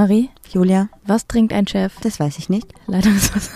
Marie, 0.00 0.30
Julia, 0.48 0.88
was 1.04 1.26
trinkt 1.26 1.52
ein 1.52 1.66
Chef? 1.66 1.92
das 2.00 2.18
weiß 2.18 2.38
ich 2.38 2.48
nicht. 2.48 2.72
Leitungswasser. 2.86 3.52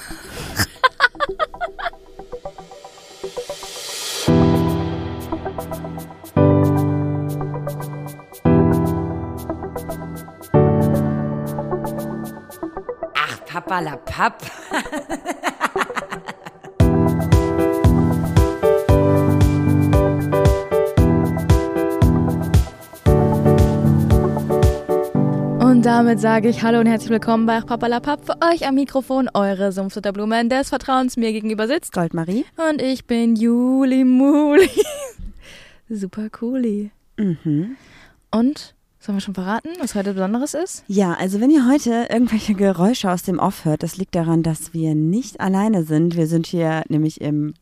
Ach, 13.14 13.44
Papa 13.46 13.80
la 13.80 13.96
Papp. 13.96 14.42
Und 25.84 25.90
damit 25.90 26.18
sage 26.18 26.48
ich 26.48 26.62
Hallo 26.62 26.80
und 26.80 26.86
herzlich 26.86 27.10
willkommen 27.10 27.44
bei 27.44 27.60
Papalapap. 27.60 28.24
Für 28.24 28.36
euch 28.50 28.66
am 28.66 28.74
Mikrofon 28.76 29.28
eure 29.34 29.70
Sumpfsutterblumen 29.70 30.48
des 30.48 30.70
Vertrauens 30.70 31.18
mir 31.18 31.30
gegenüber 31.30 31.68
sitzt. 31.68 31.92
Goldmarie. 31.92 32.46
Und 32.56 32.80
ich 32.80 33.04
bin 33.04 33.36
Juli 33.36 34.02
Muli. 34.02 34.70
Super 35.90 36.30
cooli. 36.30 36.90
Mhm. 37.18 37.76
Und, 38.30 38.74
sollen 38.98 39.18
wir 39.18 39.20
schon 39.20 39.34
verraten, 39.34 39.68
was 39.78 39.94
heute 39.94 40.14
Besonderes 40.14 40.54
ist? 40.54 40.84
Ja, 40.86 41.18
also 41.20 41.42
wenn 41.42 41.50
ihr 41.50 41.68
heute 41.68 42.06
irgendwelche 42.10 42.54
Geräusche 42.54 43.10
aus 43.10 43.22
dem 43.22 43.38
Off 43.38 43.66
hört, 43.66 43.82
das 43.82 43.98
liegt 43.98 44.14
daran, 44.14 44.42
dass 44.42 44.72
wir 44.72 44.94
nicht 44.94 45.38
alleine 45.38 45.84
sind. 45.84 46.16
Wir 46.16 46.28
sind 46.28 46.46
hier 46.46 46.82
nämlich 46.88 47.20
im 47.20 47.52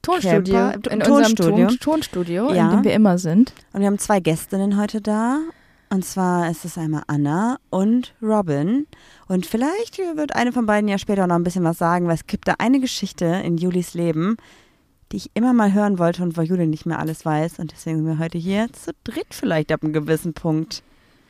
Tonstudio. 0.00 0.54
Camper, 0.54 0.90
in 0.92 1.00
Tonstudio. 1.00 1.52
unserem 1.52 1.68
Ton 1.68 1.78
Tonstudio, 1.78 2.54
Ja. 2.54 2.70
in 2.70 2.76
dem 2.78 2.84
wir 2.84 2.94
immer 2.94 3.18
sind. 3.18 3.52
und 3.74 3.80
wir 3.80 3.86
haben 3.86 3.98
zwei 3.98 4.20
Gästinnen 4.20 4.80
heute 4.80 5.02
da. 5.02 5.40
Und 5.88 6.04
zwar 6.04 6.50
ist 6.50 6.64
es 6.64 6.76
einmal 6.76 7.04
Anna 7.06 7.58
und 7.70 8.14
Robin. 8.20 8.86
Und 9.28 9.46
vielleicht 9.46 9.98
wird 9.98 10.34
eine 10.34 10.52
von 10.52 10.66
beiden 10.66 10.88
ja 10.88 10.98
später 10.98 11.26
noch 11.26 11.36
ein 11.36 11.44
bisschen 11.44 11.64
was 11.64 11.78
sagen, 11.78 12.06
weil 12.06 12.16
es 12.16 12.26
gibt 12.26 12.48
da 12.48 12.54
eine 12.58 12.80
Geschichte 12.80 13.24
in 13.24 13.56
Julis 13.56 13.94
Leben, 13.94 14.36
die 15.12 15.18
ich 15.18 15.30
immer 15.34 15.52
mal 15.52 15.72
hören 15.72 15.98
wollte 15.98 16.22
und 16.22 16.36
wo 16.36 16.42
Juli 16.42 16.66
nicht 16.66 16.86
mehr 16.86 16.98
alles 16.98 17.24
weiß. 17.24 17.60
Und 17.60 17.72
deswegen 17.72 17.98
sind 17.98 18.06
wir 18.06 18.18
heute 18.18 18.38
hier 18.38 18.72
zu 18.72 18.92
dritt 19.04 19.28
vielleicht 19.30 19.70
ab 19.70 19.84
einem 19.84 19.92
gewissen 19.92 20.34
Punkt. 20.34 20.82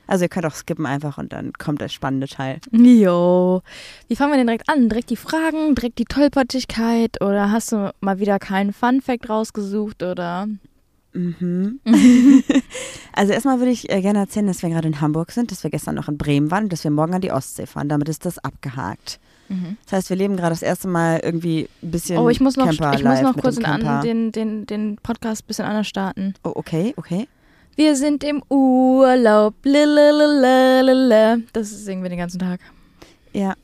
Also 0.06 0.24
ihr 0.24 0.28
könnt 0.28 0.46
auch 0.46 0.54
skippen 0.54 0.86
einfach 0.86 1.18
und 1.18 1.32
dann 1.32 1.52
kommt 1.52 1.80
der 1.80 1.88
spannende 1.88 2.28
Teil. 2.28 2.60
Jo. 2.70 3.62
Wie 4.08 4.16
fangen 4.16 4.32
wir 4.32 4.38
denn 4.38 4.46
direkt 4.46 4.68
an? 4.68 4.88
Direkt 4.88 5.10
die 5.10 5.16
Fragen, 5.16 5.74
direkt 5.74 5.98
die 5.98 6.04
Tollpatschigkeit 6.04 7.20
oder 7.20 7.50
hast 7.50 7.72
du 7.72 7.92
mal 8.00 8.20
wieder 8.20 8.38
keinen 8.38 8.72
Fun-Fact 8.72 9.28
rausgesucht 9.28 10.02
oder? 10.02 10.46
Mhm. 11.16 11.80
also 13.12 13.32
erstmal 13.32 13.58
würde 13.58 13.72
ich 13.72 13.90
äh, 13.90 14.00
gerne 14.02 14.20
erzählen, 14.20 14.46
dass 14.46 14.62
wir 14.62 14.70
gerade 14.70 14.88
in 14.88 15.00
Hamburg 15.00 15.32
sind, 15.32 15.50
dass 15.50 15.62
wir 15.62 15.70
gestern 15.70 15.94
noch 15.94 16.08
in 16.08 16.18
Bremen 16.18 16.50
waren 16.50 16.64
und 16.64 16.72
dass 16.72 16.84
wir 16.84 16.90
morgen 16.90 17.14
an 17.14 17.20
die 17.20 17.32
Ostsee 17.32 17.66
fahren. 17.66 17.88
Damit 17.88 18.08
ist 18.08 18.24
das 18.26 18.38
abgehakt. 18.38 19.18
Das 19.84 19.92
heißt, 19.92 20.10
wir 20.10 20.16
leben 20.16 20.36
gerade 20.36 20.50
das 20.50 20.62
erste 20.62 20.88
Mal 20.88 21.20
irgendwie 21.22 21.68
ein 21.82 21.90
bisschen 21.90 22.18
Oh, 22.18 22.28
ich 22.28 22.40
muss 22.40 22.56
noch, 22.56 22.66
Camper 22.66 22.94
ich 22.94 23.04
muss 23.04 23.20
noch 23.20 23.36
kurz 23.36 23.58
an, 23.58 24.02
den, 24.02 24.32
den, 24.32 24.66
den 24.66 24.96
Podcast 24.96 25.44
ein 25.44 25.46
bisschen 25.46 25.66
anders 25.66 25.86
starten. 25.86 26.34
Oh, 26.42 26.52
okay, 26.54 26.94
okay. 26.96 27.28
Wir 27.76 27.94
sind 27.94 28.24
im 28.24 28.42
Urlaub. 28.48 29.54
Lalalala. 29.62 31.38
Das 31.52 31.70
singen 31.70 32.02
wir 32.02 32.10
den 32.10 32.18
ganzen 32.18 32.38
Tag. 32.38 32.60
Ja, 33.32 33.54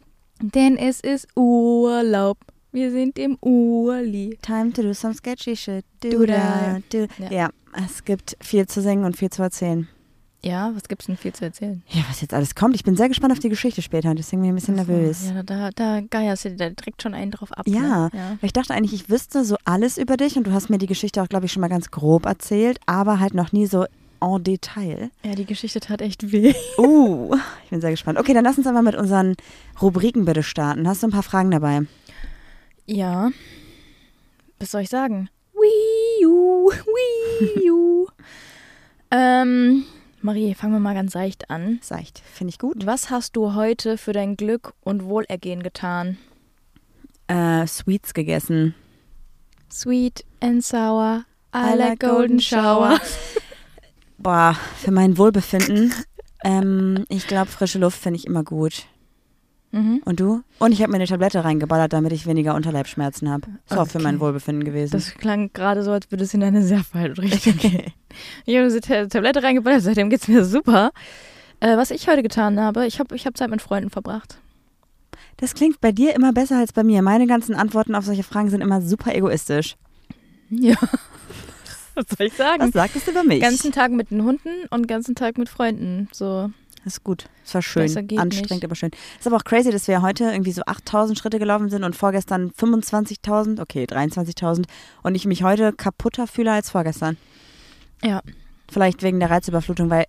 Denn 0.41 0.77
es 0.77 1.01
ist 1.01 1.27
Urlaub. 1.35 2.39
Wir 2.73 2.91
sind 2.91 3.19
im 3.19 3.37
Urli. 3.43 4.39
time 4.43 4.73
to 4.73 4.83
do 4.83 4.95
some 4.95 5.15
sketchy 5.15 5.55
shit. 5.57 5.85
Do, 6.01 6.25
da, 6.25 6.79
do. 6.91 7.07
Ja. 7.19 7.31
Ja. 7.31 7.51
es 7.87 8.05
gibt 8.05 8.37
viel 8.41 8.67
zu 8.67 8.81
singen 8.81 9.05
und 9.05 9.17
viel 9.17 9.31
zu 9.31 9.43
erzählen. 9.43 9.89
Ja, 10.45 10.73
was 10.75 10.89
gibt's 10.89 11.07
denn 11.07 11.17
viel 11.17 11.33
zu 11.33 11.45
erzählen? 11.45 11.83
Ja, 11.89 12.03
was 12.09 12.21
jetzt 12.21 12.35
alles 12.35 12.57
kommt. 12.57 12.75
Ich 12.75 12.83
bin 12.83 12.97
sehr 12.97 13.07
gespannt 13.09 13.31
auf 13.33 13.39
die 13.39 13.49
Geschichte 13.49 13.81
später, 13.81 14.13
deswegen 14.15 14.43
bin 14.43 14.49
ich 14.49 14.53
ein 14.53 14.57
bisschen 14.57 14.75
nervös. 14.75 15.31
Ja, 15.33 15.43
da, 15.45 15.71
da 15.71 16.01
geierst 16.01 16.47
du 16.47 16.51
dir 16.51 16.57
da 16.57 16.71
direkt 16.71 17.01
schon 17.01 17.15
einen 17.15 17.31
drauf 17.31 17.53
ab. 17.53 17.65
Ja, 17.69 18.07
Ne? 18.07 18.11
ja. 18.13 18.39
ich 18.43 18.53
dachte 18.53 18.75
eigentlich, 18.75 18.93
ich 18.93 19.09
wüsste 19.09 19.45
so 19.45 19.57
alles 19.65 19.99
über 19.99 20.17
dich 20.17 20.37
und 20.37 20.47
du 20.49 20.53
hast 20.53 20.69
mir 20.69 20.79
die 20.79 20.87
Geschichte 20.89 21.23
auch, 21.23 21.29
glaube 21.29 21.47
ich, 21.47 21.53
schon 21.53 21.61
mal 21.61 21.69
ganz 21.69 21.93
grob 21.93 22.27
erzählt, 22.27 22.81
aber 22.87 23.21
halt 23.21 23.35
noch 23.35 23.53
nie 23.53 23.67
so 23.67 23.85
en 24.21 24.43
Detail. 24.43 25.11
Ja, 25.25 25.37
die 25.37 25.45
Geschichte 25.45 25.79
tat 25.79 26.01
echt 26.01 26.33
weh. 26.33 26.55
Uh, 26.77 27.37
ich 27.65 27.71
bin 27.71 27.81
sehr 27.81 27.91
gespannt. 27.93 28.19
Okay, 28.19 28.35
dann 28.35 28.43
lass 28.45 28.59
uns 28.59 28.67
aber 28.67 28.83
mit 28.83 28.97
unseren 28.97 29.37
Rubriken 29.81 30.25
bitte 30.25 30.43
starten. 30.43 30.89
Hast 30.89 31.05
du 31.05 31.07
ein 31.09 31.13
paar 31.13 31.23
Fragen 31.23 31.53
dabei? 31.53 31.83
Ja. 32.87 33.31
Was 34.59 34.71
soll 34.71 34.83
ich 34.83 34.89
sagen? 34.89 35.29
Wii 35.55 36.27
U, 36.27 36.71
Wii 36.71 37.71
U. 37.71 38.07
ähm, 39.11 39.85
Marie, 40.21 40.55
fangen 40.55 40.73
wir 40.73 40.81
mal 40.81 40.95
ganz 40.95 41.13
seicht 41.13 41.51
an. 41.51 41.81
Seicht, 41.83 42.21
finde 42.21 42.51
ich 42.51 42.59
gut. 42.59 42.87
Was 42.87 43.11
hast 43.11 43.37
du 43.37 43.55
heute 43.55 43.99
für 43.99 44.13
dein 44.13 44.37
Glück 44.37 44.75
und 44.83 45.05
Wohlergehen 45.05 45.63
getan? 45.63 46.17
Äh, 47.27 47.67
Sweets 47.67 48.15
gegessen. 48.15 48.75
Sweet 49.71 50.25
and 50.41 50.63
sour, 50.65 51.25
I 51.55 51.75
like 51.77 52.01
golden 52.01 52.41
shower. 52.41 53.01
Boah, 54.19 54.57
für 54.77 54.91
mein 54.91 55.19
Wohlbefinden. 55.19 55.93
ähm, 56.45 57.05
ich 57.09 57.27
glaube, 57.27 57.51
frische 57.51 57.79
Luft 57.79 57.99
finde 57.99 58.19
ich 58.19 58.27
immer 58.27 58.45
gut. 58.45 58.87
Mhm. 59.73 60.03
Und 60.05 60.21
du? 60.21 60.43
Und 60.59 60.73
ich 60.73 60.81
habe 60.83 60.91
mir 60.93 60.97
eine 60.97 61.07
Tablette 61.07 61.43
reingeballert, 61.45 61.93
damit 61.93 62.13
ich 62.13 62.27
weniger 62.27 62.55
Unterleibschmerzen 62.55 63.31
habe. 63.31 63.47
Ist 63.69 63.77
auch 63.79 63.87
für 63.89 63.97
Okay. 63.99 64.05
mein 64.05 64.21
Wohlbefinden 64.21 64.65
gewesen. 64.65 64.93
Das 64.93 65.15
klang 65.15 65.51
gerade 65.53 65.83
so, 65.83 65.91
als 65.93 66.11
würde 66.11 66.25
es 66.25 66.35
in 66.35 66.43
eine 66.45 66.63
sehr 66.63 66.85
falsche 66.85 67.23
Richtung 67.23 67.57
gehen. 67.57 67.93
Ich 68.45 68.55
habe 68.57 68.65
diese 68.67 68.81
Ta- 68.83 69.07
Tablette 69.07 69.43
reingeballert, 69.43 69.81
seitdem 69.83 70.11
geht's 70.11 70.29
mir 70.29 70.45
super. 70.45 70.91
Äh, 71.61 71.77
was 71.77 71.91
ich 71.91 72.07
heute 72.09 72.23
getan 72.23 72.61
habe, 72.61 72.87
ich 72.87 72.99
habe 73.01 73.15
ich 73.17 73.27
hab 73.27 73.37
Zeit 73.37 73.49
mit 73.51 73.63
Freunden 73.63 73.89
verbracht. 73.91 74.39
Das 75.39 75.55
klingt 75.55 75.81
bei 75.81 75.91
dir 75.93 76.15
immer 76.15 76.33
besser 76.33 76.59
als 76.59 76.73
bei 76.73 76.85
mir. 76.85 77.01
Meine 77.03 77.27
ganzen 77.27 77.55
Antworten 77.55 77.95
auf 77.95 78.05
solche 78.05 78.23
Fragen 78.23 78.51
sind 78.51 78.61
immer 78.61 78.81
super 78.83 79.15
egoistisch. 79.15 79.77
Ja. 80.51 80.75
Was 81.95 82.05
soll 82.17 82.27
ich 82.27 82.35
sagen? 82.35 82.63
Was 82.63 82.73
sagtest 82.73 83.07
du 83.07 83.11
über 83.11 83.25
mich? 83.25 83.41
ganzen 83.41 83.73
Tag 83.73 83.91
mit 83.91 84.11
den 84.11 84.23
Hunden 84.25 84.49
und 84.71 84.87
ganzen 84.89 85.15
Tag 85.15 85.39
mit 85.39 85.49
Freunden. 85.49 86.09
So. 86.13 86.51
Das 86.85 86.95
ist 86.95 87.05
gut. 87.05 87.27
Es 87.45 87.55
war 87.55 87.63
schön. 87.63 87.83
Anstrengend, 87.83 88.51
nicht. 88.51 88.65
aber 88.65 88.75
schön. 88.75 88.91
Ist 89.19 89.27
aber 89.27 89.37
auch 89.37 89.45
crazy, 89.45 89.71
dass 89.71 89.87
wir 89.87 90.03
heute 90.03 90.25
irgendwie 90.25 90.53
so 90.53 90.63
8000 90.67 91.19
Schritte 91.19 91.39
gelaufen 91.39 91.71
sind 91.71 91.85
und 91.85 91.95
vorgestern 91.95 92.51
25.000, 92.51 93.61
okay, 93.61 93.85
23.000 93.85 94.65
und 95.03 95.15
ich 95.15 95.27
mich 95.27 95.45
heute 95.45 95.73
kaputter 95.73 96.27
fühle 96.27 96.53
als 96.53 96.71
vorgestern. 96.71 97.17
Ja. 98.03 98.23
Vielleicht 98.71 99.03
wegen 99.03 99.21
der 99.21 99.31
Reizüberflutung, 99.31 99.91
weil 99.91 100.07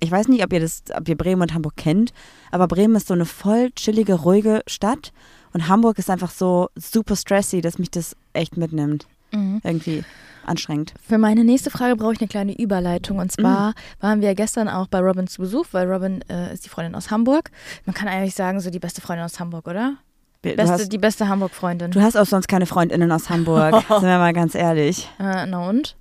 ich 0.00 0.10
weiß 0.10 0.28
nicht, 0.28 0.44
ob 0.44 0.52
ihr 0.52 0.60
das, 0.60 0.84
ob 0.94 1.08
ihr 1.08 1.16
Bremen 1.16 1.42
und 1.42 1.54
Hamburg 1.54 1.76
kennt, 1.76 2.12
aber 2.50 2.68
Bremen 2.68 2.94
ist 2.96 3.08
so 3.08 3.14
eine 3.14 3.26
voll 3.26 3.70
chillige, 3.72 4.14
ruhige 4.14 4.62
Stadt 4.66 5.12
und 5.52 5.68
Hamburg 5.68 5.98
ist 5.98 6.08
einfach 6.08 6.30
so 6.30 6.68
super 6.76 7.16
stressy, 7.16 7.60
dass 7.60 7.78
mich 7.78 7.90
das 7.90 8.16
echt 8.32 8.56
mitnimmt. 8.56 9.06
Mhm. 9.32 9.60
Irgendwie 9.64 10.04
anstrengend. 10.48 10.94
Für 11.06 11.18
meine 11.18 11.44
nächste 11.44 11.70
Frage 11.70 11.96
brauche 11.96 12.12
ich 12.14 12.20
eine 12.20 12.28
kleine 12.28 12.58
Überleitung. 12.58 13.18
Und 13.18 13.30
zwar 13.32 13.74
waren 14.00 14.20
wir 14.20 14.34
gestern 14.34 14.68
auch 14.68 14.86
bei 14.88 15.00
Robin 15.00 15.26
zu 15.26 15.42
Besuch, 15.42 15.66
weil 15.72 15.90
Robin 15.90 16.22
äh, 16.28 16.52
ist 16.52 16.64
die 16.64 16.68
Freundin 16.68 16.94
aus 16.94 17.10
Hamburg. 17.10 17.50
Man 17.86 17.94
kann 17.94 18.08
eigentlich 18.08 18.34
sagen, 18.34 18.60
so 18.60 18.70
die 18.70 18.78
beste 18.78 19.00
Freundin 19.00 19.24
aus 19.24 19.38
Hamburg, 19.40 19.66
oder? 19.68 19.94
Beste, 20.42 20.68
hast, 20.68 20.92
die 20.92 20.98
beste 20.98 21.28
Hamburg-Freundin. 21.28 21.90
du 21.90 22.00
hast 22.00 22.16
auch 22.16 22.24
sonst 22.24 22.46
keine 22.46 22.64
Freundinnen 22.66 23.10
aus 23.10 23.28
Hamburg, 23.28 23.74
sind 23.88 24.02
wir 24.02 24.18
mal 24.18 24.32
ganz 24.32 24.54
ehrlich. 24.54 25.08
Äh, 25.18 25.46
na 25.46 25.68
und? 25.68 25.96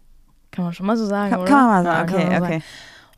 Kann 0.51 0.63
man 0.63 0.73
schon 0.73 0.85
mal 0.85 0.95
so 0.95 1.05
sagen, 1.07 1.31
Kann, 1.31 1.39
oder? 1.41 1.49
kann 1.49 1.65
man 1.67 1.83
mal 1.83 1.85
Ja, 1.85 1.91
sagen. 1.97 2.11
man 2.13 2.21
Okay, 2.27 2.39
mal 2.39 2.43
okay. 2.43 2.61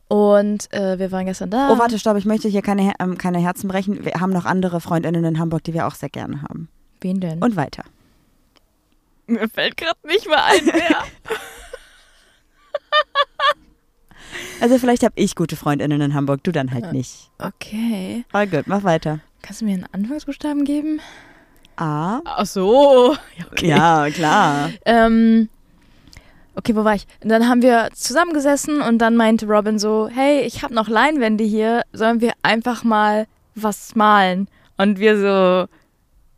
Und 0.08 0.72
äh, 0.72 0.98
wir 0.98 1.12
waren 1.12 1.26
gestern 1.26 1.50
da. 1.50 1.68
Oh, 1.70 1.78
warte, 1.78 1.98
stopp, 1.98 2.16
ich 2.16 2.24
möchte 2.24 2.48
hier 2.48 2.62
keine, 2.62 2.94
ähm, 2.98 3.16
keine 3.18 3.38
Herzen 3.38 3.68
brechen. 3.68 4.04
Wir 4.04 4.14
haben 4.14 4.32
noch 4.32 4.44
andere 4.44 4.80
Freundinnen 4.80 5.24
in 5.24 5.38
Hamburg, 5.38 5.62
die 5.64 5.74
wir 5.74 5.86
auch 5.86 5.94
sehr 5.94 6.08
gerne 6.08 6.42
haben. 6.42 6.68
Wen 7.00 7.20
denn? 7.20 7.40
Und 7.42 7.54
weiter. 7.54 7.84
Mir 9.30 9.48
fällt 9.48 9.76
gerade 9.76 9.98
nicht 10.06 10.28
mal 10.28 10.42
ein, 10.42 10.66
wer. 10.66 11.04
Also 14.60 14.78
vielleicht 14.78 15.02
habe 15.02 15.14
ich 15.16 15.34
gute 15.36 15.56
Freundinnen 15.56 16.00
in 16.02 16.14
Hamburg, 16.14 16.44
du 16.44 16.52
dann 16.52 16.70
halt 16.70 16.92
nicht. 16.92 17.30
okay. 17.38 18.24
All 18.32 18.46
gut, 18.46 18.66
mach 18.66 18.84
weiter. 18.84 19.20
Kannst 19.42 19.62
du 19.62 19.64
mir 19.64 19.72
einen 19.72 19.86
Anfangsbuchstaben 19.90 20.64
geben? 20.64 21.00
A. 21.76 22.20
Ach 22.26 22.44
so. 22.44 23.14
Ja, 23.38 23.44
okay. 23.50 23.68
Ja, 23.68 24.10
klar. 24.10 24.70
Ähm, 24.84 25.48
okay, 26.56 26.76
wo 26.76 26.84
war 26.84 26.94
ich? 26.94 27.06
Und 27.22 27.30
dann 27.30 27.48
haben 27.48 27.62
wir 27.62 27.88
zusammengesessen 27.94 28.82
und 28.82 28.98
dann 28.98 29.16
meinte 29.16 29.46
Robin 29.46 29.78
so, 29.78 30.08
hey, 30.12 30.42
ich 30.42 30.62
habe 30.62 30.74
noch 30.74 30.88
Leinwände 30.88 31.44
hier, 31.44 31.82
sollen 31.92 32.20
wir 32.20 32.32
einfach 32.42 32.84
mal 32.84 33.26
was 33.54 33.94
malen? 33.94 34.46
Und 34.76 34.98
wir 34.98 35.18
so, 35.18 35.68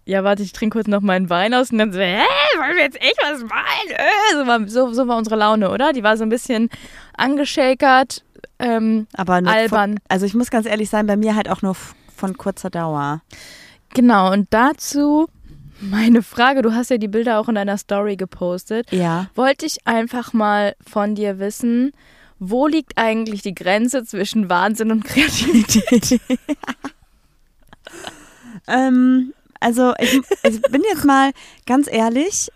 ja, 0.05 0.25
warte, 0.25 0.43
ich 0.43 0.53
trinke 0.53 0.79
kurz 0.79 0.89
noch 0.89 1.01
meinen 1.01 1.31
Wein 1.31 1.55
aus 1.55 1.71
und 1.71 1.79
dann 1.79 1.93
so, 1.93 2.01
hä, 2.01 2.23
wollen 2.59 2.77
wir 2.77 2.85
jetzt 2.85 3.01
echt 3.01 3.19
was 3.23 3.41
malen? 3.43 3.91
Äh, 3.91 4.35
so, 4.35 4.47
war, 4.47 4.69
so, 4.69 4.93
so 4.93 5.09
war 5.09 5.17
unsere 5.17 5.37
Laune, 5.37 5.71
oder? 5.71 5.93
Die 5.93 6.03
war 6.03 6.17
so 6.17 6.25
ein 6.25 6.29
bisschen 6.29 6.71
angeschäkert, 7.17 8.25
ähm, 8.59 9.07
Aber 9.15 9.35
albern. 9.35 9.69
Von, 9.69 10.01
also 10.09 10.27
ich 10.27 10.35
muss 10.35 10.51
ganz 10.51 10.67
ehrlich 10.67 10.91
sein, 10.91 11.07
bei 11.07 11.17
mir 11.17 11.37
halt 11.37 11.49
auch 11.49 11.63
nur 11.63 11.77
von 12.17 12.37
kurzer 12.37 12.71
Dauer. 12.71 13.23
Genau, 13.95 14.33
und 14.33 14.49
dazu 14.51 15.29
meine 15.81 16.23
Frage, 16.23 16.63
du 16.63 16.73
hast 16.75 16.91
ja 16.91 16.99
die 16.99 17.09
Bilder 17.09 17.41
auch 17.41 17.49
in 17.49 17.57
deiner 17.57 17.77
Story 17.77 18.17
gepostet. 18.17 18.91
Ja. 18.93 19.27
wollte 19.35 19.67
ich 19.67 19.85
einfach 19.85 20.33
mal 20.33 20.77
von 20.87 21.17
dir 21.17 21.41
wissen, 21.41 21.93
wo 22.39 22.67
liegt 22.67 22.93
eigentlich 22.97 23.43
die 23.43 23.55
Grenze 23.55 24.05
zwischen 24.05 24.49
Wahnsinn 24.49 24.91
und 24.91 25.05
Kreativität? 25.05 26.21
Ähm, 28.69 29.35
also 29.63 29.95
ich, 29.99 30.21
ich 30.43 30.63
bin 30.63 30.83
jetzt 30.91 31.05
mal 31.05 31.33
ganz 31.67 31.89
ehrlich. 31.91 32.51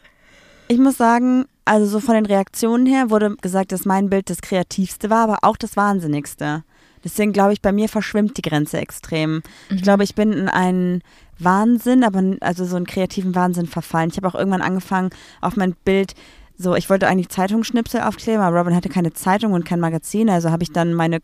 Ich 0.68 0.78
muss 0.78 0.96
sagen, 0.96 1.46
also 1.64 1.86
so 1.86 2.00
von 2.00 2.14
den 2.14 2.26
Reaktionen 2.26 2.86
her 2.86 3.10
wurde 3.10 3.36
gesagt, 3.36 3.72
dass 3.72 3.84
mein 3.84 4.10
Bild 4.10 4.30
das 4.30 4.40
kreativste 4.40 5.10
war, 5.10 5.24
aber 5.24 5.38
auch 5.42 5.56
das 5.56 5.76
wahnsinnigste. 5.76 6.64
Deswegen 7.04 7.32
glaube 7.32 7.52
ich, 7.52 7.62
bei 7.62 7.72
mir 7.72 7.88
verschwimmt 7.88 8.36
die 8.36 8.42
Grenze 8.42 8.78
extrem. 8.78 9.42
Ich 9.70 9.82
glaube, 9.82 10.02
ich 10.02 10.16
bin 10.16 10.32
in 10.32 10.48
einen 10.48 11.02
Wahnsinn, 11.38 12.02
aber 12.02 12.22
also 12.40 12.64
so 12.64 12.76
einen 12.76 12.86
kreativen 12.86 13.34
Wahnsinn 13.34 13.66
verfallen. 13.66 14.10
Ich 14.10 14.16
habe 14.16 14.26
auch 14.26 14.34
irgendwann 14.34 14.62
angefangen, 14.62 15.10
auf 15.40 15.56
mein 15.56 15.76
Bild 15.84 16.14
so, 16.58 16.74
ich 16.74 16.88
wollte 16.88 17.06
eigentlich 17.06 17.28
Zeitungsschnipsel 17.28 18.00
aufkleben, 18.00 18.40
aber 18.40 18.58
Robin 18.58 18.74
hatte 18.74 18.88
keine 18.88 19.12
Zeitung 19.12 19.52
und 19.52 19.64
kein 19.64 19.78
Magazin, 19.78 20.30
also 20.30 20.50
habe 20.50 20.62
ich 20.62 20.72
dann 20.72 20.94
meine 20.94 21.20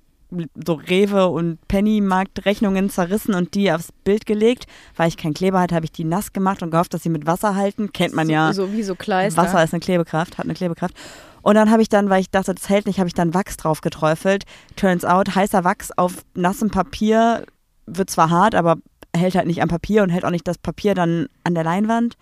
so 0.54 0.74
Rewe 0.74 1.28
und 1.28 1.58
Pennymarkt-Rechnungen 1.68 2.90
zerrissen 2.90 3.34
und 3.34 3.54
die 3.54 3.72
aufs 3.72 3.92
Bild 4.04 4.26
gelegt. 4.26 4.66
Weil 4.96 5.08
ich 5.08 5.16
keinen 5.16 5.34
Kleber 5.34 5.60
hatte, 5.60 5.74
habe 5.74 5.84
ich 5.84 5.92
die 5.92 6.04
nass 6.04 6.32
gemacht 6.32 6.62
und 6.62 6.70
gehofft, 6.70 6.94
dass 6.94 7.02
sie 7.02 7.08
mit 7.08 7.26
Wasser 7.26 7.54
halten. 7.54 7.92
Kennt 7.92 8.14
man 8.14 8.28
ja. 8.28 8.52
So, 8.52 8.66
so 8.66 8.72
wie 8.72 8.82
so 8.82 8.94
Kleister. 8.94 9.42
Wasser 9.42 9.62
ist 9.62 9.72
eine 9.72 9.80
Klebekraft, 9.80 10.38
hat 10.38 10.46
eine 10.46 10.54
Klebekraft. 10.54 10.94
Und 11.42 11.56
dann 11.56 11.70
habe 11.70 11.82
ich 11.82 11.88
dann, 11.88 12.08
weil 12.08 12.20
ich 12.20 12.30
dachte, 12.30 12.54
das 12.54 12.68
hält 12.68 12.86
nicht, 12.86 12.98
habe 12.98 13.08
ich 13.08 13.14
dann 13.14 13.34
Wachs 13.34 13.56
drauf 13.56 13.80
geträufelt. 13.80 14.44
Turns 14.76 15.04
out, 15.04 15.34
heißer 15.34 15.64
Wachs 15.64 15.90
auf 15.96 16.24
nassem 16.34 16.70
Papier 16.70 17.44
wird 17.86 18.10
zwar 18.10 18.30
hart, 18.30 18.54
aber 18.54 18.76
hält 19.14 19.34
halt 19.34 19.46
nicht 19.46 19.60
am 19.60 19.68
Papier 19.68 20.02
und 20.02 20.10
hält 20.10 20.24
auch 20.24 20.30
nicht 20.30 20.46
das 20.46 20.58
Papier 20.58 20.94
dann 20.94 21.26
an 21.44 21.54
der 21.54 21.64
Leinwand. 21.64 22.16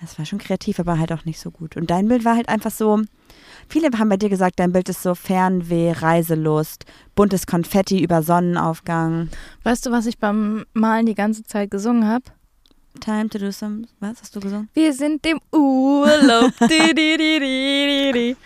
Das 0.00 0.18
war 0.18 0.26
schon 0.26 0.38
kreativ, 0.38 0.80
aber 0.80 0.98
halt 0.98 1.12
auch 1.12 1.24
nicht 1.24 1.40
so 1.40 1.50
gut. 1.50 1.76
Und 1.76 1.90
dein 1.90 2.08
Bild 2.08 2.24
war 2.24 2.36
halt 2.36 2.48
einfach 2.48 2.70
so. 2.70 3.02
Viele 3.68 3.90
haben 3.98 4.08
bei 4.08 4.16
dir 4.16 4.28
gesagt, 4.28 4.58
dein 4.58 4.72
Bild 4.72 4.88
ist 4.88 5.02
so 5.02 5.14
Fernweh, 5.14 5.92
Reiselust, 5.92 6.84
buntes 7.14 7.46
Konfetti 7.46 8.02
über 8.02 8.22
Sonnenaufgang. 8.22 9.28
Weißt 9.64 9.86
du, 9.86 9.90
was 9.90 10.06
ich 10.06 10.18
beim 10.18 10.64
Malen 10.72 11.06
die 11.06 11.14
ganze 11.14 11.42
Zeit 11.42 11.70
gesungen 11.70 12.06
habe? 12.06 12.24
Time 13.00 13.28
to 13.28 13.38
do 13.38 13.50
some. 13.50 13.82
Was 14.00 14.20
hast 14.22 14.34
du 14.34 14.40
gesungen? 14.40 14.68
Wir 14.72 14.92
sind 14.92 15.26
im 15.26 15.40
Urlaub. 15.52 16.52
di, 16.60 16.94
di, 16.94 17.16
di, 17.16 18.12
di. 18.12 18.36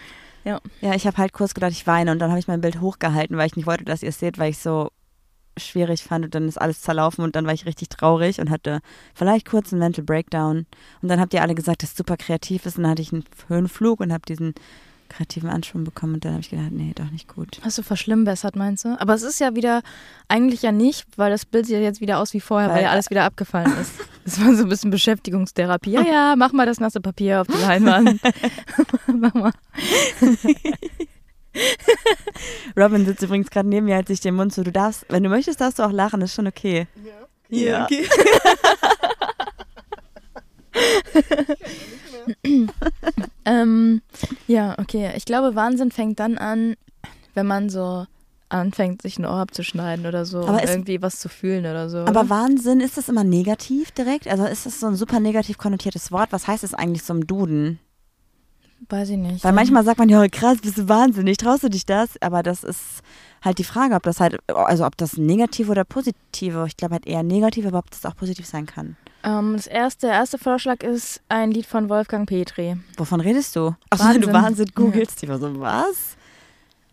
Ja, 0.45 0.61
ich 0.95 1.07
habe 1.07 1.19
halt 1.19 1.33
kurz 1.33 1.55
gedacht, 1.55 1.73
ich 1.73 1.87
weine 1.87 2.11
und 2.13 2.19
dann 2.19 2.31
habe 2.31 2.41
ich 2.41 2.49
mein 2.49 2.61
Bild 2.61 2.81
hochgehalten, 2.81 3.37
weil 3.37 3.47
ich 3.47 3.57
nicht 3.57 3.67
wollte, 3.67 3.85
dass 3.85 4.03
ihr 4.03 4.09
es 4.09 4.19
seht, 4.19 4.39
weil 4.39 4.51
ich 4.51 4.59
so 4.59 4.91
schwierig 5.59 6.03
fand 6.03 6.25
und 6.25 6.35
dann 6.35 6.49
ist 6.49 6.61
alles 6.61 6.81
zerlaufen 6.81 7.23
und 7.23 7.37
dann 7.37 7.45
war 7.47 7.53
ich 7.53 7.67
richtig 7.67 7.91
traurig 7.91 8.41
und 8.41 8.51
hatte 8.51 8.81
vielleicht 9.15 9.47
kurz 9.47 9.73
einen 9.73 9.81
Mental 9.81 10.05
Breakdown 10.05 10.67
und 11.03 11.09
dann 11.09 11.21
habt 11.21 11.35
ihr 11.35 11.43
alle 11.43 11.55
gesagt, 11.55 11.83
dass 11.83 11.91
es 11.91 11.97
super 11.97 12.17
kreativ 12.17 12.65
ist 12.67 12.79
und 12.79 12.85
dann 12.85 12.93
hatte 12.93 13.03
ich 13.03 13.13
einen 13.13 13.25
Höhenflug 13.49 14.01
und 14.01 14.13
habe 14.13 14.23
diesen 14.27 14.55
kreativen 15.11 15.51
Anschwung 15.51 15.85
bekommen 15.85 16.15
und 16.15 16.25
dann 16.25 16.33
habe 16.33 16.41
ich 16.41 16.49
gedacht, 16.51 16.71
nee, 16.71 16.93
doch 16.95 17.11
nicht 17.11 17.29
gut. 17.29 17.61
Hast 17.63 17.77
du 17.77 17.83
verschlimmbessert, 17.83 18.57
meinst 18.57 18.85
du? 18.87 18.99
Aber 18.99 19.13
es 19.15 19.23
ist 19.23 19.39
ja 19.41 19.55
wieder, 19.55 19.83
eigentlich 20.29 20.63
ja 20.63 20.73
nicht, 20.73 21.05
weil 21.17 21.31
das 21.31 21.45
Bild 21.45 21.67
sieht 21.67 21.75
ja 21.75 21.81
jetzt 21.83 22.01
wieder 22.01 22.19
aus 22.19 22.33
wie 22.33 22.41
vorher, 22.41 22.71
weil, 22.71 22.77
Weil- 22.77 22.85
ja 22.85 22.91
alles 22.91 23.11
wieder 23.11 23.25
abgefallen 23.25 23.73
ist. 23.81 23.93
Das 24.23 24.39
war 24.39 24.55
so 24.55 24.65
ein 24.65 24.69
bisschen 24.69 24.91
Beschäftigungstherapie. 24.91 25.93
Ja, 25.93 26.03
ja, 26.03 26.35
mach 26.37 26.53
mal 26.53 26.67
das 26.67 26.79
nasse 26.79 27.01
Papier 27.01 27.41
auf 27.41 27.47
die 27.49 27.57
Leinwand. 27.57 28.21
mach 29.09 29.35
mal. 29.35 29.53
Robin 32.77 33.07
sitzt 33.07 33.23
übrigens 33.23 33.51
gerade 33.51 33.69
neben 33.69 33.87
mir, 33.87 33.97
hält 33.97 34.09
sich 34.09 34.21
den 34.21 34.35
Mund 34.35 34.53
zu. 34.53 34.63
Du 34.63 34.71
darfst, 34.71 35.07
wenn 35.09 35.23
du 35.23 35.31
möchtest, 35.31 35.61
darfst 35.61 35.79
du 35.79 35.83
auch 35.83 35.91
lachen, 35.91 36.21
das 36.21 36.31
ist 36.31 36.37
schon 36.37 36.47
okay. 36.47 36.87
Ja. 37.49 37.85
okay. 37.87 38.07
ähm, 43.45 44.03
ja, 44.47 44.79
okay. 44.79 45.13
Ich 45.17 45.25
glaube, 45.25 45.55
Wahnsinn 45.55 45.91
fängt 45.91 46.21
dann 46.21 46.39
an, 46.39 46.75
wenn 47.35 47.47
man 47.47 47.69
so 47.71 48.07
anfängt, 48.49 49.03
sich 49.03 49.19
ein 49.19 49.27
Ohr 49.27 49.37
abzuschneiden 49.39 50.07
oder 50.07 50.25
so, 50.25 50.39
Aber 50.41 50.55
um 50.55 50.59
es- 50.59 50.71
irgendwie 50.71 51.01
was 51.03 51.21
zu 51.21 51.29
fühlen 51.29 51.65
oder 51.65 51.89
so. 51.89 51.99
Aber 51.99 52.11
oder? 52.23 52.31
Wahnsinn, 52.31 52.81
ist 52.81 52.97
das 52.97 53.09
immer 53.09 53.23
negativ 53.25 53.93
direkt? 53.93 54.27
Also 54.27 54.45
ist 54.45 54.67
das 54.67 54.81
so 54.81 54.89
ein 54.89 54.97
super 54.97 55.21
negativ 55.21 55.57
konnotiertes 55.59 56.11
Wort? 56.11 56.33
Was 56.33 56.49
heißt 56.49 56.65
das 56.65 56.75
eigentlich 56.75 57.05
so 57.05 57.15
im 57.15 57.27
Duden? 57.27 57.79
Weiß 58.89 59.11
ich 59.11 59.19
nicht. 59.19 59.45
Weil 59.45 59.53
manchmal 59.53 59.85
sagt 59.85 59.99
man 59.99 60.09
ja, 60.09 60.27
krass, 60.27 60.59
bist 60.63 60.79
du 60.79 60.89
wahnsinnig, 60.89 61.37
traust 61.37 61.63
du 61.63 61.69
dich 61.69 61.87
das? 61.87 62.21
Aber 62.23 62.43
das 62.43 62.65
ist 62.65 63.03
halt 63.45 63.59
die 63.59 63.65
Frage, 63.65 63.95
ob 63.95 64.03
das 64.03 64.19
halt, 64.19 64.39
also 64.49 64.85
ob 64.85 64.97
das 64.97 65.17
negativ 65.17 65.69
oder 65.69 65.85
positive, 65.85 66.65
ich 66.67 66.77
glaube 66.77 66.95
halt 66.95 67.07
eher 67.07 67.23
negativ, 67.23 67.67
aber 67.67 67.79
ob 67.79 67.91
das 67.91 68.05
auch 68.07 68.17
positiv 68.17 68.47
sein 68.47 68.67
kann. 68.67 68.97
Ähm, 69.25 69.55
das 69.55 69.67
erste, 69.67 70.07
der 70.07 70.17
erste 70.17 70.39
Vorschlag 70.39 70.83
ist 70.83 71.21
ein 71.29 71.51
Lied 71.51 71.67
von 71.67 71.89
Wolfgang 71.89 72.29
Petri. 72.29 72.77
Wovon 72.97 73.21
redest 73.21 73.55
du? 73.57 73.75
Achso, 73.91 74.05
Wahnsinn. 74.05 74.23
du 74.23 74.33
Wahnsinn 74.33 74.71
googelst. 74.75 75.23
Die 75.23 75.29
war 75.29 75.39
so, 75.39 75.61
was? 75.61 76.17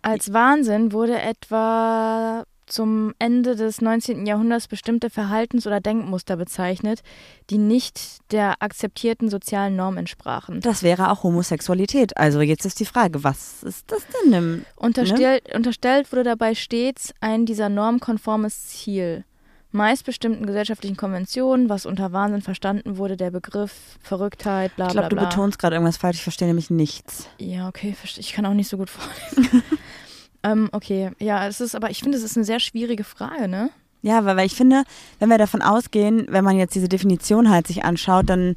Als 0.01 0.31
Wahnsinn 0.33 0.91
wurde 0.91 1.19
etwa 1.19 2.43
zum 2.67 3.13
Ende 3.17 3.55
des 3.55 3.81
19. 3.81 4.25
Jahrhunderts 4.25 4.67
bestimmte 4.67 5.09
Verhaltens- 5.09 5.65
oder 5.65 5.79
Denkmuster 5.79 6.35
bezeichnet, 6.35 7.01
die 7.49 7.57
nicht 7.57 8.19
der 8.31 8.61
akzeptierten 8.61 9.29
sozialen 9.29 9.75
Norm 9.75 9.97
entsprachen. 9.97 10.59
Das 10.61 10.83
wäre 10.83 11.09
auch 11.11 11.23
Homosexualität. 11.23 12.17
Also 12.17 12.41
jetzt 12.41 12.65
ist 12.65 12.79
die 12.79 12.85
Frage, 12.85 13.23
was 13.23 13.63
ist 13.63 13.89
das 13.91 14.03
denn? 14.07 14.33
Im, 14.33 14.65
Unterstell, 14.75 15.39
Unterstellt 15.53 16.11
wurde 16.11 16.23
dabei 16.23 16.53
stets 16.55 17.13
ein 17.21 17.45
dieser 17.45 17.69
normkonformes 17.69 18.67
Ziel. 18.67 19.23
Meist 19.71 20.05
bestimmten 20.05 20.45
gesellschaftlichen 20.45 20.95
Konventionen, 20.95 21.67
was 21.69 21.85
unter 21.85 22.13
Wahnsinn 22.13 22.41
verstanden 22.41 22.97
wurde, 22.97 23.17
der 23.17 23.31
Begriff 23.31 23.97
Verrücktheit, 24.01 24.75
bla 24.75 24.87
ich 24.87 24.93
bla 24.93 25.01
glaube, 25.01 25.15
du 25.15 25.19
bla. 25.21 25.29
betonst 25.29 25.59
gerade 25.59 25.75
irgendwas 25.75 25.97
falsch, 25.97 26.17
ich 26.17 26.23
verstehe 26.23 26.47
nämlich 26.47 26.69
nichts. 26.69 27.27
Ja, 27.37 27.67
okay, 27.67 27.95
ich 28.17 28.31
kann 28.33 28.45
auch 28.45 28.53
nicht 28.53 28.69
so 28.69 28.77
gut 28.77 28.89
vorlesen. 28.89 29.63
ähm, 30.43 30.69
okay, 30.71 31.11
ja, 31.19 31.47
es 31.47 31.59
ist, 31.61 31.75
aber 31.75 31.89
ich 31.89 31.99
finde, 31.99 32.17
es 32.17 32.23
ist 32.23 32.37
eine 32.37 32.45
sehr 32.45 32.59
schwierige 32.59 33.03
Frage, 33.03 33.47
ne? 33.47 33.69
Ja, 34.03 34.23
weil, 34.25 34.37
weil 34.37 34.45
ich 34.45 34.55
finde, 34.55 34.83
wenn 35.19 35.29
wir 35.29 35.37
davon 35.37 35.61
ausgehen, 35.61 36.27
wenn 36.29 36.43
man 36.45 36.57
jetzt 36.57 36.75
diese 36.75 36.87
Definition 36.87 37.49
halt 37.49 37.67
sich 37.67 37.83
anschaut, 37.83 38.29
dann 38.29 38.55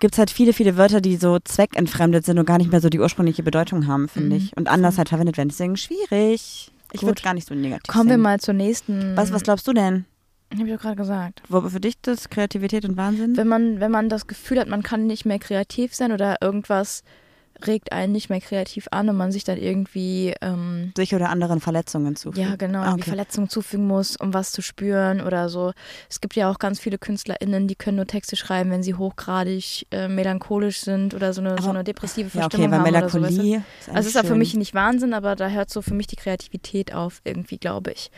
gibt 0.00 0.14
es 0.14 0.18
halt 0.18 0.30
viele, 0.30 0.52
viele 0.52 0.76
Wörter, 0.76 1.00
die 1.00 1.16
so 1.16 1.38
zweckentfremdet 1.44 2.24
sind 2.24 2.38
und 2.38 2.46
gar 2.46 2.58
nicht 2.58 2.72
mehr 2.72 2.80
so 2.80 2.88
die 2.88 2.98
ursprüngliche 2.98 3.42
Bedeutung 3.42 3.86
haben, 3.86 4.08
finde 4.08 4.30
Mhm. 4.30 4.36
ich. 4.36 4.56
Und 4.56 4.68
anders 4.68 4.96
halt 4.98 5.10
verwendet 5.10 5.36
werden. 5.36 5.50
Deswegen 5.50 5.76
schwierig. 5.76 6.72
Ich 6.92 7.02
würde 7.02 7.14
es 7.18 7.22
gar 7.22 7.34
nicht 7.34 7.46
so 7.46 7.54
negativ 7.54 7.86
Kommen 7.86 8.08
wir 8.08 8.14
sehen. 8.14 8.22
mal 8.22 8.40
zur 8.40 8.54
nächsten. 8.54 9.16
Was, 9.16 9.32
was 9.32 9.42
glaubst 9.44 9.68
du 9.68 9.72
denn? 9.74 10.06
Habe 10.52 10.66
ich 10.68 10.74
doch 10.74 10.82
gerade 10.82 10.96
gesagt. 10.96 11.42
Wo 11.48 11.60
für 11.68 11.80
dich 11.80 11.94
das 12.02 12.28
Kreativität 12.28 12.84
und 12.84 12.96
Wahnsinn? 12.96 13.36
Wenn 13.36 13.46
man, 13.48 13.80
wenn 13.80 13.90
man 13.90 14.08
das 14.08 14.26
Gefühl 14.26 14.58
hat, 14.60 14.68
man 14.68 14.82
kann 14.82 15.06
nicht 15.06 15.24
mehr 15.24 15.38
kreativ 15.38 15.94
sein 15.94 16.12
oder 16.12 16.38
irgendwas 16.40 17.02
regt 17.66 17.92
einen 17.92 18.12
nicht 18.12 18.30
mehr 18.30 18.40
kreativ 18.40 18.88
an 18.90 19.10
und 19.10 19.16
man 19.18 19.32
sich 19.32 19.44
dann 19.44 19.58
irgendwie 19.58 20.32
ähm, 20.40 20.92
Sich 20.96 21.14
oder 21.14 21.28
anderen 21.28 21.60
Verletzungen 21.60 22.16
zufügen. 22.16 22.48
ja 22.48 22.56
genau 22.56 22.80
Ah, 22.80 22.94
okay. 22.94 23.02
Verletzungen 23.02 23.50
zufügen 23.50 23.86
muss, 23.86 24.16
um 24.16 24.32
was 24.32 24.50
zu 24.50 24.62
spüren 24.62 25.20
oder 25.20 25.50
so. 25.50 25.72
Es 26.08 26.22
gibt 26.22 26.36
ja 26.36 26.50
auch 26.50 26.58
ganz 26.58 26.80
viele 26.80 26.96
KünstlerInnen, 26.96 27.68
die 27.68 27.74
können 27.74 27.96
nur 27.96 28.06
Texte 28.06 28.34
schreiben, 28.36 28.70
wenn 28.70 28.82
sie 28.82 28.94
hochgradig 28.94 29.86
äh, 29.90 30.08
melancholisch 30.08 30.80
sind 30.80 31.12
oder 31.12 31.34
so 31.34 31.42
eine, 31.42 31.50
so 31.60 31.64
Aber- 31.68 31.70
eine 31.80 31.84
depressive 31.84 32.28
Ja, 32.28 32.40
Verstimmung 32.48 32.68
okay, 32.68 32.72
weil 32.82 32.94
haben 32.96 33.04
oder 33.04 33.08
so. 33.10 33.20
Weißt 33.20 33.36
du? 33.36 33.42
Melancholie. 33.42 33.62
ist 33.78 33.88
Also 33.90 34.00
es 34.00 34.06
ist 34.06 34.14
ja 34.14 34.22
für 34.22 34.36
mich 34.36 34.54
nicht 34.54 34.72
Wahnsinn, 34.74 35.12
aber 35.12 35.36
da 35.36 35.50
hört 35.50 35.68
so 35.68 35.82
für 35.82 35.92
mich 35.94 36.06
die 36.06 36.16
Kreativität 36.16 36.94
auf, 36.94 37.20
irgendwie, 37.24 37.58
glaube 37.58 37.92
ich. 37.92 38.10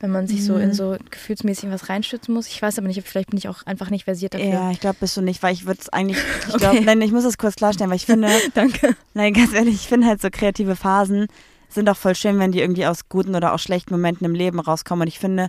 Wenn 0.00 0.10
man 0.10 0.26
sich 0.26 0.44
so 0.44 0.56
in 0.56 0.70
Mhm. 0.70 0.74
so 0.74 0.96
gefühlsmäßig 1.10 1.70
was 1.70 1.88
reinstützen 1.88 2.34
muss. 2.34 2.48
Ich 2.48 2.60
weiß 2.60 2.78
aber 2.78 2.88
nicht, 2.88 3.00
vielleicht 3.06 3.30
bin 3.30 3.38
ich 3.38 3.48
auch 3.48 3.62
einfach 3.64 3.90
nicht 3.90 4.04
versiert 4.04 4.34
dafür. 4.34 4.46
Ja, 4.46 4.70
ich 4.70 4.80
glaube, 4.80 4.96
bist 5.00 5.16
du 5.16 5.22
nicht, 5.22 5.42
weil 5.42 5.54
ich 5.54 5.66
würde 5.66 5.80
es 5.80 5.88
eigentlich, 5.88 6.18
ich 6.48 6.54
Okay. 6.54 6.58
glaube, 6.58 6.82
nein, 6.82 7.00
ich 7.00 7.12
muss 7.12 7.24
das 7.24 7.38
kurz 7.38 7.54
klarstellen, 7.56 7.90
weil 7.90 7.96
ich 7.96 8.06
finde, 8.06 8.28
Danke. 8.54 8.96
nein, 9.14 9.32
ganz 9.32 9.52
ehrlich, 9.54 9.74
ich 9.76 9.88
finde 9.88 10.06
halt 10.08 10.20
so 10.20 10.28
kreative 10.30 10.76
Phasen 10.76 11.26
sind 11.68 11.88
auch 11.88 11.96
voll 11.96 12.14
schön, 12.14 12.38
wenn 12.38 12.52
die 12.52 12.60
irgendwie 12.60 12.86
aus 12.86 13.08
guten 13.08 13.34
oder 13.34 13.52
auch 13.54 13.58
schlechten 13.58 13.92
Momenten 13.94 14.24
im 14.26 14.34
Leben 14.34 14.60
rauskommen. 14.60 15.02
Und 15.02 15.08
ich 15.08 15.18
finde, 15.18 15.48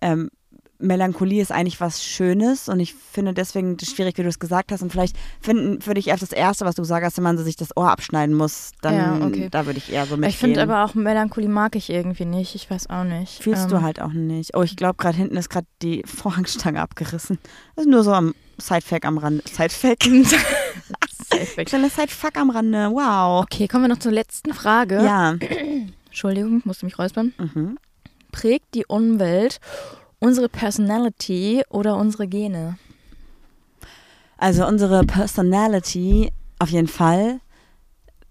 ähm, 0.00 0.30
Melancholie 0.80 1.42
ist 1.42 1.50
eigentlich 1.50 1.80
was 1.80 2.04
Schönes 2.04 2.68
und 2.68 2.78
ich 2.78 2.94
finde 2.94 3.34
deswegen 3.34 3.76
das 3.76 3.90
schwierig, 3.90 4.16
wie 4.18 4.22
du 4.22 4.28
es 4.28 4.38
gesagt 4.38 4.70
hast. 4.70 4.82
Und 4.82 4.92
vielleicht 4.92 5.16
finden, 5.40 5.84
würde 5.84 5.98
ich 5.98 6.06
erst 6.08 6.22
das 6.22 6.32
Erste, 6.32 6.64
was 6.64 6.76
du 6.76 6.84
sagst, 6.84 7.16
wenn 7.16 7.24
man 7.24 7.36
so 7.36 7.42
sich 7.42 7.56
das 7.56 7.76
Ohr 7.76 7.90
abschneiden 7.90 8.34
muss, 8.36 8.70
dann 8.80 8.94
Ja, 8.94 9.26
okay. 9.26 9.48
da 9.50 9.66
würde 9.66 9.78
ich 9.78 9.92
eher 9.92 10.06
so 10.06 10.16
mitgehen. 10.16 10.30
Ich 10.30 10.38
finde 10.38 10.62
aber 10.62 10.84
auch 10.84 10.94
Melancholie 10.94 11.48
mag 11.48 11.74
ich 11.74 11.90
irgendwie 11.90 12.24
nicht. 12.26 12.54
Ich 12.54 12.70
weiß 12.70 12.90
auch 12.90 13.04
nicht. 13.04 13.42
Fühlst 13.42 13.64
Ähm, 13.64 13.70
du 13.70 13.82
halt 13.82 14.00
auch 14.00 14.12
nicht. 14.12 14.56
Oh, 14.56 14.62
ich 14.62 14.76
glaube, 14.76 14.94
gerade 14.96 15.16
hinten 15.16 15.36
ist 15.36 15.48
gerade 15.50 15.66
die 15.82 16.02
Vorhangstange 16.06 16.80
abgerissen. 16.80 17.38
Das 17.74 17.84
ist 17.84 17.90
nur 17.90 18.04
so 18.04 18.12
am 18.12 18.34
Sidefact 18.58 19.04
am 19.04 19.18
Rande. 19.18 19.42
Sidefact? 19.50 20.06
Weg. 20.10 20.26
Kleiner 21.66 21.90
Sidefuck 21.90 22.36
am 22.36 22.50
Rande. 22.50 22.90
Wow. 22.90 23.42
Okay, 23.42 23.68
kommen 23.68 23.84
wir 23.84 23.88
noch 23.88 23.98
zur 23.98 24.12
letzten 24.12 24.54
Frage. 24.54 24.96
Ja. 25.02 25.34
Entschuldigung, 26.06 26.62
musste 26.64 26.86
mich 26.86 26.98
räuspern. 26.98 27.34
Mhm. 27.38 27.78
Prägt 28.32 28.74
die 28.74 28.86
Umwelt 28.86 29.58
unsere 30.20 30.48
Personality 30.48 31.62
oder 31.70 31.96
unsere 31.96 32.26
Gene? 32.26 32.78
Also 34.36 34.66
unsere 34.66 35.04
Personality 35.04 36.30
auf 36.58 36.70
jeden 36.70 36.88
Fall, 36.88 37.40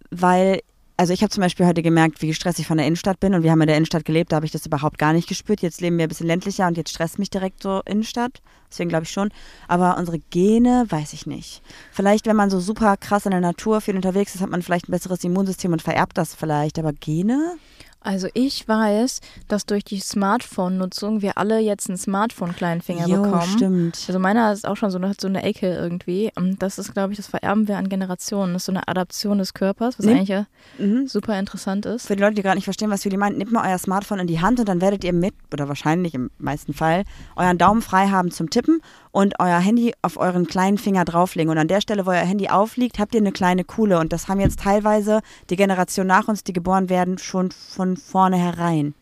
weil, 0.09 0.61
also 0.95 1.11
ich 1.11 1.21
habe 1.21 1.29
zum 1.29 1.41
Beispiel 1.41 1.65
heute 1.65 1.81
gemerkt, 1.81 2.21
wie 2.21 2.27
gestresst 2.27 2.59
ich 2.59 2.67
von 2.67 2.77
der 2.77 2.87
Innenstadt 2.87 3.19
bin 3.19 3.33
und 3.33 3.43
wir 3.43 3.51
haben 3.51 3.61
in 3.61 3.67
der 3.67 3.75
Innenstadt 3.75 4.05
gelebt, 4.05 4.31
da 4.31 4.37
habe 4.37 4.45
ich 4.45 4.51
das 4.51 4.65
überhaupt 4.65 4.97
gar 4.97 5.11
nicht 5.11 5.27
gespürt. 5.27 5.61
Jetzt 5.61 5.81
leben 5.81 5.97
wir 5.97 6.05
ein 6.05 6.09
bisschen 6.09 6.27
ländlicher 6.27 6.67
und 6.67 6.77
jetzt 6.77 6.91
stresst 6.91 7.19
mich 7.19 7.29
direkt 7.29 7.61
so 7.61 7.81
Innenstadt, 7.85 8.41
deswegen 8.71 8.89
glaube 8.89 9.03
ich 9.03 9.11
schon. 9.11 9.31
Aber 9.67 9.97
unsere 9.97 10.19
Gene, 10.19 10.85
weiß 10.87 11.11
ich 11.11 11.25
nicht. 11.25 11.61
Vielleicht, 11.91 12.25
wenn 12.25 12.37
man 12.37 12.49
so 12.49 12.59
super 12.61 12.95
krass 12.95 13.25
in 13.25 13.31
der 13.31 13.41
Natur 13.41 13.81
viel 13.81 13.95
unterwegs 13.97 14.33
ist, 14.33 14.41
hat 14.41 14.49
man 14.49 14.61
vielleicht 14.61 14.87
ein 14.87 14.93
besseres 14.93 15.23
Immunsystem 15.25 15.73
und 15.73 15.81
vererbt 15.81 16.17
das 16.17 16.35
vielleicht, 16.35 16.79
aber 16.79 16.93
Gene? 16.93 17.57
Also 18.07 18.29
ich 18.33 18.65
weiß, 18.65 19.19
dass 19.49 19.65
durch 19.65 19.83
die 19.83 19.99
Smartphone-Nutzung 19.99 21.21
wir 21.21 21.37
alle 21.37 21.59
jetzt 21.59 21.89
einen 21.89 21.97
Smartphone-Kleinfinger 21.97 23.05
Jo, 23.05 23.21
bekommen. 23.21 23.41
stimmt. 23.41 23.99
Also 24.07 24.17
meiner 24.17 24.53
ist 24.53 24.65
auch 24.65 24.77
schon 24.77 24.91
so, 24.91 25.01
hat 25.01 25.19
so 25.19 25.27
eine 25.27 25.43
Ecke 25.43 25.73
irgendwie. 25.75 26.31
Und 26.35 26.61
das 26.61 26.79
ist, 26.79 26.93
glaube 26.93 27.11
ich, 27.11 27.17
das 27.17 27.27
vererben 27.27 27.67
wir 27.67 27.77
an 27.77 27.89
Generationen. 27.89 28.53
Das 28.53 28.61
ist 28.61 28.67
so 28.67 28.71
eine 28.71 28.87
Adaption 28.87 29.39
des 29.39 29.53
Körpers, 29.53 29.99
was 29.99 30.05
Nimm- 30.05 30.15
eigentlich 30.15 30.29
ja 30.29 30.45
Mhm. 30.79 31.05
super 31.07 31.37
interessant 31.37 31.85
ist. 31.85 32.07
Für 32.07 32.15
die 32.15 32.21
Leute, 32.21 32.35
die 32.35 32.43
gerade 32.43 32.55
nicht 32.55 32.63
verstehen, 32.63 32.89
was 32.89 33.03
Julie 33.03 33.17
meint, 33.17 33.37
nehmt 33.37 33.51
mal 33.51 33.69
euer 33.69 33.77
Smartphone 33.77 34.19
in 34.19 34.27
die 34.27 34.39
Hand 34.39 34.61
und 34.61 34.69
dann 34.69 34.79
werdet 34.79 35.03
ihr 35.03 35.11
mit, 35.11 35.33
oder 35.51 35.67
wahrscheinlich 35.67 36.13
im 36.13 36.29
meisten 36.37 36.73
Fall, 36.73 37.03
euren 37.35 37.57
Daumen 37.57 37.81
frei 37.81 38.07
haben 38.07 38.31
zum 38.31 38.49
Tippen 38.49 38.79
und 39.11 39.39
euer 39.39 39.59
Handy 39.59 39.93
auf 40.01 40.15
euren 40.15 40.47
kleinen 40.47 40.77
Finger 40.77 41.03
drauflegen. 41.03 41.51
Und 41.51 41.57
an 41.57 41.67
der 41.67 41.81
Stelle, 41.81 42.05
wo 42.05 42.11
euer 42.11 42.17
Handy 42.25 42.47
aufliegt, 42.47 42.99
habt 42.99 43.15
ihr 43.15 43.21
eine 43.21 43.33
kleine 43.33 43.65
Kuhle. 43.65 43.99
Und 43.99 44.13
das 44.13 44.29
haben 44.29 44.39
jetzt 44.39 44.59
teilweise 44.61 45.19
die 45.49 45.57
Generation 45.57 46.07
nach 46.07 46.27
uns, 46.29 46.43
die 46.45 46.53
geboren 46.53 46.87
werden, 46.89 47.17
schon 47.17 47.51
von 47.51 47.96
vornherein. 47.97 48.93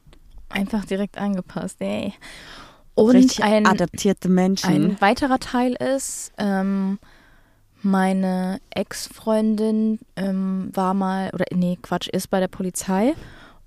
Einfach 0.49 0.85
direkt 0.85 1.17
angepasst, 1.17 1.77
ey. 1.79 2.13
Und 2.93 3.15
Richtig 3.15 3.43
ein, 3.43 3.65
adaptierte 3.65 4.29
Menschen. 4.29 4.69
ein 4.69 5.01
weiterer 5.01 5.39
Teil 5.39 5.73
ist, 5.73 6.31
ähm, 6.37 6.97
meine 7.81 8.59
Ex-Freundin 8.71 9.99
ähm, 10.15 10.71
war 10.73 10.93
mal, 10.93 11.29
oder 11.33 11.45
nee, 11.53 11.77
Quatsch, 11.81 12.07
ist 12.07 12.29
bei 12.29 12.39
der 12.39 12.47
Polizei. 12.47 13.13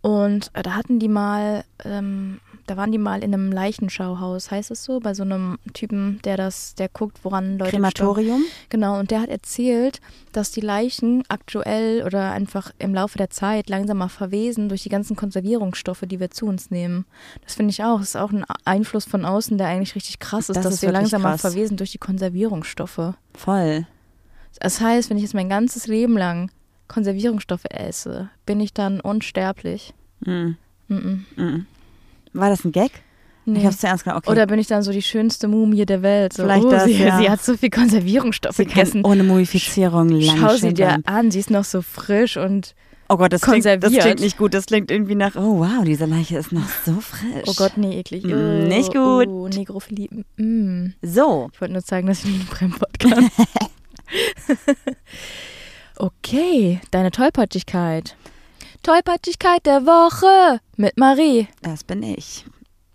Und 0.01 0.51
äh, 0.55 0.63
da 0.63 0.75
hatten 0.75 0.99
die 0.99 1.09
mal, 1.09 1.65
ähm, 1.85 2.41
da 2.69 2.77
waren 2.77 2.93
die 2.93 2.99
mal 2.99 3.25
in 3.25 3.33
einem 3.35 3.51
Leichenschauhaus, 3.51 4.51
heißt 4.51 4.71
es 4.71 4.85
so, 4.85 5.01
bei 5.01 5.15
so 5.15 5.23
einem 5.23 5.59
Typen, 5.73 6.21
der 6.23 6.37
das, 6.37 6.75
der 6.75 6.89
guckt, 6.89 7.19
woran 7.25 7.59
Leute 7.59 7.71
Krematorium. 7.73 8.43
Genau, 8.69 8.99
und 8.99 9.11
der 9.11 9.23
hat 9.23 9.31
erzählt, 9.31 10.01
dass 10.33 10.51
die 10.51 10.61
Leichen 10.61 11.25
aktuell 11.29 12.05
oder 12.05 12.31
einfach 12.33 12.71
im 12.79 12.95
Laufe 12.95 13.19
der 13.19 13.31
Zeit 13.31 13.69
langsam 13.69 13.99
mal 13.99 14.09
verwesen 14.09 14.69
durch 14.69 14.83
die 14.83 14.91
ganzen 14.91 15.17
Konservierungsstoffe, 15.17 16.05
die 16.07 16.21
wir 16.21 16.31
zu 16.31 16.47
uns 16.47 16.71
nehmen. 16.71 17.07
Das 17.43 17.55
finde 17.55 17.71
ich 17.71 17.83
auch. 17.83 17.99
Das 18.01 18.11
ist 18.11 18.17
auch 18.17 18.31
ein 18.33 18.45
Einfluss 18.65 19.07
von 19.07 19.25
außen, 19.25 19.57
der 19.59 19.69
eigentlich 19.69 19.95
richtig 19.95 20.19
krass 20.19 20.49
ist, 20.51 20.57
Das 20.57 20.65
dass 20.65 20.75
ist 20.75 20.83
wir 20.83 20.89
wirklich 20.91 21.11
langsam 21.11 21.23
krass. 21.23 21.41
verwesen 21.41 21.77
durch 21.79 21.93
die 21.93 21.99
Konservierungsstoffe. 21.99 23.15
Voll. 23.35 23.87
Das 24.61 24.81
heißt, 24.81 25.09
wenn 25.09 25.17
ich 25.17 25.23
jetzt 25.23 25.35
mein 25.35 25.49
ganzes 25.49 25.87
Leben 25.87 26.17
lang 26.19 26.51
Konservierungsstoffe 26.89 27.65
esse, 27.71 28.29
bin 28.47 28.61
ich 28.61 28.73
dann 28.75 29.01
unsterblich. 29.01 29.95
Mhm. 30.21 30.57
Mhm. 30.89 31.25
Mhm. 31.37 31.67
War 32.33 32.51
das 32.51 32.65
ein 32.65 32.73
Gag? 32.73 32.91
Nee. 33.45 33.61
Ich 33.61 33.67
hab's 33.67 33.79
zuerst 33.79 34.05
gedacht, 34.05 34.19
okay. 34.19 34.31
Oder 34.31 34.47
bin 34.47 34.59
ich 34.59 34.67
dann 34.67 34.83
so 34.83 34.93
die 34.93 35.01
schönste 35.01 35.49
Mumie 35.49 35.87
der 35.87 36.03
Welt? 36.03 36.35
So, 36.35 36.43
Vielleicht 36.43 36.65
oh, 36.67 36.71
das, 36.71 36.85
sie, 36.85 37.03
ja. 37.03 37.17
sie 37.19 37.31
hat 37.31 37.43
so 37.43 37.57
viel 37.57 37.71
Konservierungsstoffe 37.71 38.57
sie 38.57 38.67
gegessen. 38.67 39.05
ohne 39.07 39.25
Mumifizierung 39.25 40.11
lange 40.11 40.39
Schau 40.39 40.55
sie 40.57 40.75
dir 40.75 40.99
an, 41.07 41.31
sie 41.31 41.41
ist 41.41 41.51
noch 41.51 41.65
so 41.65 41.81
frisch 41.81 42.37
und 42.37 42.75
Oh 43.11 43.17
Gott, 43.17 43.33
das 43.33 43.41
klingt, 43.41 43.65
das 43.65 43.91
klingt 43.91 44.21
nicht 44.21 44.37
gut. 44.37 44.53
Das 44.53 44.67
klingt 44.67 44.91
irgendwie 44.91 45.15
nach, 45.15 45.35
oh 45.35 45.61
wow, 45.61 45.83
diese 45.83 46.05
Leiche 46.05 46.37
ist 46.37 46.53
noch 46.53 46.69
so 46.85 47.01
frisch. 47.01 47.45
Oh 47.47 47.55
Gott, 47.57 47.79
nee, 47.79 47.99
eklig. 48.01 48.23
Mm, 48.25 48.33
Oh, 48.33 48.67
nicht 48.67 48.93
gut. 48.93 49.29
Oh, 49.29 49.49
Negrophilie. 49.49 50.11
Mm. 50.37 50.93
So, 51.01 51.49
Ich 51.55 51.59
wollte 51.59 51.73
nur 51.73 51.83
zeigen, 51.83 52.07
dass 52.07 52.23
ich 52.25 52.31
nicht 52.31 52.51
Brennwort 52.51 52.99
kann. 52.99 53.31
okay, 55.97 56.81
deine 56.91 57.11
Tollpatschigkeit. 57.11 58.15
Tollpatschigkeit 58.83 59.65
der 59.65 59.87
Woche 59.87 60.61
mit 60.79 60.97
Marie. 60.97 61.49
das 61.63 61.85
bin 61.85 62.03
ich. 62.03 62.45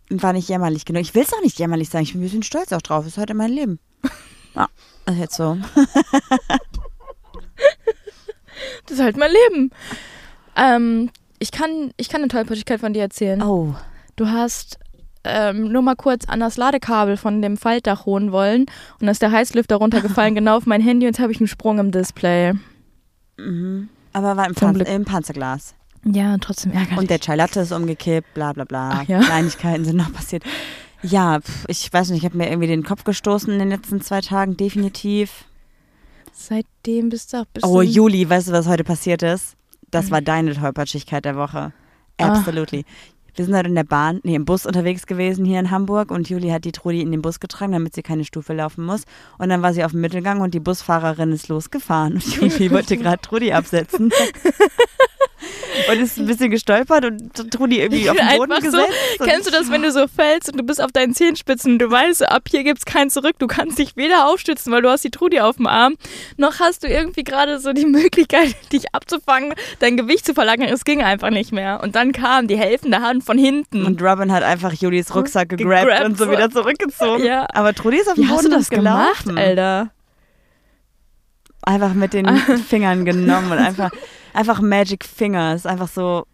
War 0.10 0.34
nicht 0.34 0.50
jämmerlich 0.50 0.86
genug. 0.86 1.02
Ich 1.02 1.16
will 1.16 1.24
es 1.24 1.34
auch 1.34 1.42
nicht 1.42 1.60
jämmerlich 1.60 1.90
sein. 1.90 2.04
Ich 2.04 2.14
bin 2.14 2.22
ein 2.22 2.24
bisschen 2.24 2.44
stolz 2.44 2.72
auch 2.74 2.82
drauf. 2.82 3.04
Das 3.06 3.14
ist 3.14 3.18
heute 3.20 3.34
mein 3.34 3.52
Leben. 3.52 3.80
Ja, 4.56 4.68
das 5.06 5.16
ist 5.16 5.22
jetzt 5.22 5.36
so. 5.36 5.58
Das 8.86 8.98
ist 8.98 9.04
halt 9.04 9.18
mein 9.18 9.32
Leben. 9.32 9.72
Ähm, 10.56 11.10
ich, 11.40 11.52
kann, 11.52 11.92
ich 11.98 12.08
kann 12.10 12.22
eine 12.22 12.28
Tollpatschigkeit 12.28 12.80
von 12.80 12.94
dir 12.94 13.02
erzählen. 13.02 13.42
Oh, 13.42 13.76
Du 14.16 14.28
hast 14.28 14.78
ähm, 15.24 15.72
nur 15.72 15.82
mal 15.82 15.96
kurz 15.96 16.26
an 16.26 16.40
das 16.40 16.58
Ladekabel 16.58 17.18
von 17.18 17.42
dem 17.42 17.58
Faltdach 17.58 18.06
holen 18.06 18.32
wollen 18.32 18.66
und 19.00 19.08
da 19.08 19.12
ist 19.12 19.22
der 19.22 19.32
Heißlüfter 19.32 19.78
runtergefallen, 19.78 20.36
genau 20.36 20.58
auf 20.58 20.66
mein 20.66 20.82
Handy 20.82 21.08
und 21.08 21.14
jetzt 21.14 21.20
habe 21.20 21.32
ich 21.32 21.40
einen 21.40 21.48
Sprung 21.48 21.80
im 21.80 21.92
Display. 21.92 22.54
mhm. 23.38 23.90
aber 24.12 24.38
war 24.38 24.48
im, 24.48 24.54
Glück. 24.54 24.88
im 24.88 25.06
Panzerglas. 25.06 25.74
Ja, 26.06 26.38
trotzdem 26.40 26.72
ärgerlich. 26.74 26.98
Und 26.98 27.10
der 27.10 27.20
Chai 27.20 27.36
Latte 27.36 27.62
ist 27.62 27.72
umgekippt, 27.72 28.34
bla 28.34 28.54
bla 28.54 28.66
bla. 28.66 28.90
Ach 29.02 29.08
ja. 29.08 29.20
Kleinigkeiten 29.22 29.86
sind 29.86 29.96
noch 29.98 30.12
passiert. 30.12 30.44
Ja, 31.02 31.40
pf, 31.42 31.66
ich 31.68 31.92
weiß 31.92 32.10
nicht, 32.10 32.20
ich 32.20 32.26
habe 32.26 32.38
mir 32.38 32.50
irgendwie 32.50 32.68
den 32.68 32.84
Kopf 32.84 33.04
gestoßen 33.04 33.52
in 33.52 33.60
den 33.60 33.70
letzten 33.70 34.02
zwei 34.02 34.22
Tagen, 34.22 34.56
definitiv. 34.58 35.46
Seitdem 36.34 37.10
bist 37.10 37.32
du 37.34 37.38
auch 37.38 37.46
bisschen 37.46 37.70
Oh, 37.70 37.82
Juli, 37.82 38.30
weißt 38.30 38.48
du, 38.50 38.52
was 38.54 38.68
heute 38.68 38.84
passiert 38.84 39.22
ist? 39.24 39.56
Das 39.92 40.08
Mhm. 40.08 40.12
war 40.12 40.22
deine 40.22 40.54
Tollpatschigkeit 40.56 41.24
der 41.26 41.36
Woche. 41.36 41.74
Ah. 42.18 42.26
Absolutely. 42.28 42.86
Wir 43.36 43.46
sind 43.46 43.56
heute 43.56 43.68
in 43.70 43.76
der 43.76 43.84
Bahn, 43.84 44.20
nee, 44.24 44.36
im 44.36 44.46
Bus 44.46 44.66
unterwegs 44.66 45.08
gewesen 45.08 45.44
hier 45.44 45.60
in 45.60 45.72
Hamburg 45.72 46.12
und 46.12 46.30
Juli 46.30 46.50
hat 46.50 46.66
die 46.66 46.72
Trudi 46.72 47.02
in 47.02 47.12
den 47.12 47.22
Bus 47.24 47.40
getragen, 47.40 47.72
damit 47.72 47.96
sie 47.96 48.04
keine 48.04 48.26
Stufe 48.26 48.54
laufen 48.54 48.86
muss. 48.86 49.04
Und 49.40 49.50
dann 49.50 49.62
war 49.64 49.74
sie 49.74 49.84
auf 49.84 49.92
dem 49.92 50.02
Mittelgang 50.02 50.42
und 50.42 50.54
die 50.54 50.60
Busfahrerin 50.60 51.32
ist 51.32 51.48
losgefahren 51.48 52.14
und 52.14 52.26
Juli 52.42 52.70
wollte 52.72 52.96
gerade 52.98 53.22
Trudi 53.22 53.52
absetzen. 53.52 54.12
und 55.90 56.00
ist 56.00 56.18
ein 56.18 56.26
bisschen 56.26 56.52
gestolpert 56.52 57.06
und 57.06 57.52
Trudi 57.52 57.80
irgendwie 57.80 58.10
auf 58.10 58.18
den 58.18 58.38
Boden 58.38 58.54
so, 58.56 58.62
gesetzt. 58.62 58.94
und 59.20 59.28
Kennst 59.28 59.48
du 59.48 59.52
das, 59.52 59.72
wenn 59.72 59.82
du 59.82 59.92
so 59.92 60.08
fällst 60.08 60.52
und 60.52 60.58
du 60.58 60.64
bist 60.64 60.82
auf 60.82 60.92
deinen 60.92 61.14
Zehenspitzen 61.14 61.74
und 61.74 61.80
du 61.80 61.90
weißt, 61.90 62.28
ab 62.30 62.44
hier 62.50 62.64
gibt's 62.64 62.86
kein 62.86 63.10
Zurück, 63.10 63.36
du 63.40 63.48
kannst 63.48 63.80
dich 63.80 63.96
weder 63.96 64.28
aufstützen, 64.28 64.72
weil 64.72 64.82
du 64.82 64.90
hast 64.90 65.04
die 65.04 65.12
Trudi 65.12 65.40
auf 65.40 65.58
dem 65.58 65.68
Arm, 65.68 65.96
noch 66.38 66.60
hast 66.60 66.84
du 66.84 66.88
irgendwie 66.88 67.24
gerade 67.24 67.60
so 67.60 67.74
die 67.74 67.86
Möglichkeit, 67.94 68.56
dich 68.72 68.94
abzufangen, 68.94 69.54
dein 69.80 69.98
Gewicht 69.98 70.26
zu 70.26 70.34
verlagern. 70.34 70.68
Es 70.70 70.86
ging 70.86 71.02
einfach 71.04 71.30
nicht 71.30 71.52
mehr. 71.52 71.82
Und 71.84 71.96
dann 71.96 72.12
kam 72.12 72.48
die 72.48 72.58
helfende 72.58 73.02
Hand 73.02 73.24
von 73.24 73.38
hinten. 73.38 73.86
Und 73.86 74.02
Robin 74.02 74.32
hat 74.32 74.44
einfach 74.44 74.74
Julis 74.74 75.14
Rucksack 75.16 75.50
gegrabt 75.50 75.84
Gegrabt, 75.88 76.06
und 76.06 76.18
so 76.18 76.26
so. 76.26 76.32
wieder 76.32 76.50
zurückgezogen. 76.50 77.26
Ja. 77.26 77.46
Aber 77.54 77.74
Trudi 77.74 77.98
ist 77.98 78.08
auf 78.08 78.16
dem 78.16 78.24
Wie 78.24 78.28
hast 78.28 78.38
Boden 78.38 78.52
du 78.52 78.58
das 78.58 78.70
gelaufen. 78.70 79.26
gemacht, 79.36 79.40
Alter? 79.40 79.92
Einfach 81.64 81.94
mit 81.94 82.14
den 82.14 82.28
Fingern 82.68 83.06
genommen 83.06 83.52
und 83.52 83.58
einfach, 83.58 83.92
einfach 84.34 84.62
Magic 84.62 85.06
Fingers. 85.06 85.66
Einfach 85.66 85.88
so. 85.88 86.26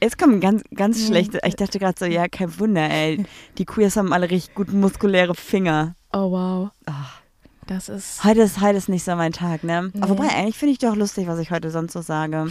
Jetzt 0.00 0.18
kommen 0.18 0.40
ganz, 0.40 0.62
ganz 0.74 1.06
schlechte. 1.06 1.38
Ich 1.46 1.54
dachte 1.56 1.78
gerade 1.78 1.94
so, 1.98 2.06
ja, 2.06 2.26
kein 2.28 2.58
Wunder, 2.58 2.90
ey. 2.90 3.24
Die 3.58 3.64
Queers 3.64 3.96
haben 3.96 4.12
alle 4.12 4.30
richtig 4.30 4.54
gut 4.54 4.72
muskuläre 4.72 5.34
Finger. 5.34 5.94
Oh, 6.12 6.30
wow. 6.32 6.70
Ach. 6.86 7.20
Das 7.68 7.88
ist. 7.88 8.24
Heute 8.24 8.40
ist, 8.42 8.60
heute 8.60 8.76
ist 8.78 8.88
nicht 8.88 9.04
so 9.04 9.14
mein 9.14 9.32
Tag, 9.32 9.62
ne? 9.62 9.90
Nee. 9.94 10.02
Aber 10.02 10.18
wobei, 10.18 10.28
eigentlich 10.30 10.56
finde 10.58 10.72
ich 10.72 10.78
doch 10.78 10.96
lustig, 10.96 11.28
was 11.28 11.38
ich 11.38 11.52
heute 11.52 11.70
sonst 11.70 11.92
so 11.92 12.00
sage. 12.02 12.48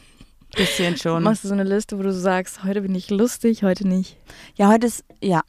Bisschen 0.56 0.96
schon. 0.96 1.22
Machst 1.22 1.44
du 1.44 1.48
so 1.48 1.54
eine 1.54 1.64
Liste, 1.64 1.98
wo 1.98 2.02
du 2.02 2.12
sagst, 2.12 2.64
heute 2.64 2.82
bin 2.82 2.94
ich 2.94 3.08
lustig, 3.08 3.62
heute 3.62 3.86
nicht. 3.88 4.16
Ja, 4.56 4.68
heute 4.68 4.88
ist, 4.88 5.04
ja, 5.22 5.40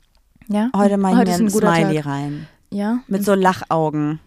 Ja? 0.47 0.69
heute 0.75 0.97
mache 0.97 1.23
ich 1.23 1.27
mir 1.27 1.33
ein 1.35 1.49
Smiley 1.49 1.95
Tag. 1.97 2.05
rein. 2.05 2.47
Ja. 2.69 2.99
Mit 3.07 3.25
so 3.25 3.33
Lachaugen. 3.33 4.19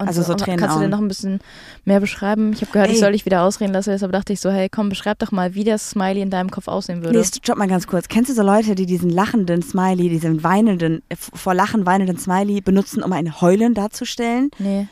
Und 0.00 0.08
also 0.08 0.22
so 0.22 0.32
und 0.32 0.42
Kannst 0.42 0.76
du 0.76 0.80
dir 0.80 0.88
noch 0.88 0.98
ein 0.98 1.08
bisschen 1.08 1.40
mehr 1.84 2.00
beschreiben? 2.00 2.54
Ich 2.54 2.62
habe 2.62 2.72
gehört, 2.72 2.88
ich 2.88 2.94
Ey. 2.94 3.00
soll 3.00 3.12
dich 3.12 3.26
wieder 3.26 3.42
ausreden 3.42 3.74
lassen, 3.74 3.90
deshalb 3.90 4.12
dachte 4.12 4.32
ich 4.32 4.40
so, 4.40 4.50
hey, 4.50 4.70
komm, 4.70 4.88
beschreib 4.88 5.18
doch 5.18 5.30
mal, 5.30 5.54
wie 5.54 5.62
das 5.62 5.90
Smiley 5.90 6.22
in 6.22 6.30
deinem 6.30 6.50
Kopf 6.50 6.68
aussehen 6.68 7.02
würde. 7.02 7.18
Nee, 7.18 7.24
stopp 7.24 7.58
mal 7.58 7.68
ganz 7.68 7.86
kurz. 7.86 8.08
Kennst 8.08 8.30
du 8.30 8.34
so 8.34 8.42
Leute, 8.42 8.74
die 8.74 8.86
diesen 8.86 9.10
lachenden 9.10 9.60
Smiley, 9.60 10.08
diesen 10.08 10.42
weinenden, 10.42 11.02
äh, 11.10 11.16
vor 11.16 11.52
Lachen 11.52 11.84
weinenden 11.84 12.16
Smiley 12.16 12.62
benutzen, 12.62 13.02
um 13.02 13.12
ein 13.12 13.42
Heulen 13.42 13.74
darzustellen? 13.74 14.50
Nee. 14.58 14.88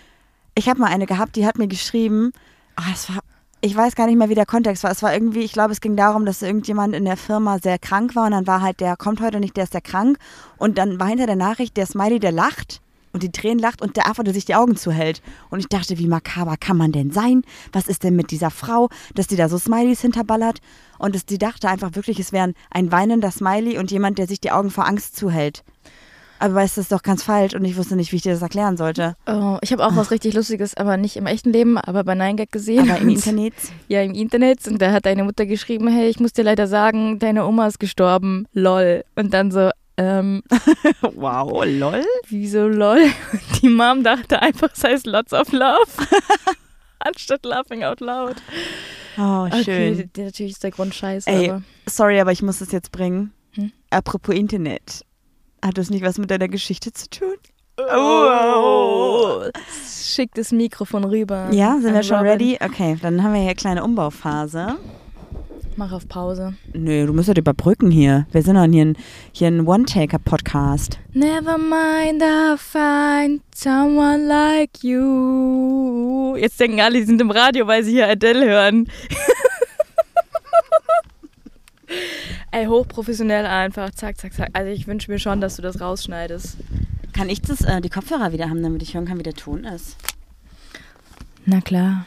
Ich 0.55 0.69
habe 0.69 0.79
mal 0.79 0.88
eine 0.88 1.07
gehabt, 1.07 1.37
die 1.37 1.47
hat 1.47 1.57
mir 1.57 1.69
geschrieben, 1.69 2.33
ah, 2.77 2.91
es 2.93 3.09
war, 3.09 3.21
ich 3.62 3.75
weiß 3.75 3.95
gar 3.95 4.09
nicht 4.09 4.19
mehr, 4.19 4.29
wie 4.29 4.35
der 4.35 4.45
Kontext 4.45 4.85
war. 4.85 4.91
Es 4.91 5.03
war 5.03 5.15
irgendwie, 5.15 5.41
ich 5.41 5.53
glaube, 5.53 5.73
es 5.73 5.81
ging 5.81 5.97
darum, 5.97 6.27
dass 6.27 6.43
irgendjemand 6.43 6.95
in 6.95 7.07
der 7.07 7.17
Firma 7.17 7.59
sehr 7.61 7.79
krank 7.79 8.15
war 8.15 8.27
und 8.27 8.33
dann 8.33 8.47
war 8.47 8.61
halt, 8.61 8.81
der 8.81 8.95
kommt 8.99 9.23
heute 9.23 9.41
nicht, 9.41 9.57
der 9.57 9.65
ist 9.65 9.73
sehr 9.73 9.81
krank. 9.81 10.19
Und 10.59 10.77
dann 10.77 11.00
war 11.00 11.07
hinter 11.07 11.25
der 11.25 11.37
Nachricht 11.37 11.79
der 11.79 11.87
Smiley, 11.87 12.21
der 12.21 12.33
lacht 12.33 12.83
und 13.12 13.23
die 13.23 13.33
Tränen 13.33 13.59
lacht 13.59 13.83
und 13.83 13.97
der 13.97 14.09
Affe, 14.09 14.25
der 14.25 14.35
sich 14.35 14.45
die 14.45 14.55
Augen 14.55 14.77
zuhält. 14.77 15.23
Und 15.50 15.61
ich 15.61 15.69
dachte, 15.69 15.99
wie 15.99 16.07
makaber 16.07 16.57
kann 16.57 16.77
man 16.77 16.93
denn 16.93 17.11
sein? 17.11 17.43
Was 17.73 17.88
ist 17.88 18.05
denn 18.05 18.17
mit 18.17 18.31
dieser 18.31 18.50
Frau, 18.50 18.88
dass 19.15 19.27
die 19.27 19.37
da 19.37 19.49
so 19.49 19.59
Smileys 19.59 20.00
hinterballert? 20.00 20.59
Und 20.99 21.15
es, 21.15 21.27
die 21.27 21.38
dachte 21.38 21.69
einfach 21.69 21.95
wirklich, 21.95 22.19
es 22.19 22.33
wären 22.33 22.55
ein 22.71 22.93
weinender 22.93 23.31
Smiley 23.31 23.79
und 23.79 23.91
jemand, 23.91 24.19
der 24.19 24.27
sich 24.27 24.41
die 24.41 24.50
Augen 24.50 24.71
vor 24.71 24.87
Angst 24.87 25.17
zuhält. 25.17 25.65
Aber 26.38 26.55
weißt 26.55 26.77
du, 26.77 26.81
das 26.81 26.85
ist 26.87 26.93
doch 26.93 27.03
ganz 27.03 27.23
falsch 27.23 27.55
und 27.55 27.65
ich 27.65 27.77
wusste 27.77 27.97
nicht, 27.97 28.12
wie 28.12 28.17
ich 28.17 28.23
dir 28.23 28.33
das 28.33 28.43
erklären 28.43 28.77
sollte. 28.77 29.17
Oh, 29.27 29.59
ich 29.61 29.73
habe 29.73 29.85
auch 29.85 29.97
was 29.97 30.11
richtig 30.11 30.35
Lustiges, 30.35 30.77
aber 30.77 30.97
nicht 30.97 31.17
im 31.17 31.27
echten 31.27 31.53
Leben, 31.53 31.79
aber 31.79 32.05
bei 32.05 32.12
9gag 32.12 32.50
gesehen. 32.50 32.91
Aber 32.91 33.00
im 33.00 33.09
Internet. 33.09 33.55
Ja, 33.88 34.03
im 34.03 34.12
Internet. 34.12 34.67
Und 34.69 34.81
da 34.81 34.93
hat 34.93 35.07
deine 35.07 35.25
Mutter 35.25 35.47
geschrieben, 35.47 35.88
hey, 35.88 36.09
ich 36.09 36.21
muss 36.21 36.33
dir 36.33 36.45
leider 36.45 36.67
sagen, 36.67 37.19
deine 37.19 37.47
Oma 37.47 37.67
ist 37.67 37.81
gestorben. 37.81 38.47
Lol. 38.53 39.05
Und 39.17 39.33
dann 39.33 39.50
so, 39.50 39.71
ähm, 39.99 40.43
Wow, 41.02 41.64
lol. 41.67 42.02
wieso 42.28 42.67
lol? 42.69 43.00
Die 43.62 43.69
Mom 43.69 44.02
dachte 44.02 44.40
einfach, 44.40 44.71
es 44.75 44.83
heißt 44.85 45.07
Lots 45.07 45.33
of 45.35 45.52
Love. 45.52 45.87
Anstatt 47.00 47.45
laughing 47.45 47.85
out 47.85 48.00
loud. 48.00 48.37
Oh, 49.19 49.47
Okay, 49.47 49.62
schön. 49.95 50.11
d- 50.12 50.25
natürlich 50.25 50.52
ist 50.52 50.64
der 50.64 50.71
Grund 50.71 50.95
scheiße, 50.95 51.28
Ey, 51.31 51.50
aber. 51.50 51.62
sorry, 51.87 52.19
aber 52.21 52.33
ich 52.33 52.43
muss 52.43 52.59
das 52.61 52.73
jetzt 52.73 52.90
bringen. 52.93 53.33
Hm? 53.52 53.73
Apropos 53.90 54.35
Internet. 54.35 55.05
Hat 55.64 55.76
das 55.78 55.90
nicht 55.90 56.05
was 56.05 56.19
mit 56.19 56.31
deiner 56.31 56.49
Geschichte 56.49 56.93
zu 56.93 57.09
tun? 57.11 57.35
Oh. 57.78 59.43
Schick 59.87 60.35
das 60.35 60.50
Mikrofon 60.52 61.05
rüber. 61.05 61.49
Ja, 61.52 61.78
sind 61.81 61.95
wir 61.95 62.02
schon 62.02 62.19
Robin. 62.19 62.33
ready? 62.33 62.59
Okay, 62.61 62.97
dann 63.00 63.23
haben 63.23 63.33
wir 63.33 63.40
hier 63.40 63.50
eine 63.50 63.57
kleine 63.57 63.85
Umbaufphase. 63.85 64.76
Mach 65.78 65.92
auf 65.92 66.08
Pause. 66.08 66.54
Nö, 66.73 67.06
du 67.06 67.12
musst 67.12 67.28
das 67.28 67.37
überbrücken 67.37 67.92
hier. 67.92 68.26
Wir 68.32 68.42
sind 68.42 68.56
doch 68.56 68.64
hier 68.64 68.85
ein, 68.85 68.97
hier 69.30 69.47
ein 69.47 69.64
One-Taker-Podcast. 69.64 70.99
Never 71.12 71.56
mind, 71.56 72.20
I'll 72.20 72.56
find 72.56 73.42
someone 73.54 74.26
like 74.26 74.82
you. 74.82 76.35
Jetzt 76.35 76.58
denken 76.58 76.80
alle, 76.80 76.99
die 76.99 77.04
sind 77.04 77.20
im 77.20 77.30
Radio, 77.30 77.68
weil 77.68 77.85
sie 77.85 77.92
hier 77.92 78.08
Adele 78.08 78.44
hören. 78.44 78.88
Ey, 82.50 82.66
hochprofessionell 82.66 83.47
einfach. 83.47 83.92
Zack, 83.92 84.18
zack, 84.18 84.32
zack. 84.32 84.49
Also 84.54 84.73
ich 84.73 84.88
wünsche 84.88 85.08
mir 85.08 85.20
schon, 85.20 85.40
dass 85.40 85.54
du 85.54 85.62
das 85.62 85.80
rausschneidest. 85.80 86.56
Kann 87.12 87.28
ich 87.28 87.40
das, 87.40 87.61
äh, 87.61 87.80
die 87.80 87.88
Kopfhörer 87.88 88.32
wieder 88.32 88.50
haben, 88.50 88.64
damit 88.64 88.82
ich 88.82 88.94
hören 88.94 89.06
kann, 89.06 89.20
wie 89.20 89.23
der 89.23 89.35
Ton 89.35 89.62
ist? 89.62 89.97
Na 91.47 91.61
klar. 91.61 92.06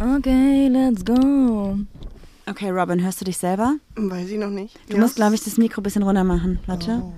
Okay, 0.00 0.68
let's 0.68 1.04
go. 1.04 1.76
Okay, 2.50 2.70
Robin, 2.70 3.02
hörst 3.02 3.20
du 3.20 3.24
dich 3.24 3.36
selber? 3.36 3.76
Weiß 3.96 4.28
ich 4.30 4.38
noch 4.38 4.48
nicht. 4.50 4.78
Du 4.88 4.96
musst, 4.96 5.16
glaube 5.16 5.34
ich, 5.34 5.42
das 5.42 5.58
Mikro 5.58 5.80
ein 5.80 5.82
bisschen 5.82 6.02
runter 6.02 6.24
machen. 6.24 6.58
Warte. 6.66 7.02
Oh. 7.02 7.12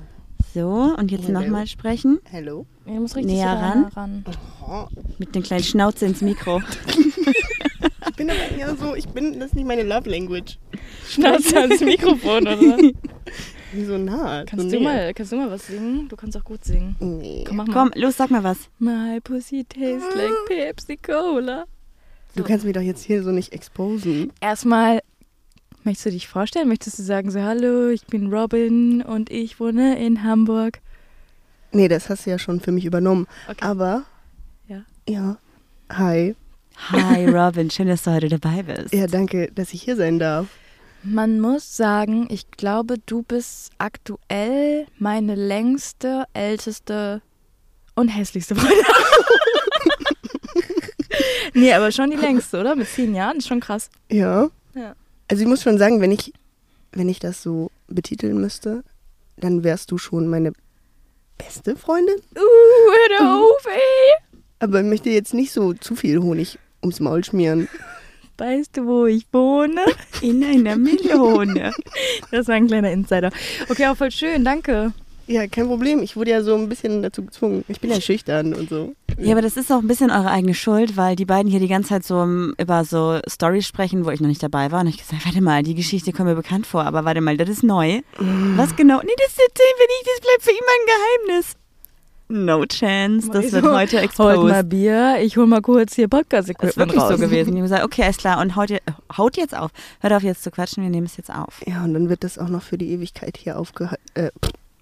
So, 0.53 0.95
und 0.97 1.13
jetzt 1.13 1.29
nochmal 1.29 1.67
sprechen. 1.69 2.19
Hello. 2.25 2.67
Ja, 2.87 2.95
du 2.95 3.01
musst 3.01 3.15
richtig 3.15 3.35
Näher 3.35 3.53
ran. 3.53 3.85
ran. 3.95 4.25
Oh, 4.67 4.87
Mit 5.19 5.35
dem 5.35 5.43
kleinen 5.45 5.63
Schnauze 5.63 6.07
ins 6.07 6.21
Mikro. 6.23 6.61
ich 8.09 8.17
bin 8.17 8.29
aber 8.29 8.57
eher 8.59 8.75
so, 8.75 8.97
ich 8.97 9.09
bin, 9.09 9.39
das 9.39 9.51
ist 9.51 9.55
nicht 9.55 9.67
meine 9.69 9.85
Love 9.85 10.11
Language. 10.11 10.59
Schnauze 11.07 11.61
ans 11.61 11.81
Mikrofon, 11.81 12.49
oder? 12.49 12.79
Wie 13.73 13.85
so 13.85 13.97
nah. 13.99 14.45
Kannst 14.47 14.65
so 14.65 14.71
du, 14.71 14.83
näher. 14.83 14.83
mal, 14.83 15.15
kannst 15.15 15.31
du 15.31 15.37
mal 15.37 15.51
was 15.51 15.69
singen? 15.69 16.09
Du 16.09 16.17
kannst 16.17 16.37
auch 16.37 16.45
gut 16.45 16.65
singen. 16.65 16.97
Nee. 16.99 17.45
Komm, 17.47 17.59
mach 17.59 17.67
mal. 17.69 17.73
Komm, 17.73 17.93
los, 17.95 18.17
sag 18.17 18.31
mal 18.33 18.43
was. 18.43 18.69
My 18.81 19.21
pussy 19.21 19.65
tastes 19.65 20.13
like 20.17 20.33
Pepsi 20.49 20.97
Cola. 20.97 21.67
Du 22.35 22.43
kannst 22.43 22.65
mich 22.65 22.75
doch 22.75 22.81
jetzt 22.81 23.05
hier 23.05 23.23
so 23.23 23.31
nicht 23.31 23.53
exposen. 23.53 24.33
Erstmal, 24.41 25.01
möchtest 25.85 26.07
du 26.07 26.11
dich 26.11 26.29
vorstellen? 26.29 26.69
Möchtest 26.69 26.99
du 26.99 27.03
sagen 27.03 27.31
so, 27.31 27.41
hallo, 27.41 27.89
ich 27.89 28.07
bin 28.07 28.33
Robin 28.33 29.03
und 29.03 29.31
ich 29.31 29.61
wohne 29.61 29.99
in 30.05 30.23
Hamburg? 30.23 30.81
Nee, 31.73 31.89
das 31.89 32.09
hast 32.09 32.27
du 32.27 32.31
ja 32.31 32.39
schon 32.39 32.61
für 32.61 32.73
mich 32.73 32.85
übernommen. 32.85 33.27
Okay. 33.49 33.65
Aber. 33.65 34.05
Ja. 34.67 34.83
Ja. 35.09 35.39
Hi. 35.91 36.35
Hi, 36.91 37.27
Robin, 37.31 37.71
schön, 37.71 37.89
dass 37.89 38.03
du 38.03 38.13
heute 38.13 38.29
dabei 38.29 38.63
bist. 38.63 38.93
Ja, 38.93 39.07
danke, 39.07 39.51
dass 39.55 39.73
ich 39.73 39.83
hier 39.83 39.97
sein 39.97 40.19
darf. 40.19 40.47
Man 41.03 41.41
muss 41.41 41.77
sagen, 41.77 42.27
ich 42.31 42.51
glaube, 42.51 42.97
du 43.07 43.23
bist 43.23 43.73
aktuell 43.79 44.87
meine 44.99 45.35
längste, 45.35 46.25
älteste 46.35 47.23
und 47.95 48.09
hässlichste 48.09 48.55
Freundin. 48.55 48.85
nee, 51.55 51.73
aber 51.73 51.93
schon 51.93 52.11
die 52.11 52.17
längste, 52.17 52.61
oder? 52.61 52.77
Mit 52.77 52.89
zehn 52.89 53.15
Jahren 53.15 53.39
ist 53.39 53.49
schon 53.49 53.61
krass. 53.61 53.91
Ja. 54.11 54.49
Ja. 54.75 54.95
Also 55.31 55.43
ich 55.43 55.49
muss 55.49 55.63
schon 55.63 55.79
sagen, 55.79 56.01
wenn 56.01 56.11
ich, 56.11 56.33
wenn 56.91 57.09
ich 57.09 57.21
das 57.21 57.41
so 57.41 57.71
betiteln 57.87 58.41
müsste, 58.41 58.83
dann 59.37 59.63
wärst 59.63 59.93
du 59.93 59.97
schon 59.97 60.27
meine 60.27 60.53
beste 61.39 61.77
Freundin. 61.77 62.17
Uh, 62.35 62.41
hör 62.41 63.19
doch 63.19 63.41
auf, 63.41 63.67
ey. 63.67 64.41
Aber 64.59 64.81
ich 64.81 64.87
möchte 64.87 65.09
jetzt 65.09 65.33
nicht 65.33 65.53
so 65.53 65.73
zu 65.73 65.95
viel 65.95 66.19
Honig 66.19 66.59
ums 66.83 66.99
Maul 66.99 67.23
schmieren. 67.23 67.69
Weißt 68.39 68.77
du, 68.77 68.87
wo 68.87 69.07
ich 69.07 69.25
wohne? 69.33 69.85
In 70.21 70.43
einer 70.43 70.77
Melone. 70.77 71.73
Das 72.33 72.49
war 72.49 72.57
ein 72.57 72.67
kleiner 72.67 72.91
Insider. 72.91 73.31
Okay, 73.69 73.87
auch 73.87 73.97
voll 73.97 74.11
schön, 74.11 74.45
danke. 74.45 74.93
Ja, 75.31 75.47
kein 75.47 75.69
Problem. 75.69 76.03
Ich 76.03 76.17
wurde 76.17 76.33
ja 76.33 76.43
so 76.43 76.57
ein 76.57 76.69
bisschen 76.69 77.03
dazu 77.03 77.25
gezwungen. 77.25 77.65
Ich 77.69 77.81
bin 77.81 77.89
ja 77.91 78.01
schüchtern 78.01 78.53
und 78.53 78.69
so. 78.69 78.95
Ja, 79.17 79.31
aber 79.33 79.43
das 79.43 79.57
ist 79.57 79.71
auch 79.71 79.79
ein 79.79 79.87
bisschen 79.87 80.11
eure 80.11 80.29
eigene 80.29 80.55
Schuld, 80.55 80.97
weil 80.97 81.15
die 81.15 81.25
beiden 81.25 81.49
hier 81.49 81.61
die 81.61 81.69
ganze 81.69 81.91
Zeit 81.91 82.05
so 82.05 82.25
über 82.59 82.85
so 82.85 83.21
Stories 83.29 83.65
sprechen, 83.65 84.05
wo 84.05 84.11
ich 84.11 84.21
noch 84.21 84.27
nicht 84.27 84.43
dabei 84.43 84.73
war. 84.73 84.81
Und 84.81 84.89
ich 84.89 84.99
gesagt, 84.99 85.25
warte 85.25 85.41
mal, 85.41 85.63
die 85.63 85.77
Geschichte 85.77 86.13
kommt 86.13 86.29
mir 86.29 86.35
bekannt 86.35 86.67
vor, 86.67 86.85
aber 86.85 87.05
warte 87.05 87.21
mal, 87.21 87.37
das 87.37 87.49
ist 87.49 87.63
neu. 87.63 88.01
Was 88.57 88.75
genau? 88.75 88.99
Nee, 89.05 89.13
das 89.19 89.39
erzählen 89.39 89.77
wir 89.79 89.87
nicht, 89.87 90.07
das 90.07 90.21
bleibt 90.21 90.43
für 90.43 90.51
immer 90.51 90.73
ein 90.75 91.29
Geheimnis. 91.29 91.57
No 92.27 92.65
chance, 92.65 93.31
das 93.31 93.53
wird 93.53 93.65
heute 93.65 93.73
Holt 93.73 93.93
mal 93.93 94.05
exposed. 94.05 94.69
Bier, 94.69 95.19
ich 95.21 95.37
hol 95.37 95.47
mal 95.47 95.61
kurz 95.63 95.95
hier 95.95 96.09
Das 96.09 96.19
ist 96.19 96.29
Podcast-Equipment 96.29 96.77
wirklich 96.77 97.03
raus. 97.03 97.11
so 97.11 97.19
gewesen. 97.19 97.53
Die 97.53 97.59
haben 97.59 97.65
gesagt, 97.65 97.85
okay, 97.85 98.03
alles 98.03 98.17
klar, 98.17 98.41
und 98.41 98.57
haut, 98.57 98.71
haut 99.17 99.37
jetzt 99.37 99.57
auf. 99.57 99.71
Hört 100.01 100.13
auf 100.13 100.23
jetzt 100.25 100.43
zu 100.43 100.51
quatschen, 100.51 100.83
wir 100.83 100.91
nehmen 100.91 101.07
es 101.07 101.17
jetzt 101.17 101.33
auf. 101.33 101.61
Ja, 101.67 101.85
und 101.85 101.95
dann 101.95 102.09
wird 102.09 102.25
das 102.25 102.37
auch 102.39 102.49
noch 102.49 102.63
für 102.63 102.79
die 102.79 102.91
Ewigkeit 102.91 103.37
hier 103.37 103.59
aufgehalten. 103.59 104.03
Äh, 104.15 104.31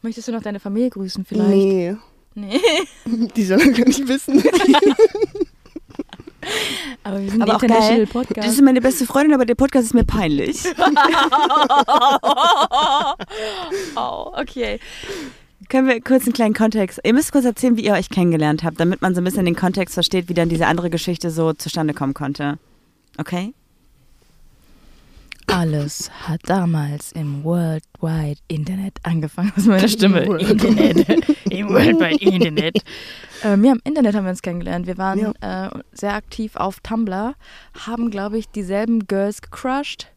Möchtest 0.02 0.28
du 0.28 0.32
noch 0.32 0.42
deine 0.42 0.60
Familie 0.60 0.90
grüßen 0.90 1.24
vielleicht? 1.24 1.48
nee, 1.50 1.96
Nee. 2.34 2.60
die 3.36 3.44
sollen 3.44 3.74
gar 3.74 3.86
nicht 3.86 4.06
wissen. 4.06 4.42
Aber 7.02 7.20
wir 7.20 7.30
sind 7.30 7.42
Aber 7.42 7.56
auch 7.56 7.62
International 7.62 7.98
geil. 7.98 8.06
Podcast. 8.06 8.46
Das 8.46 8.54
ist 8.54 8.62
meine 8.62 8.80
beste 8.80 9.04
Freundin, 9.06 9.34
aber 9.34 9.44
der 9.44 9.56
Podcast 9.56 9.86
ist 9.86 9.94
mir 9.94 10.04
peinlich. 10.04 10.62
oh, 13.96 14.32
okay. 14.34 14.78
Können 15.68 15.88
wir 15.88 16.00
kurz 16.00 16.24
einen 16.24 16.32
kleinen 16.32 16.54
Kontext. 16.54 17.00
Ihr 17.04 17.12
müsst 17.12 17.32
kurz 17.32 17.44
erzählen, 17.44 17.76
wie 17.76 17.84
ihr 17.84 17.92
euch 17.92 18.08
kennengelernt 18.08 18.62
habt, 18.64 18.80
damit 18.80 19.02
man 19.02 19.14
so 19.14 19.20
ein 19.20 19.24
bisschen 19.24 19.44
den 19.44 19.56
Kontext 19.56 19.94
versteht, 19.94 20.28
wie 20.28 20.34
dann 20.34 20.48
diese 20.48 20.66
andere 20.66 20.88
Geschichte 20.90 21.30
so 21.30 21.52
zustande 21.52 21.92
kommen 21.92 22.14
konnte. 22.14 22.58
Okay? 23.18 23.52
Alles 25.50 26.10
hat 26.26 26.40
damals 26.44 27.12
im 27.12 27.42
World 27.42 27.82
Wide 28.00 28.38
Internet 28.48 28.98
angefangen. 29.02 29.50
Das 29.54 29.64
ist 29.64 29.68
meine 29.68 29.88
Stimme. 29.88 30.20
Internet. 30.20 31.08
Im 31.50 31.68
World 31.70 31.98
Wide 31.98 32.22
Internet. 32.22 32.78
Ähm, 33.42 33.64
ja, 33.64 33.72
im 33.72 33.80
Internet 33.84 34.14
haben 34.14 34.24
wir 34.24 34.30
uns 34.30 34.42
kennengelernt. 34.42 34.86
Wir 34.86 34.98
waren 34.98 35.34
äh, 35.40 35.70
sehr 35.92 36.14
aktiv 36.14 36.54
auf 36.56 36.80
Tumblr, 36.80 37.34
haben, 37.86 38.10
glaube 38.10 38.36
ich, 38.38 38.48
dieselben 38.50 39.06
Girls 39.06 39.40
gecrushed. 39.40 40.08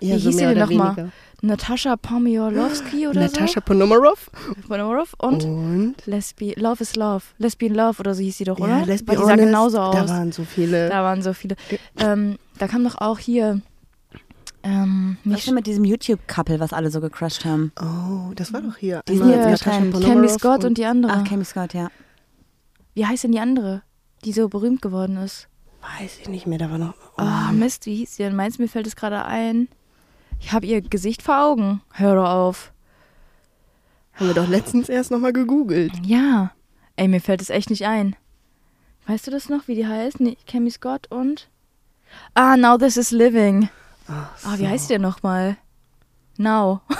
Ja, 0.00 0.14
Wie 0.14 0.20
hieß 0.20 0.36
sie 0.36 0.44
denn 0.44 0.50
oder 0.52 0.66
noch 0.66 0.70
mal? 0.70 0.96
weniger. 0.96 1.12
Natascha 1.40 1.96
Pomiolowski 1.96 3.06
oder 3.06 3.20
Natascha 3.20 3.60
Ponomarov 3.60 4.30
so. 4.32 4.68
Ponomarov 4.68 5.14
und 5.18 5.44
und 5.44 5.94
Lesbi 6.06 6.54
Love 6.56 6.82
is 6.82 6.96
Love. 6.96 7.24
Lesbian 7.38 7.74
Love 7.74 8.00
oder 8.00 8.14
so 8.14 8.22
hieß 8.22 8.38
sie 8.38 8.44
doch, 8.44 8.58
oder? 8.58 8.78
ja, 8.78 8.84
be 8.84 8.88
Weil 8.88 8.96
die 8.96 9.14
sah 9.14 9.22
honest, 9.22 9.38
genauso 9.38 9.78
aus. 9.80 9.94
Da 9.94 10.08
waren 10.08 10.32
so 10.32 10.44
viele. 10.44 10.88
Da 10.88 11.02
waren 11.04 11.22
so 11.22 11.32
viele. 11.32 11.54
Ähm, 11.98 12.38
da 12.58 12.66
kam 12.66 12.84
doch 12.84 13.00
auch 13.00 13.18
hier. 13.18 13.60
Ähm, 14.68 15.16
Was 15.24 15.32
nicht 15.34 15.46
denn 15.48 15.54
mit 15.54 15.66
diesem 15.66 15.84
YouTube-Couple, 15.84 16.60
was 16.60 16.72
alle 16.72 16.90
so 16.90 17.00
gecrushed 17.00 17.44
haben? 17.44 17.72
oh, 17.80 18.32
das 18.34 18.52
war 18.52 18.60
doch 18.60 18.76
hier. 18.76 19.00
Die 19.08 19.16
sind 19.16 19.30
jetzt 19.30 19.62
Cammy 19.64 20.28
Scott 20.28 20.64
und 20.64 20.76
die 20.78 20.84
andere. 20.84 21.12
Ach, 21.12 21.24
Cammy 21.24 21.44
Scott, 21.44 21.74
ja. 21.74 21.88
Wie 22.94 23.06
heißt 23.06 23.24
denn 23.24 23.32
die 23.32 23.40
andere, 23.40 23.82
die 24.24 24.32
so 24.32 24.48
berühmt 24.48 24.82
geworden 24.82 25.16
ist? 25.16 25.48
Weiß 26.00 26.18
ich 26.20 26.28
nicht 26.28 26.46
mehr, 26.46 26.58
da 26.58 26.70
war 26.70 26.78
noch. 26.78 26.94
Oh, 27.16 27.22
Ah, 27.22 27.52
Mist, 27.52 27.86
wie 27.86 27.96
hieß 27.96 28.16
sie 28.16 28.24
denn? 28.24 28.34
Meinst 28.36 28.58
du, 28.58 28.62
mir 28.62 28.68
fällt 28.68 28.86
es 28.86 28.96
gerade 28.96 29.24
ein? 29.24 29.68
Ich 30.40 30.52
habe 30.52 30.66
ihr 30.66 30.80
Gesicht 30.82 31.22
vor 31.22 31.40
Augen. 31.42 31.80
Hör 31.92 32.16
doch 32.16 32.28
auf. 32.28 32.72
haben 34.14 34.26
wir 34.26 34.34
doch 34.34 34.48
letztens 34.48 34.88
erst 34.88 35.10
nochmal 35.12 35.32
gegoogelt. 35.32 35.92
Ja. 36.04 36.50
Ey, 36.96 37.06
mir 37.08 37.20
fällt 37.20 37.40
es 37.40 37.50
echt 37.50 37.70
nicht 37.70 37.86
ein. 37.86 38.16
Weißt 39.06 39.26
du 39.26 39.30
das 39.30 39.48
noch, 39.48 39.68
wie 39.68 39.76
die 39.76 39.86
heißt? 39.86 40.18
Nee, 40.20 40.36
Cammy 40.46 40.70
Scott 40.70 41.06
und. 41.10 41.48
Ah, 42.34 42.56
Now 42.56 42.76
This 42.76 42.96
Is 42.96 43.12
Living. 43.12 43.68
Ach, 44.08 44.30
Ah, 44.44 44.54
wie 44.58 44.62
so. 44.64 44.68
heißt 44.68 44.88
die 44.88 44.94
denn 44.94 45.02
nochmal? 45.02 45.56
Now. 46.36 46.80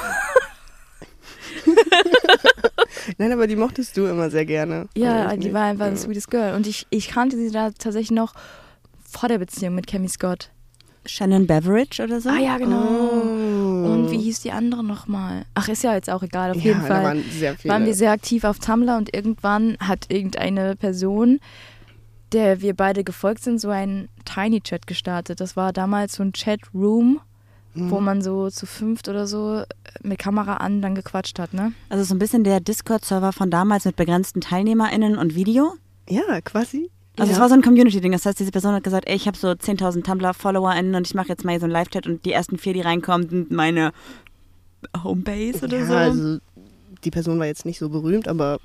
Nein, 3.19 3.33
aber 3.33 3.47
die 3.47 3.57
mochtest 3.57 3.97
du 3.97 4.07
immer 4.07 4.31
sehr 4.31 4.45
gerne. 4.47 4.89
Ja, 4.97 5.27
ich 5.33 5.39
die 5.41 5.47
nicht. 5.47 5.55
war 5.55 5.65
einfach 5.65 5.87
ein 5.87 5.93
Ja. 5.95 5.99
sweetes 5.99 6.29
Girl. 6.29 6.55
Und 6.55 6.67
ich, 6.67 6.87
ich 6.91 7.09
kannte 7.09 7.37
sie 7.37 7.51
da 7.51 7.71
tatsächlich 7.71 8.11
noch 8.11 8.35
vor 9.09 9.29
der 9.29 9.39
Beziehung 9.39 9.75
mit 9.75 9.87
Cammy 9.87 10.09
Scott. 10.09 10.51
Shannon 11.07 11.47
Beveridge 11.47 12.03
oder 12.03 12.21
so? 12.21 12.29
Ah 12.29 12.39
ja, 12.39 12.59
genau. 12.59 12.83
Oh. 12.83 13.93
Und 13.93 14.11
wie 14.11 14.19
hieß 14.19 14.41
die 14.43 14.53
andere 14.53 14.85
nochmal? 14.85 15.45
Ach, 15.55 15.69
ist 15.69 15.83
ja 15.83 15.95
jetzt 15.95 16.11
auch 16.11 16.23
egal, 16.23 16.51
auf 16.51 16.57
ja, 16.59 16.63
jeden 16.65 16.81
Da 16.81 16.87
Fall. 16.87 17.05
waren 17.05 17.25
sehr 17.31 17.57
viele. 17.57 17.73
waren 17.73 17.87
wir 17.87 17.95
sehr 17.95 18.11
aktiv 18.11 18.45
auf 18.45 18.59
Tumblr 18.59 18.95
und 18.97 19.15
irgendwann 19.15 19.79
hat 19.81 20.07
irgendeine 20.11 20.77
Person, 20.77 21.41
der 22.33 22.61
wir 22.61 22.75
beide 22.75 23.05
gefolgt 23.05 23.43
sind, 23.43 23.61
so 23.61 23.71
einen 23.71 24.09
Tiny 24.25 24.61
Chat 24.61 24.87
gestartet. 24.87 25.41
Das 25.41 25.57
war 25.57 25.73
damals 25.73 26.15
so 26.15 26.23
ein 26.23 26.33
Chat-Room, 26.33 27.21
Mhm. 27.75 27.91
wo 27.91 28.01
man 28.01 28.23
so 28.23 28.49
zu 28.51 28.65
fünft 28.67 29.09
oder 29.09 29.27
so 29.27 29.63
mit 30.03 30.19
Kamera 30.19 30.55
an 30.57 30.81
dann 30.81 30.95
gequatscht 30.95 31.39
hat, 31.39 31.53
ne? 31.53 31.73
Also 31.91 32.03
so 32.03 32.15
ein 32.15 32.19
bisschen 32.19 32.43
der 32.43 32.61
Discord-Server 32.61 33.33
von 33.33 33.51
damals 33.51 33.85
mit 33.85 33.95
begrenzten 33.97 34.41
TeilnehmerInnen 34.41 35.17
und 35.19 35.35
Video. 35.35 35.75
ja, 36.09 36.41
quasi. 36.41 36.91
Also 37.19 37.31
ja. 37.31 37.37
es 37.37 37.41
war 37.41 37.49
so 37.49 37.55
ein 37.55 37.63
Community-Ding. 37.63 38.13
Das 38.13 38.25
heißt, 38.25 38.39
diese 38.39 38.53
Person 38.53 38.75
hat 38.75 38.85
gesagt, 38.85 39.09
ey, 39.09 39.17
ich 39.17 39.27
habe 39.27 39.37
so 39.37 39.49
10.000 39.49 40.03
Tumblr-FollowerInnen 40.05 40.95
und 40.95 41.07
ich 41.07 41.15
mache 41.15 41.29
jetzt 41.29 41.45
mal 41.45 41.51
hier 41.51 41.61
so 41.61 41.67
einen 41.67 41.73
Live-Chat 41.73 42.07
und 42.07 42.25
die 42.25 42.33
ersten 42.33 42.59
vier, 42.59 42.73
die 42.75 42.81
reinkommen, 42.81 43.29
sind 43.29 43.51
meine 43.51 43.93
Homebase 45.03 45.65
oder 45.65 45.79
ja, 45.79 45.87
so. 45.87 45.95
also 45.95 46.39
die 47.05 47.11
Person 47.11 47.39
war 47.39 47.47
jetzt 47.47 47.67
nicht 47.67 47.79
so 47.79 47.89
berühmt, 47.89 48.29
aber 48.29 48.59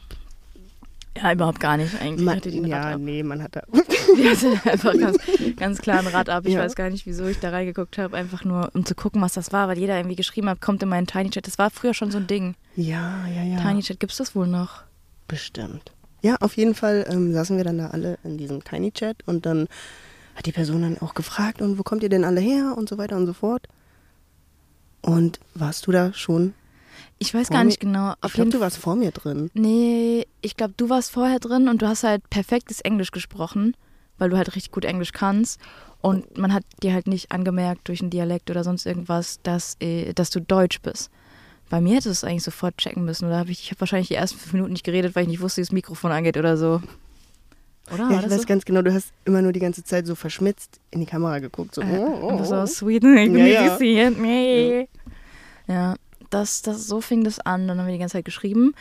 Ja, 1.16 1.32
überhaupt 1.32 1.60
gar 1.60 1.78
nicht 1.78 2.00
eigentlich. 2.02 2.26
man, 2.26 2.38
hatte 2.38 2.50
die 2.52 2.60
ja, 2.62 2.92
Rad 2.92 3.00
nee, 3.00 3.22
man 3.24 3.44
hat 3.44 3.56
da. 3.56 3.62
Die 4.18 4.30
hatte 4.30 4.60
einfach 4.70 4.94
ganz, 4.98 5.18
ganz 5.58 5.78
klar 5.80 6.00
ein 6.00 6.08
Rad 6.08 6.30
ab. 6.30 6.44
Ich 6.46 6.54
Ja. 6.54 6.60
weiß 6.62 6.76
gar 6.76 6.90
nicht, 6.90 7.06
wieso 7.06 7.26
ich 7.26 7.40
da 7.40 7.50
reingeguckt 7.50 7.98
habe. 7.98 8.16
Einfach 8.18 8.44
nur, 8.44 8.70
um 8.74 8.86
zu 8.86 8.94
gucken, 8.96 9.22
was 9.22 9.34
das 9.34 9.52
war, 9.52 9.68
weil 9.68 9.78
jeder 9.78 9.96
irgendwie 9.98 10.16
geschrieben 10.16 10.50
hat, 10.50 10.62
kommt 10.62 10.84
in 10.84 10.90
meinen 10.90 11.08
Tiny 11.08 11.30
Chat. 11.32 11.48
Das 11.48 11.58
war 11.58 11.70
früher 11.72 11.94
schon 11.94 12.12
so 12.12 12.18
ein 12.18 12.28
Ding. 12.28 12.56
ja, 12.76 13.26
ja, 13.28 13.44
ja. 13.44 13.58
Tiny 13.60 13.82
Chat 13.82 14.00
gibt's 14.00 14.18
das 14.18 14.36
wohl 14.36 14.48
noch? 14.48 14.84
Bestimmt. 15.28 15.92
Ja, 16.22 16.36
auf 16.42 16.58
jeden 16.58 16.74
Fall 16.76 17.06
ähm, 17.10 17.34
saßen 17.34 17.58
wir 17.58 17.64
dann 17.64 17.78
da 17.80 17.88
alle 17.88 18.18
in 18.24 18.38
diesem 18.38 18.64
Tiny 18.64 18.92
Chat 18.92 19.18
und 19.28 19.46
dann 19.46 19.68
hat 20.36 20.46
die 20.46 20.52
Person 20.52 20.82
dann 20.82 20.98
auch 21.00 21.14
gefragt, 21.16 21.62
und 21.62 21.78
wo 21.78 21.84
kommt 21.84 22.02
ihr 22.04 22.10
denn 22.10 22.24
alle 22.26 22.42
her 22.42 22.74
und 22.78 22.90
so 22.90 22.98
weiter 22.98 23.18
und 23.18 23.26
so 23.28 23.34
fort. 23.34 23.68
Und 25.02 25.40
warst 25.54 25.86
du 25.88 25.92
da 25.92 26.14
schon? 26.14 26.54
Ich 27.26 27.34
weiß 27.34 27.48
Vor 27.48 27.56
gar 27.56 27.64
mir- 27.64 27.68
nicht 27.70 27.80
genau. 27.80 28.14
Ich 28.26 28.34
glaube, 28.34 28.50
du 28.50 28.60
warst 28.60 28.78
vor 28.78 28.96
mir 28.98 29.12
drin. 29.12 29.50
Nee, 29.54 30.28
ich 30.42 30.58
glaube, 30.58 30.74
du 30.76 30.90
warst 30.90 31.10
vorher 31.12 31.40
drin 31.40 31.70
und 31.70 31.82
du 31.82 31.88
hast 31.88 32.04
halt 32.04 32.30
perfektes 32.30 32.82
Englisch 32.82 33.12
gesprochen, 33.12 33.78
weil 34.18 34.30
du 34.30 34.36
halt 34.36 34.54
richtig 34.58 34.72
gut 34.74 34.84
Englisch 34.84 35.14
kannst. 35.14 35.60
Und 36.02 36.38
man 36.38 36.54
hat 36.54 36.64
dir 36.82 36.92
halt 36.94 37.08
nicht 37.08 37.32
angemerkt 37.32 37.88
durch 37.88 38.02
einen 38.02 38.10
Dialekt 38.10 38.50
oder 38.50 38.66
sonst 38.66 38.86
irgendwas, 38.86 39.40
dass, 39.44 39.78
äh, 39.80 40.12
dass 40.14 40.32
du 40.32 40.42
Deutsch 40.42 40.82
bist. 40.82 41.10
Bei 41.70 41.80
mir 41.80 41.92
hättest 41.92 42.08
du 42.08 42.12
es 42.12 42.24
eigentlich 42.26 42.44
sofort 42.44 42.76
checken 42.78 43.06
müssen. 43.06 43.26
Oder 43.26 43.38
hab 43.40 43.48
ich, 43.48 43.62
ich 43.64 43.72
habe 43.72 43.80
wahrscheinlich 43.80 44.10
die 44.10 44.16
ersten 44.16 44.38
fünf 44.38 44.52
Minuten 44.52 44.74
nicht 44.74 44.84
geredet, 44.84 45.16
weil 45.16 45.24
ich 45.24 45.30
nicht 45.30 45.40
wusste, 45.42 45.62
wie 45.62 45.66
das 45.66 45.72
Mikrofon 45.72 46.12
angeht 46.12 46.36
oder 46.36 46.58
so. 46.58 46.82
Oder? 47.94 48.10
ja, 48.10 48.16
ich 48.18 48.22
das 48.24 48.32
weiß 48.34 48.42
so? 48.42 48.48
ganz 48.48 48.66
genau, 48.66 48.82
du 48.82 48.94
hast 48.94 49.12
immer 49.24 49.42
nur 49.42 49.54
die 49.54 49.60
ganze 49.62 49.84
Zeit 49.84 50.06
so 50.08 50.16
verschmitzt 50.16 50.80
in 50.92 51.00
die 51.00 51.06
Kamera 51.06 51.40
geguckt. 51.40 51.74
So, 51.76 51.82
Äh, 51.82 52.00
oh, 52.00 52.20
oh, 52.34 52.44
oh. 52.52 52.66
sweet. 52.66 53.04
Ich 53.06 53.32
bin 53.32 53.38
Ja, 53.38 53.78
ja. 53.82 54.10
Nee. 54.10 54.88
Ja, 55.68 55.96
das, 56.34 56.62
das, 56.62 56.88
so 56.88 57.02
fing 57.02 57.24
das 57.24 57.40
an. 57.40 57.68
Dann 57.68 57.80
haben 57.80 57.88
wir 57.88 57.94
die 57.94 58.00
ganze 58.00 58.14
Zeit 58.14 58.26
geschrieben. 58.26 58.74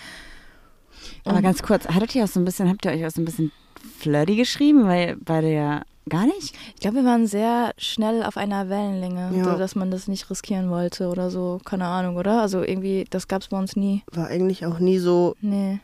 Aber 1.24 1.36
Und- 1.36 1.42
ganz 1.42 1.62
kurz, 1.62 1.86
hattet 1.88 2.14
ihr 2.14 2.24
auch 2.24 2.28
so 2.28 2.40
ein 2.40 2.44
bisschen, 2.44 2.68
habt 2.68 2.84
ihr 2.84 2.92
euch 2.92 3.04
auch 3.06 3.10
so 3.10 3.20
ein 3.20 3.24
bisschen 3.24 3.52
flirty 3.98 4.36
geschrieben? 4.36 4.86
Weil 4.86 5.16
beide 5.16 5.52
ja 5.52 5.82
gar 6.08 6.26
nicht? 6.26 6.54
Ich 6.74 6.80
glaube, 6.80 6.96
wir 6.98 7.04
waren 7.04 7.26
sehr 7.26 7.72
schnell 7.78 8.22
auf 8.22 8.36
einer 8.36 8.68
Wellenlänge, 8.68 9.30
Ja. 9.36 9.44
so 9.44 9.58
dass 9.58 9.74
man 9.74 9.90
das 9.90 10.08
nicht 10.08 10.28
riskieren 10.30 10.70
wollte 10.70 11.08
oder 11.08 11.30
so. 11.30 11.60
Keine 11.64 11.86
Ahnung, 11.86 12.16
oder? 12.16 12.40
Also 12.40 12.62
irgendwie, 12.62 13.04
das 13.10 13.28
gab 13.28 13.42
es 13.42 13.48
bei 13.48 13.58
uns 13.58 13.76
nie. 13.76 14.02
War 14.12 14.28
eigentlich 14.28 14.66
auch 14.66 14.78
nie 14.78 14.98
so, 14.98 15.34
Nee. 15.40 15.80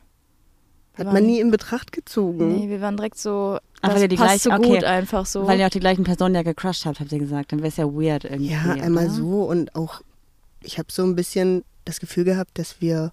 Hat 0.96 1.06
waren- 1.06 1.14
man 1.14 1.26
nie 1.26 1.38
in 1.38 1.52
Betracht 1.52 1.92
gezogen. 1.92 2.48
Nee, 2.56 2.68
wir 2.68 2.80
waren 2.80 2.96
direkt 2.96 3.18
so, 3.18 3.58
Ach, 3.80 3.88
das 3.88 3.94
weil 3.94 4.02
ihr 4.02 4.08
die 4.08 4.16
passt 4.16 4.42
so 4.42 4.50
gleich- 4.50 4.62
gut 4.62 4.76
okay. 4.78 4.84
einfach 4.86 5.24
so. 5.26 5.46
Weil 5.46 5.60
ihr 5.60 5.66
auch 5.66 5.70
die 5.70 5.78
gleichen 5.78 6.02
Personen 6.02 6.34
ja 6.34 6.42
gecrushed 6.42 6.86
habt, 6.86 6.98
habt 6.98 7.12
ihr 7.12 7.20
gesagt. 7.20 7.52
Dann 7.52 7.60
wäre 7.60 7.68
es 7.68 7.76
ja 7.76 7.84
weird 7.86 8.24
irgendwie. 8.24 8.50
Ja, 8.50 8.72
einmal 8.72 9.04
oder? 9.06 9.14
so 9.14 9.42
und 9.44 9.74
auch, 9.76 10.00
ich 10.62 10.78
habe 10.78 10.90
so 10.90 11.04
ein 11.04 11.14
bisschen 11.14 11.64
das 11.84 12.00
Gefühl 12.00 12.24
gehabt, 12.24 12.58
dass 12.58 12.80
wir, 12.80 13.12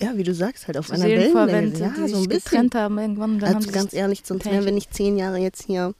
ja, 0.00 0.16
wie 0.16 0.22
du 0.22 0.34
sagst, 0.34 0.66
halt 0.66 0.76
auf 0.76 0.88
so 0.88 0.94
einer 0.94 1.04
Wellenlänge 1.04 1.70
die 1.70 1.80
ja, 1.80 1.94
sich 1.94 2.10
so 2.10 2.22
ein 2.22 2.28
bisschen. 2.28 2.28
getrennt 2.28 2.74
haben 2.74 2.98
irgendwann. 2.98 3.38
Dann 3.38 3.54
Also 3.54 3.70
ganz 3.70 3.92
ehrlich, 3.92 4.22
sonst 4.24 4.44
wären 4.44 4.64
wir 4.64 4.72
nicht 4.72 4.92
zehn 4.92 5.16
Jahre 5.16 5.38
jetzt 5.38 5.64
hier. 5.64 5.94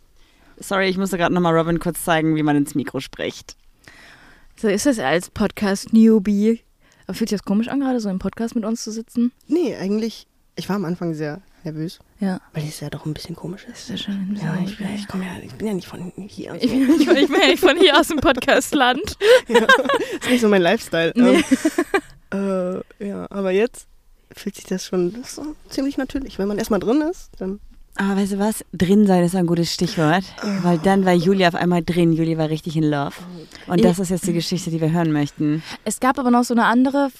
Sorry, 0.58 0.88
ich 0.88 0.98
musste 0.98 1.16
gerade 1.16 1.34
nochmal 1.34 1.56
Robin 1.56 1.78
kurz 1.78 2.04
zeigen, 2.04 2.36
wie 2.36 2.42
man 2.42 2.56
ins 2.56 2.74
Mikro 2.74 3.00
spricht. 3.00 3.56
So 4.56 4.68
ist 4.68 4.86
das 4.86 4.98
als 4.98 5.30
Podcast-Newbie. 5.30 6.60
Aber 7.06 7.14
fühlt 7.14 7.28
sich 7.28 7.38
das 7.38 7.44
komisch 7.44 7.68
an, 7.68 7.80
gerade 7.80 8.00
so 8.00 8.08
im 8.08 8.18
Podcast 8.18 8.54
mit 8.54 8.64
uns 8.64 8.82
zu 8.82 8.90
sitzen? 8.90 9.32
Nee, 9.46 9.76
eigentlich, 9.76 10.26
ich 10.56 10.68
war 10.68 10.76
am 10.76 10.84
Anfang 10.84 11.14
sehr 11.14 11.42
nervös, 11.64 11.98
Ja. 12.24 12.40
weil 12.52 12.64
es 12.66 12.80
ja 12.80 12.88
doch 12.90 13.04
ein 13.06 13.14
bisschen 13.14 13.36
komisch 13.36 13.64
ist. 13.64 13.90
Das 13.90 14.00
ist 14.00 14.06
ja 14.06 14.12
schon 14.14 14.38
Ja, 14.42 14.56
ich, 14.64 14.76
bin- 14.78 14.94
ich, 14.94 15.02
ja, 15.12 15.36
ich 15.42 15.54
bin 15.54 15.66
ja 15.66 15.74
nicht 15.74 15.86
von 15.88 16.12
hier. 16.16 16.54
ich, 16.60 16.70
bin 16.70 16.80
ja 16.80 16.86
nicht, 16.88 17.00
ich 17.00 17.28
bin 17.28 17.40
ja 17.40 17.46
nicht 17.48 17.60
von 17.60 17.76
hier 17.76 17.98
aus 17.98 18.08
dem 18.08 18.18
Podcast-Land. 18.18 19.16
ist 19.48 20.30
nicht 20.30 20.40
so 20.40 20.48
mein 20.48 20.62
Lifestyle. 20.62 21.12
Nee. 21.14 21.42
Ähm, 22.32 22.82
äh, 23.00 23.06
ja, 23.08 23.26
aber 23.30 23.50
jetzt 23.50 23.86
fühlt 24.34 24.54
sich 24.56 24.64
das 24.64 24.84
schon 24.84 25.12
das 25.20 25.34
so 25.36 25.54
ziemlich 25.68 25.96
natürlich. 25.98 26.38
Wenn 26.38 26.48
man 26.48 26.58
erstmal 26.58 26.80
drin 26.80 27.02
ist, 27.02 27.30
dann. 27.38 27.60
Aber 27.96 28.16
weißt 28.16 28.32
du 28.32 28.38
was? 28.40 28.64
Drin 28.72 29.06
sein 29.06 29.22
ist 29.22 29.36
ein 29.36 29.46
gutes 29.46 29.72
Stichwort. 29.72 30.24
Weil 30.62 30.78
dann 30.78 31.04
war 31.04 31.12
Julia 31.12 31.46
auf 31.48 31.54
einmal 31.54 31.84
drin. 31.84 32.12
Julia 32.12 32.36
war 32.38 32.48
richtig 32.50 32.76
in 32.76 32.82
Love. 32.84 33.14
Und 33.68 33.84
das 33.84 34.00
ist 34.00 34.08
jetzt 34.10 34.26
die 34.26 34.32
Geschichte, 34.32 34.70
die 34.72 34.80
wir 34.80 34.90
hören 34.90 35.12
möchten. 35.12 35.62
Es 35.84 36.00
gab 36.00 36.18
aber 36.18 36.32
noch 36.32 36.42
so 36.42 36.54
eine 36.54 36.64
andere 36.64 37.10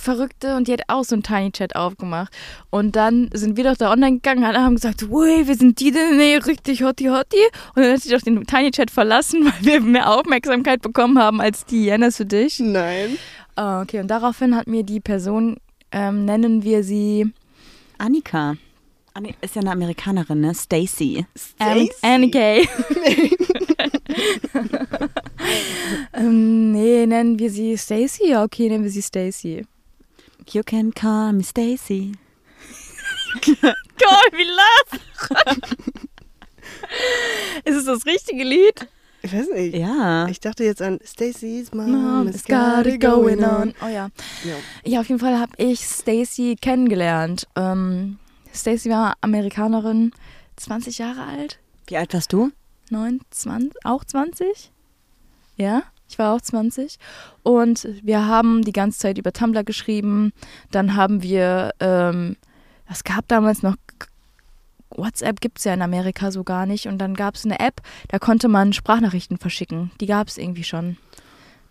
Verrückte 0.00 0.56
und 0.56 0.68
die 0.68 0.72
hat 0.72 0.82
auch 0.88 1.04
so 1.04 1.14
einen 1.14 1.22
Tiny 1.22 1.52
Chat 1.52 1.76
aufgemacht. 1.76 2.32
Und 2.70 2.96
dann 2.96 3.30
sind 3.32 3.56
wir 3.56 3.64
doch 3.64 3.76
da 3.76 3.92
online 3.92 4.16
gegangen, 4.16 4.44
alle 4.44 4.60
haben 4.60 4.74
gesagt, 4.74 5.04
ui, 5.08 5.46
wir 5.46 5.54
sind 5.54 5.80
die 5.80 5.90
denn? 5.90 6.16
Nee, 6.16 6.36
richtig 6.36 6.82
hotti 6.82 7.04
hotti. 7.04 7.38
Und 7.74 7.84
dann 7.84 7.92
hat 7.92 8.02
sie 8.02 8.10
doch 8.10 8.20
den 8.20 8.44
Tiny 8.46 8.70
Chat 8.70 8.90
verlassen, 8.90 9.44
weil 9.62 9.64
wir 9.64 9.80
mehr 9.80 10.10
Aufmerksamkeit 10.10 10.82
bekommen 10.82 11.18
haben 11.18 11.40
als 11.40 11.64
die. 11.64 11.88
Erinnerst 11.88 12.20
du 12.20 12.26
dich? 12.26 12.60
Nein. 12.60 13.18
Ah, 13.56 13.82
okay, 13.82 14.00
und 14.00 14.08
daraufhin 14.08 14.56
hat 14.56 14.66
mir 14.66 14.82
die 14.82 15.00
Person, 15.00 15.56
ähm, 15.92 16.24
nennen 16.24 16.62
wir 16.62 16.82
sie 16.82 17.32
Annika. 17.98 18.56
Anni 19.12 19.34
ist 19.40 19.56
ja 19.56 19.60
eine 19.60 19.72
Amerikanerin, 19.72 20.40
ne? 20.40 20.54
Stacy. 20.54 21.26
An 21.58 21.88
Annika. 22.00 22.38
ähm, 26.14 26.72
nee, 26.72 27.06
nennen 27.06 27.38
wir 27.38 27.50
sie 27.50 27.76
Stacy? 27.76 28.28
Ja, 28.30 28.44
okay, 28.44 28.68
nennen 28.68 28.84
wir 28.84 28.90
sie 28.90 29.02
Stacy. 29.02 29.66
You 30.48 30.62
can 30.62 30.92
call 30.92 31.32
me 31.32 31.42
Stacy. 31.42 32.12
Gott, 33.44 34.32
wie 34.32 34.44
lach! 34.44 35.00
Ist 37.64 37.76
es 37.76 37.84
das 37.84 38.06
richtige 38.06 38.44
Lied? 38.44 38.88
Ich 39.22 39.32
weiß 39.32 39.48
nicht. 39.50 39.76
Ja. 39.76 40.26
Ich 40.28 40.40
dachte 40.40 40.64
jetzt 40.64 40.80
an 40.80 40.98
Stacy's 41.04 41.72
Mom, 41.72 41.90
Mom, 41.90 42.26
it's 42.26 42.38
it's 42.38 42.46
got 42.46 42.86
it 42.86 43.00
going 43.00 43.44
on. 43.44 43.74
Oh 43.82 43.86
ja. 43.88 44.08
Ja. 44.44 44.54
Ja, 44.84 45.00
auf 45.00 45.08
jeden 45.08 45.20
Fall 45.20 45.38
habe 45.38 45.52
ich 45.58 45.80
Stacy 45.84 46.56
kennengelernt. 46.60 47.46
Ähm, 47.54 48.18
Stacy 48.54 48.88
war 48.90 49.14
Amerikanerin, 49.20 50.12
20 50.56 50.98
Jahre 50.98 51.24
alt, 51.24 51.58
Wie 51.86 51.96
alt 51.96 52.14
warst 52.14 52.32
du? 52.32 52.50
9, 52.90 53.20
20, 53.30 53.84
auch 53.84 54.04
20? 54.04 54.72
Ja, 55.56 55.82
ich 56.10 56.18
war 56.18 56.34
auch 56.34 56.40
20. 56.40 56.98
Und 57.42 57.88
wir 58.02 58.26
haben 58.26 58.62
die 58.62 58.72
ganze 58.72 58.98
Zeit 58.98 59.18
über 59.18 59.32
Tumblr 59.32 59.64
geschrieben. 59.64 60.32
Dann 60.70 60.96
haben 60.96 61.22
wir, 61.22 61.72
ähm, 61.80 62.36
es 62.90 63.04
gab 63.04 63.28
damals 63.28 63.62
noch, 63.62 63.76
WhatsApp 64.90 65.40
gibt 65.40 65.58
es 65.58 65.64
ja 65.64 65.72
in 65.72 65.82
Amerika 65.82 66.32
so 66.32 66.42
gar 66.42 66.66
nicht. 66.66 66.86
Und 66.86 66.98
dann 66.98 67.14
gab 67.14 67.36
es 67.36 67.44
eine 67.44 67.60
App, 67.60 67.80
da 68.08 68.18
konnte 68.18 68.48
man 68.48 68.72
Sprachnachrichten 68.72 69.38
verschicken. 69.38 69.92
Die 70.00 70.06
gab 70.06 70.28
es 70.28 70.36
irgendwie 70.36 70.64
schon. 70.64 70.96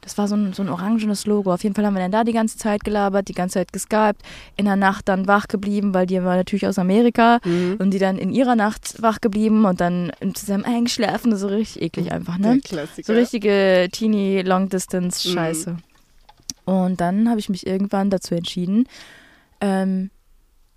Das 0.01 0.17
war 0.17 0.27
so 0.29 0.35
ein, 0.35 0.53
so 0.53 0.63
ein 0.63 0.69
orangenes 0.69 1.25
Logo. 1.25 1.53
Auf 1.53 1.61
jeden 1.63 1.75
Fall 1.75 1.85
haben 1.85 1.93
wir 1.93 2.01
dann 2.01 2.11
da 2.11 2.23
die 2.23 2.31
ganze 2.31 2.57
Zeit 2.57 2.83
gelabert, 2.83 3.27
die 3.27 3.33
ganze 3.33 3.55
Zeit 3.55 3.73
geskypt, 3.73 4.21
in 4.55 4.65
der 4.65 4.77
Nacht 4.77 5.07
dann 5.09 5.27
wach 5.27 5.47
geblieben, 5.47 5.93
weil 5.93 6.05
die 6.05 6.23
war 6.23 6.35
natürlich 6.37 6.65
aus 6.67 6.79
Amerika 6.79 7.39
Mhm. 7.43 7.75
und 7.79 7.91
die 7.91 7.99
dann 7.99 8.17
in 8.17 8.31
ihrer 8.31 8.55
Nacht 8.55 9.01
wach 9.01 9.19
geblieben 9.21 9.65
und 9.65 9.81
dann 9.81 10.11
zusammen 10.33 10.63
eingeschlafen. 10.63 11.35
So 11.35 11.47
richtig 11.47 11.81
eklig 11.81 12.11
einfach, 12.13 12.37
Der 12.37 12.53
ne? 12.55 12.61
So 13.05 13.13
richtige 13.13 13.89
teeny 13.91 14.41
Long 14.41 14.69
Distance 14.69 15.27
Scheiße. 15.29 15.75
Und 16.65 17.01
dann 17.01 17.29
habe 17.29 17.39
ich 17.39 17.49
mich 17.49 17.67
irgendwann 17.67 18.09
dazu 18.09 18.35
entschieden, 18.35 18.87
ähm, 19.59 20.11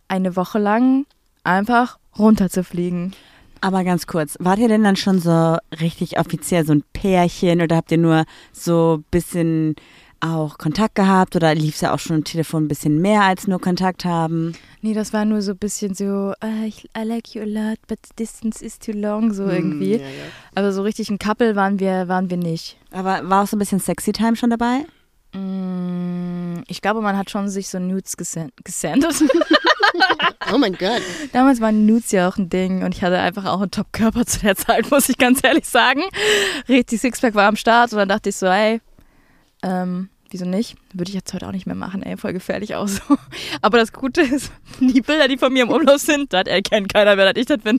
eine 0.08 0.36
Woche 0.36 0.58
lang 0.58 1.06
einfach 1.44 1.98
runterzufliegen. 2.18 3.12
Aber 3.62 3.84
ganz 3.84 4.08
kurz, 4.08 4.36
wart 4.40 4.58
ihr 4.58 4.66
denn 4.66 4.82
dann 4.82 4.96
schon 4.96 5.20
so 5.20 5.56
richtig 5.80 6.18
offiziell 6.18 6.66
so 6.66 6.72
ein 6.72 6.82
Pärchen 6.92 7.62
oder 7.62 7.76
habt 7.76 7.92
ihr 7.92 7.98
nur 7.98 8.24
so 8.52 8.98
ein 8.98 9.04
bisschen 9.12 9.76
auch 10.18 10.58
Kontakt 10.58 10.96
gehabt 10.96 11.36
oder 11.36 11.54
lief 11.54 11.76
es 11.76 11.80
ja 11.80 11.94
auch 11.94 12.00
schon 12.00 12.16
am 12.16 12.24
Telefon 12.24 12.64
ein 12.64 12.68
bisschen 12.68 13.00
mehr 13.00 13.22
als 13.22 13.46
nur 13.46 13.60
Kontakt 13.60 14.04
haben? 14.04 14.52
Nee, 14.80 14.94
das 14.94 15.12
war 15.12 15.24
nur 15.24 15.42
so 15.42 15.52
ein 15.52 15.58
bisschen 15.58 15.94
so, 15.94 16.32
ich, 16.66 16.88
I 16.98 17.04
like 17.04 17.36
you 17.36 17.42
a 17.42 17.44
lot, 17.44 17.78
but 17.86 18.00
the 18.04 18.14
distance 18.16 18.64
is 18.64 18.80
too 18.80 18.92
long, 18.92 19.32
so 19.32 19.46
irgendwie. 19.46 19.94
Mhm, 19.94 20.00
ja, 20.00 20.08
ja. 20.08 20.24
Aber 20.56 20.72
so 20.72 20.82
richtig 20.82 21.08
ein 21.10 21.18
Couple 21.18 21.54
waren 21.54 21.78
wir, 21.78 22.08
waren 22.08 22.30
wir 22.30 22.38
nicht. 22.38 22.76
Aber 22.90 23.28
war 23.30 23.44
auch 23.44 23.46
so 23.46 23.56
ein 23.56 23.60
bisschen 23.60 23.78
Sexy 23.78 24.10
Time 24.10 24.34
schon 24.34 24.50
dabei? 24.50 24.84
Mm, 25.34 26.31
Ich 26.68 26.80
glaube, 26.82 27.00
man 27.00 27.16
hat 27.16 27.30
schon 27.30 27.48
sich 27.48 27.68
so 27.68 27.78
Nudes 27.78 28.16
gesen- 28.18 28.50
gesendet. 28.64 29.14
Oh 30.52 30.58
mein 30.58 30.72
Gott. 30.74 31.02
Damals 31.32 31.60
waren 31.60 31.84
Nudes 31.86 32.12
ja 32.12 32.28
auch 32.28 32.36
ein 32.38 32.48
Ding 32.48 32.82
und 32.82 32.94
ich 32.94 33.02
hatte 33.02 33.18
einfach 33.18 33.44
auch 33.44 33.60
einen 33.60 33.70
Top-Körper 33.70 34.24
zu 34.26 34.40
der 34.40 34.56
Zeit, 34.56 34.90
muss 34.90 35.08
ich 35.08 35.18
ganz 35.18 35.40
ehrlich 35.44 35.66
sagen. 35.66 36.02
Richtig 36.68 37.00
Sixpack 37.00 37.34
war 37.34 37.46
am 37.46 37.56
Start 37.56 37.92
und 37.92 37.98
dann 37.98 38.08
dachte 38.08 38.30
ich 38.30 38.36
so, 38.36 38.46
ey, 38.46 38.80
ähm, 39.62 40.08
wieso 40.30 40.44
nicht? 40.46 40.76
Würde 40.94 41.10
ich 41.10 41.14
jetzt 41.14 41.32
heute 41.34 41.46
auch 41.46 41.52
nicht 41.52 41.66
mehr 41.66 41.74
machen, 41.74 42.02
ey, 42.02 42.16
voll 42.16 42.32
gefährlich 42.32 42.74
auch 42.74 42.88
so. 42.88 43.00
Aber 43.62 43.78
das 43.78 43.92
Gute 43.92 44.22
ist, 44.22 44.50
die 44.80 45.00
Bilder, 45.02 45.28
die 45.28 45.36
von 45.38 45.52
mir 45.52 45.64
im 45.64 45.70
Umlauf 45.70 45.98
sind, 46.00 46.32
das 46.32 46.44
erkennt 46.46 46.92
keiner 46.92 47.16
mehr, 47.16 47.32
dass 47.32 47.40
ich 47.40 47.46
das 47.46 47.58
bin. 47.58 47.78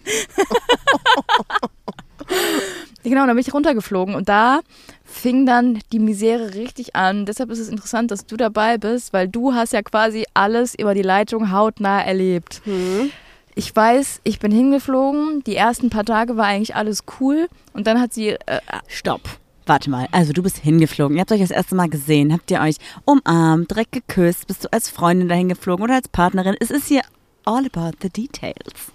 Genau, 3.10 3.26
dann 3.26 3.36
bin 3.36 3.46
ich 3.46 3.54
runtergeflogen 3.54 4.16
und 4.16 4.30
da 4.30 4.62
fing 5.04 5.46
dann 5.46 5.80
die 5.92 6.00
Misere 6.00 6.54
richtig 6.54 6.96
an. 6.96 7.26
Deshalb 7.26 7.50
ist 7.52 7.60
es 7.60 7.70
interessant, 7.70 8.12
dass 8.12 8.26
du 8.26 8.38
dabei 8.38 8.78
bist, 8.78 9.14
weil 9.14 9.28
du 9.28 9.54
hast 9.54 9.74
ja 9.74 9.82
quasi 9.82 10.26
alles 10.34 10.76
über 10.76 10.94
die 10.94 11.02
Leitung 11.02 11.52
hautnah 11.52 12.02
erlebt. 12.02 12.62
Mhm. 12.66 13.12
Ich 13.56 13.76
weiß, 13.76 14.22
ich 14.24 14.40
bin 14.40 14.52
hingeflogen. 14.52 15.44
Die 15.44 15.56
ersten 15.56 15.90
paar 15.90 16.06
Tage 16.06 16.38
war 16.38 16.46
eigentlich 16.46 16.76
alles 16.76 17.04
cool. 17.20 17.48
Und 17.74 17.86
dann 17.86 18.02
hat 18.02 18.14
sie, 18.14 18.30
äh, 18.30 18.60
Stopp. 18.88 19.22
Warte 19.66 19.90
mal, 19.90 20.08
also 20.12 20.34
du 20.34 20.44
bist 20.44 20.58
hingeflogen. 20.58 21.16
Ihr 21.16 21.22
habt 21.22 21.32
euch 21.32 21.40
das 21.40 21.52
erste 21.52 21.76
Mal 21.76 21.88
gesehen. 21.88 22.34
Habt 22.34 22.52
ihr 22.52 22.60
euch 22.60 22.78
umarmt, 23.06 23.72
direkt 23.72 23.94
geküsst? 23.94 24.48
Bist 24.48 24.66
du 24.66 24.74
als 24.74 24.90
Freundin 24.90 25.30
dahin 25.30 25.50
geflogen 25.50 25.84
oder 25.84 25.96
als 25.96 26.10
Partnerin? 26.10 26.56
Es 26.60 26.72
ist 26.72 26.88
hier 26.88 27.02
all 27.46 27.66
about 27.66 27.98
the 28.02 28.10
details. 28.10 28.92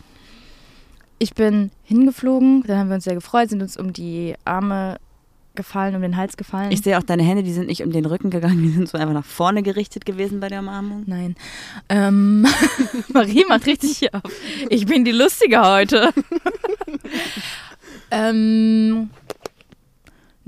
Ich 1.19 1.35
bin 1.35 1.71
hingeflogen. 1.85 2.63
Dann 2.67 2.79
haben 2.79 2.89
wir 2.89 2.97
uns 2.97 3.05
sehr 3.05 3.15
gefreut, 3.15 3.51
sind 3.51 3.63
uns 3.63 3.77
um 3.77 3.93
die 3.93 4.35
Arme 4.45 4.99
gefallen, 5.55 5.97
um 5.97 6.03
den 6.03 6.17
Hals 6.17 6.37
gefallen. 6.37 6.71
Ich 6.71 6.83
sehe 6.83 6.97
auch 6.97 7.03
deine 7.03 7.25
Hände, 7.25 7.43
die 7.43 7.53
sind 7.53 7.67
nicht 7.67 7.83
um 7.83 7.91
den 7.91 8.07
Rücken 8.07 8.31
gegangen, 8.31 8.63
die 8.63 8.71
sind 8.71 8.89
so 8.89 8.97
einfach 8.97 9.15
nach 9.15 9.25
vorne 9.25 9.63
gerichtet 9.63 10.07
gewesen 10.07 10.39
bei 10.39 10.49
der 10.49 10.61
Umarmung. 10.61 11.03
Nein. 11.07 11.35
Ähm, 11.89 12.47
Marie 13.13 13.45
macht 13.49 13.67
richtig 13.67 13.99
hier 13.99 14.15
auf. 14.15 14.31
Ich 14.71 14.87
bin 14.87 15.05
die 15.05 15.13
Lustige 15.13 15.61
heute. 15.61 16.11
ähm, 18.11 19.11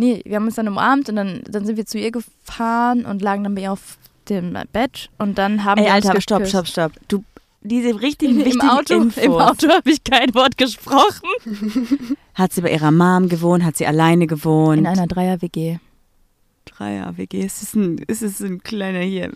Nee, 0.01 0.23
wir 0.25 0.37
haben 0.37 0.47
uns 0.47 0.55
dann 0.55 0.67
umarmt 0.67 1.11
und 1.11 1.17
dann, 1.17 1.43
dann 1.47 1.67
sind 1.67 1.77
wir 1.77 1.85
zu 1.85 1.99
ihr 1.99 2.11
gefahren 2.11 3.05
und 3.05 3.21
lagen 3.21 3.45
dann 3.45 3.55
bei 3.55 3.61
ihr 3.61 3.73
auf 3.73 3.99
dem 4.31 4.57
Bett 4.73 5.11
und 5.19 5.37
dann 5.37 5.63
haben 5.65 5.79
Ey, 5.79 5.85
wir 5.85 5.93
Alter, 5.93 6.19
stopp, 6.23 6.47
stopp, 6.47 6.67
stopp. 6.67 6.93
Du, 7.09 7.23
diese 7.63 8.01
richtigen, 8.01 8.33
Im 8.41 8.45
wichtigen 8.47 8.69
Auto, 8.69 8.95
Infos. 8.95 9.23
Im 9.23 9.33
Auto 9.33 9.69
habe 9.69 9.91
ich 9.91 10.03
kein 10.05 10.35
Wort 10.35 10.57
gesprochen. 10.57 11.29
Hat 12.35 12.53
sie 12.53 12.61
bei 12.63 12.73
ihrer 12.73 12.91
Mom 12.91 13.29
gewohnt? 13.29 13.65
Hat 13.65 13.77
sie 13.77 13.87
alleine 13.87 14.27
gewohnt? 14.27 14.79
In 14.79 14.87
einer 14.87 15.07
Dreier-WG. 15.07 15.79
Dreier-WG. 16.67 17.41
Ist 17.45 17.63
es 17.63 17.75
ein, 17.75 17.99
ist 17.99 18.23
es 18.23 18.41
ein 18.41 18.63
kleiner 18.63 19.01
hier 19.01 19.33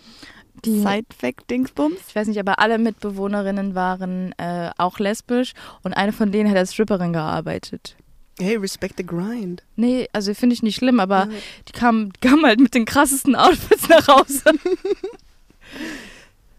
Die- 0.63 0.79
Side-Fact-Dingsbums? 0.81 1.97
Ich 2.07 2.15
weiß 2.15 2.27
nicht, 2.27 2.39
aber 2.39 2.59
alle 2.59 2.77
Mitbewohnerinnen 2.79 3.75
waren 3.75 4.33
äh, 4.37 4.71
auch 4.77 4.99
lesbisch 4.99 5.53
und 5.83 5.93
eine 5.93 6.11
von 6.13 6.31
denen 6.31 6.49
hat 6.49 6.57
als 6.57 6.73
Stripperin 6.73 7.13
gearbeitet. 7.13 7.95
Hey, 8.39 8.55
respect 8.57 8.95
the 8.97 9.05
grind. 9.05 9.63
Nee, 9.77 10.07
also 10.11 10.33
finde 10.33 10.55
ich 10.55 10.63
nicht 10.63 10.75
schlimm, 10.75 10.99
aber 10.99 11.27
Ja. 11.31 11.37
die 11.67 11.71
kamen 11.71 12.11
die 12.13 12.19
kamen 12.27 12.45
halt 12.45 12.59
mit 12.59 12.73
den 12.73 12.85
krassesten 12.85 13.35
Outfits 13.35 13.87
nach 13.87 14.07
Hause. 14.07 14.41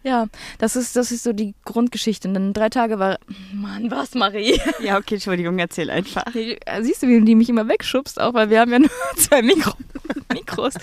Ja, 0.06 0.26
das 0.58 0.76
ist, 0.76 0.94
das 0.94 1.10
ist 1.10 1.24
so 1.24 1.32
die 1.32 1.54
Grundgeschichte. 1.64 2.28
Und 2.28 2.34
dann 2.34 2.52
drei 2.52 2.68
Tage 2.68 3.00
war. 3.00 3.18
Mann, 3.52 3.90
was, 3.90 4.14
Marie? 4.14 4.60
Ja, 4.80 4.98
okay, 4.98 5.14
Entschuldigung, 5.14 5.58
erzähl 5.58 5.90
einfach. 5.90 6.24
Siehst 6.32 7.02
du, 7.02 7.08
wie 7.08 7.20
die 7.22 7.34
mich 7.34 7.48
immer 7.48 7.66
wegschubst, 7.66 8.20
auch 8.20 8.32
weil 8.34 8.48
wir 8.50 8.60
haben 8.60 8.70
ja 8.70 8.78
nur 8.78 8.90
zwei 9.16 9.42
Mikro 9.42 9.72
Mikros. 10.32 10.74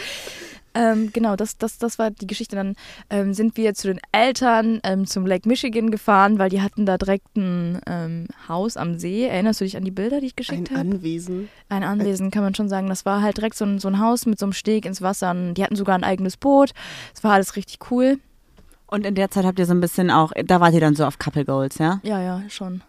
Ähm, 0.75 1.11
genau, 1.13 1.35
das, 1.35 1.57
das, 1.57 1.77
das 1.77 1.99
war 1.99 2.11
die 2.11 2.27
Geschichte. 2.27 2.55
Dann 2.57 2.75
ähm, 3.09 3.33
sind 3.33 3.55
wir 3.55 3.73
zu 3.75 3.87
den 3.87 3.99
Eltern 4.11 4.81
ähm, 4.83 5.05
zum 5.05 5.25
Lake 5.25 5.47
Michigan 5.47 5.89
gefahren, 5.91 6.39
weil 6.39 6.49
die 6.49 6.61
hatten 6.61 6.85
da 6.85 6.97
direkt 6.97 7.37
ein 7.37 7.79
ähm, 7.87 8.27
Haus 8.49 8.75
am 8.75 8.97
See. 8.97 9.25
Erinnerst 9.25 9.61
du 9.61 9.65
dich 9.65 9.77
an 9.77 9.85
die 9.85 9.91
Bilder, 9.91 10.19
die 10.19 10.27
ich 10.27 10.33
Ein 10.33 10.35
geschickt 10.35 10.71
habe? 10.71 10.79
Anwesen. 10.79 11.47
Ein 11.69 11.83
Anwesen, 11.83 12.31
kann 12.31 12.43
man 12.43 12.55
schon 12.55 12.69
sagen. 12.69 12.89
Das 12.89 13.05
war 13.05 13.21
halt 13.21 13.37
direkt 13.37 13.55
so 13.55 13.65
ein, 13.65 13.79
so 13.79 13.87
ein 13.87 13.99
Haus 13.99 14.25
mit 14.25 14.39
so 14.39 14.47
einem 14.47 14.53
Steg 14.53 14.85
ins 14.85 15.01
Wasser. 15.01 15.31
Und 15.31 15.53
die 15.53 15.63
hatten 15.63 15.75
sogar 15.77 15.95
ein 15.95 16.03
eigenes 16.03 16.35
Boot. 16.35 16.71
Es 17.15 17.23
war 17.23 17.33
alles 17.33 17.55
richtig 17.55 17.79
cool. 17.91 18.17
Und 18.93 19.07
in 19.07 19.15
der 19.15 19.31
Zeit 19.31 19.43
habt 19.43 19.57
ihr 19.57 19.65
so 19.65 19.73
ein 19.73 19.81
bisschen 19.81 20.11
auch, 20.11 20.31
da 20.45 20.59
wart 20.61 20.75
ihr 20.75 20.79
dann 20.79 20.95
so 20.95 21.03
auf 21.05 21.17
Couple 21.17 21.45
Goals, 21.45 21.79
ja? 21.79 21.99
Ja, 22.03 22.21
ja, 22.21 22.43
schon. 22.49 22.83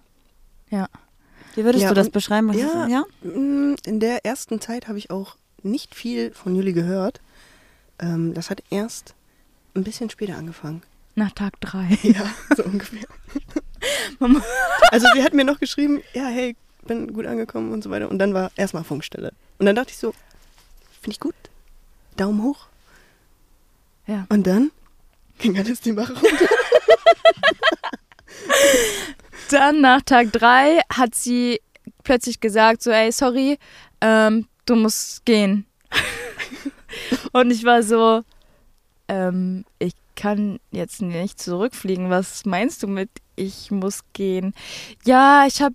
Wie 1.54 1.64
würdest 1.64 1.82
Ja, 1.84 1.88
du 1.88 1.94
das 1.94 2.10
beschreiben? 2.10 2.48
Was 2.48 2.56
ja. 2.56 2.86
ja? 2.88 3.04
Mm, 3.22 3.76
In 3.86 4.00
der 4.00 4.26
ersten 4.26 4.60
Zeit 4.60 4.86
habe 4.86 4.98
ich 4.98 5.10
auch 5.10 5.36
nicht 5.62 5.94
viel 5.94 6.32
von 6.32 6.54
Juli 6.54 6.74
gehört. 6.74 7.20
Ähm, 8.00 8.34
das 8.34 8.50
hat 8.50 8.62
erst 8.68 9.14
ein 9.74 9.82
bisschen 9.84 10.10
später 10.10 10.36
angefangen. 10.36 10.82
Nach 11.14 11.30
Tag 11.32 11.58
drei. 11.60 11.96
Ja, 12.02 12.28
so 12.54 12.64
ungefähr. 12.64 13.06
Mama. 14.18 14.42
also 14.90 15.06
sie 15.14 15.22
hat 15.22 15.32
mir 15.32 15.44
noch 15.44 15.58
geschrieben, 15.60 16.02
ja, 16.12 16.26
hey, 16.26 16.54
bin 16.86 17.14
gut 17.14 17.24
angekommen 17.24 17.72
und 17.72 17.82
so 17.82 17.88
weiter. 17.90 18.10
Und 18.10 18.18
dann 18.18 18.34
war 18.34 18.50
erstmal 18.56 18.84
Funkstelle. 18.84 19.32
Und 19.58 19.64
dann 19.66 19.76
dachte 19.76 19.90
ich 19.92 19.96
so, 19.96 20.12
finde 21.00 21.12
ich 21.12 21.20
gut. 21.20 21.34
Daumen 22.16 22.42
hoch. 22.42 22.66
Ja. 24.06 24.26
Und 24.28 24.46
dann 24.46 24.70
ging 25.38 25.58
alles 25.58 25.80
die 25.80 25.92
Mache 25.92 26.12
runter. 26.14 26.46
Dann 29.50 29.80
nach 29.80 30.02
Tag 30.02 30.32
drei 30.32 30.80
hat 30.92 31.14
sie 31.14 31.60
plötzlich 32.02 32.40
gesagt, 32.40 32.82
so, 32.82 32.90
ey, 32.90 33.12
sorry, 33.12 33.58
ähm, 34.00 34.46
du 34.66 34.76
musst 34.76 35.24
gehen. 35.24 35.66
Und 37.32 37.50
ich 37.50 37.64
war 37.64 37.82
so, 37.82 38.22
ähm, 39.08 39.64
ich 39.78 39.94
kann 40.16 40.60
jetzt 40.70 41.02
nicht 41.02 41.40
zurückfliegen. 41.40 42.10
Was 42.10 42.44
meinst 42.46 42.82
du 42.82 42.86
mit, 42.86 43.10
ich 43.36 43.70
muss 43.70 44.00
gehen? 44.12 44.54
Ja, 45.04 45.44
ich 45.46 45.60
habe 45.60 45.74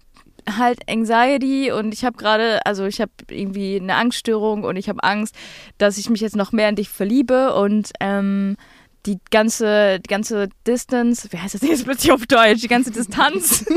halt 0.57 0.89
Anxiety 0.89 1.71
und 1.71 1.93
ich 1.93 2.05
habe 2.05 2.17
gerade, 2.17 2.65
also 2.65 2.85
ich 2.85 3.01
habe 3.01 3.11
irgendwie 3.29 3.75
eine 3.75 3.95
Angststörung 3.95 4.63
und 4.63 4.77
ich 4.77 4.89
habe 4.89 5.03
Angst, 5.03 5.35
dass 5.77 5.97
ich 5.97 6.09
mich 6.09 6.21
jetzt 6.21 6.35
noch 6.35 6.51
mehr 6.51 6.69
in 6.69 6.75
dich 6.75 6.89
verliebe 6.89 7.53
und 7.53 7.91
ähm, 7.99 8.55
die 9.05 9.19
ganze, 9.31 9.99
die 9.99 10.07
ganze 10.07 10.49
Distance, 10.67 11.27
wie 11.31 11.37
heißt 11.37 11.55
das 11.55 11.61
jetzt 11.61 11.85
plötzlich 11.85 12.11
auf 12.11 12.25
Deutsch? 12.25 12.61
Die 12.61 12.67
ganze 12.67 12.91
Distanz. 12.91 13.65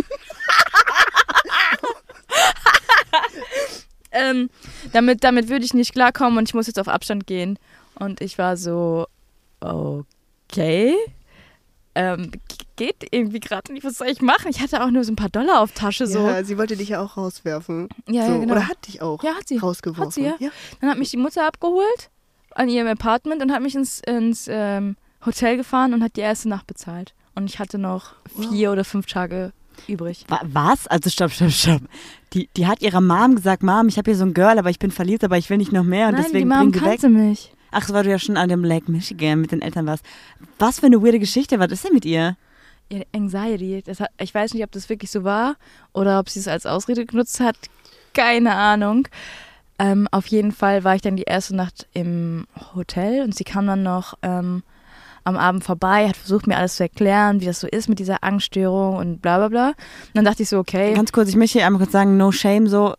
ähm, 4.12 4.50
damit, 4.92 5.24
damit 5.24 5.48
würde 5.48 5.64
ich 5.64 5.74
nicht 5.74 5.92
klarkommen 5.92 6.38
und 6.38 6.48
ich 6.48 6.54
muss 6.54 6.66
jetzt 6.66 6.78
auf 6.78 6.88
Abstand 6.88 7.26
gehen. 7.26 7.58
Und 7.94 8.20
ich 8.20 8.38
war 8.38 8.56
so, 8.56 9.06
okay. 9.60 10.94
Ähm, 11.94 12.32
geht 12.76 13.06
irgendwie 13.10 13.38
gerade 13.38 13.72
nicht, 13.72 13.84
was 13.84 13.98
soll 13.98 14.08
ich 14.08 14.22
machen? 14.22 14.48
Ich 14.48 14.60
hatte 14.60 14.82
auch 14.82 14.90
nur 14.90 15.04
so 15.04 15.12
ein 15.12 15.16
paar 15.16 15.28
Dollar 15.28 15.60
auf 15.60 15.72
Tasche. 15.72 16.06
So. 16.06 16.26
Ja, 16.26 16.42
sie 16.42 16.56
wollte 16.56 16.76
dich 16.76 16.88
ja 16.88 17.02
auch 17.02 17.16
rauswerfen. 17.16 17.88
Ja, 18.08 18.26
so. 18.26 18.32
ja, 18.32 18.38
genau. 18.38 18.54
Oder 18.54 18.68
hat 18.68 18.86
dich 18.86 19.02
auch 19.02 19.22
Ja, 19.22 19.34
hat 19.34 19.46
sie. 19.46 19.58
rausgeworfen. 19.58 20.06
Hat 20.06 20.12
sie, 20.12 20.22
ja. 20.22 20.36
ja. 20.38 20.50
Dann 20.80 20.90
hat 20.90 20.98
mich 20.98 21.10
die 21.10 21.18
Mutter 21.18 21.46
abgeholt 21.46 22.10
an 22.54 22.68
ihrem 22.68 22.88
Apartment 22.88 23.42
und 23.42 23.52
hat 23.52 23.62
mich 23.62 23.74
ins, 23.74 24.00
ins 24.00 24.46
ähm, 24.48 24.96
Hotel 25.24 25.56
gefahren 25.56 25.94
und 25.94 26.02
hat 26.02 26.16
die 26.16 26.20
erste 26.20 26.48
Nacht 26.48 26.66
bezahlt. 26.66 27.14
Und 27.34 27.46
ich 27.48 27.58
hatte 27.58 27.78
noch 27.78 28.14
vier 28.50 28.72
oder 28.72 28.84
fünf 28.84 29.06
Tage 29.06 29.52
übrig. 29.88 30.24
Wa- 30.28 30.40
Was? 30.44 30.86
Also 30.86 31.08
stopp, 31.10 31.30
stopp, 31.32 31.50
stopp. 31.50 31.82
Die, 32.34 32.48
die 32.56 32.66
hat 32.66 32.82
ihrer 32.82 33.00
Mom 33.00 33.36
gesagt, 33.36 33.62
Mom, 33.62 33.88
ich 33.88 33.96
habe 33.98 34.10
hier 34.10 34.18
so 34.18 34.24
ein 34.24 34.34
Girl, 34.34 34.58
aber 34.58 34.70
ich 34.70 34.78
bin 34.78 34.90
verliebt, 34.90 35.24
aber 35.24 35.38
ich 35.38 35.48
will 35.50 35.56
nicht 35.58 35.72
noch 35.72 35.84
mehr 35.84 36.08
und 36.08 36.14
Nein, 36.14 36.24
deswegen 36.24 36.48
die 36.50 36.54
Mom 36.54 36.70
bring 36.70 36.72
die 36.72 36.80
weg. 36.80 37.00
kannte 37.00 37.08
mich. 37.08 37.52
Ach, 37.70 37.82
so, 37.86 37.94
weil 37.94 38.04
du 38.04 38.10
ja 38.10 38.18
schon 38.18 38.36
an 38.36 38.48
dem 38.50 38.64
Lake 38.64 38.90
Michigan 38.90 39.40
mit 39.40 39.50
den 39.52 39.62
Eltern 39.62 39.86
warst. 39.86 40.04
Was 40.58 40.80
für 40.80 40.86
eine 40.86 41.02
weirde 41.02 41.18
Geschichte, 41.18 41.58
was 41.58 41.72
ist 41.72 41.84
denn 41.84 41.94
mit 41.94 42.04
ihr? 42.04 42.36
Ihre 42.90 43.06
Anxiety, 43.14 43.82
hat, 43.98 44.10
ich 44.20 44.34
weiß 44.34 44.52
nicht, 44.52 44.62
ob 44.64 44.72
das 44.72 44.90
wirklich 44.90 45.10
so 45.10 45.24
war 45.24 45.56
oder 45.94 46.18
ob 46.18 46.28
sie 46.28 46.40
es 46.40 46.48
als 46.48 46.66
Ausrede 46.66 47.06
genutzt 47.06 47.40
hat. 47.40 47.56
Keine 48.12 48.54
Ahnung. 48.54 49.08
Ähm, 49.78 50.06
auf 50.10 50.26
jeden 50.26 50.52
Fall 50.52 50.84
war 50.84 50.94
ich 50.94 51.00
dann 51.00 51.16
die 51.16 51.22
erste 51.22 51.56
Nacht 51.56 51.86
im 51.94 52.46
Hotel 52.74 53.22
und 53.22 53.34
sie 53.34 53.44
kam 53.44 53.66
dann 53.66 53.82
noch 53.82 54.18
ähm, 54.20 54.62
am 55.24 55.36
Abend 55.36 55.64
vorbei, 55.64 56.08
hat 56.08 56.16
versucht, 56.16 56.46
mir 56.46 56.56
alles 56.56 56.76
zu 56.76 56.84
erklären, 56.84 57.40
wie 57.40 57.46
das 57.46 57.60
so 57.60 57.66
ist 57.66 57.88
mit 57.88 57.98
dieser 57.98 58.22
Angststörung 58.24 58.96
und 58.96 59.22
bla 59.22 59.38
bla 59.38 59.48
bla. 59.48 59.68
Und 59.68 59.76
dann 60.14 60.24
dachte 60.24 60.42
ich 60.42 60.48
so, 60.48 60.58
okay. 60.58 60.94
Ganz 60.94 61.12
kurz, 61.12 61.28
ich 61.28 61.36
möchte 61.36 61.58
hier 61.58 61.66
einmal 61.66 61.80
kurz 61.80 61.92
sagen, 61.92 62.16
no 62.16 62.32
shame, 62.32 62.68
so 62.68 62.94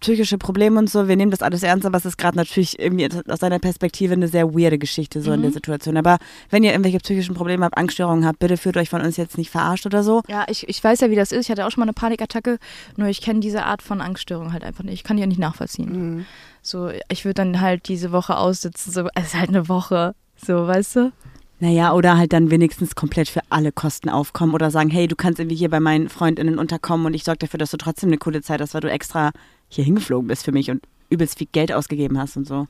psychische 0.00 0.38
Probleme 0.38 0.78
und 0.78 0.90
so, 0.90 1.08
wir 1.08 1.16
nehmen 1.16 1.30
das 1.30 1.42
alles 1.42 1.62
ernst, 1.62 1.86
aber 1.86 1.96
es 1.98 2.04
ist 2.04 2.18
gerade 2.18 2.36
natürlich 2.36 2.78
irgendwie 2.78 3.08
aus 3.28 3.38
deiner 3.38 3.58
Perspektive 3.58 4.12
eine 4.12 4.28
sehr 4.28 4.54
weirde 4.54 4.78
Geschichte 4.78 5.22
so 5.22 5.32
in 5.32 5.42
der 5.42 5.52
Situation. 5.52 5.96
Aber 5.96 6.18
wenn 6.50 6.62
ihr 6.62 6.72
irgendwelche 6.72 6.98
psychischen 6.98 7.34
Probleme 7.34 7.64
habt, 7.64 7.76
Angststörungen 7.76 8.26
habt, 8.26 8.38
bitte 8.38 8.56
fühlt 8.56 8.76
euch 8.76 8.90
von 8.90 9.00
uns 9.00 9.16
jetzt 9.16 9.38
nicht 9.38 9.50
verarscht 9.50 9.86
oder 9.86 10.02
so. 10.02 10.22
Ja, 10.28 10.44
ich, 10.48 10.68
ich 10.68 10.82
weiß 10.82 11.00
ja, 11.00 11.10
wie 11.10 11.16
das 11.16 11.32
ist. 11.32 11.46
Ich 11.46 11.50
hatte 11.50 11.66
auch 11.66 11.70
schon 11.70 11.80
mal 11.80 11.86
eine 11.86 11.94
Panikattacke, 11.94 12.58
nur 12.96 13.08
ich 13.08 13.22
kenne 13.22 13.40
diese 13.40 13.64
Art 13.64 13.82
von 13.82 14.00
Angststörung 14.00 14.52
halt 14.52 14.64
einfach 14.64 14.84
nicht. 14.84 14.94
Ich 14.94 15.04
kann 15.04 15.16
die 15.16 15.22
ja 15.22 15.26
nicht 15.26 15.40
nachvollziehen. 15.40 16.16
Mhm. 16.16 16.26
So, 16.62 16.90
ich 17.08 17.24
würde 17.24 17.34
dann 17.34 17.60
halt 17.60 17.88
diese 17.88 18.12
Woche 18.12 18.36
aussitzen, 18.36 18.92
so, 18.92 19.08
es 19.14 19.26
ist 19.28 19.34
halt 19.34 19.48
eine 19.48 19.68
Woche, 19.68 20.14
so, 20.36 20.66
weißt 20.66 20.96
du? 20.96 21.12
Naja, 21.58 21.94
oder 21.94 22.18
halt 22.18 22.34
dann 22.34 22.50
wenigstens 22.50 22.94
komplett 22.94 23.28
für 23.28 23.40
alle 23.48 23.72
Kosten 23.72 24.10
aufkommen 24.10 24.52
oder 24.52 24.70
sagen, 24.70 24.90
hey, 24.90 25.08
du 25.08 25.16
kannst 25.16 25.40
irgendwie 25.40 25.56
hier 25.56 25.70
bei 25.70 25.80
meinen 25.80 26.10
FreundInnen 26.10 26.58
unterkommen 26.58 27.06
und 27.06 27.14
ich 27.14 27.24
sorge 27.24 27.38
dafür, 27.38 27.58
dass 27.58 27.70
du 27.70 27.78
trotzdem 27.78 28.10
eine 28.10 28.18
coole 28.18 28.42
Zeit 28.42 28.60
hast, 28.60 28.74
weil 28.74 28.82
du 28.82 28.90
extra 28.90 29.32
hier 29.68 29.84
hingeflogen 29.84 30.28
bist 30.28 30.44
für 30.44 30.52
mich 30.52 30.70
und 30.70 30.82
übelst 31.08 31.38
viel 31.38 31.48
Geld 31.50 31.72
ausgegeben 31.72 32.18
hast 32.18 32.36
und 32.36 32.46
so. 32.46 32.66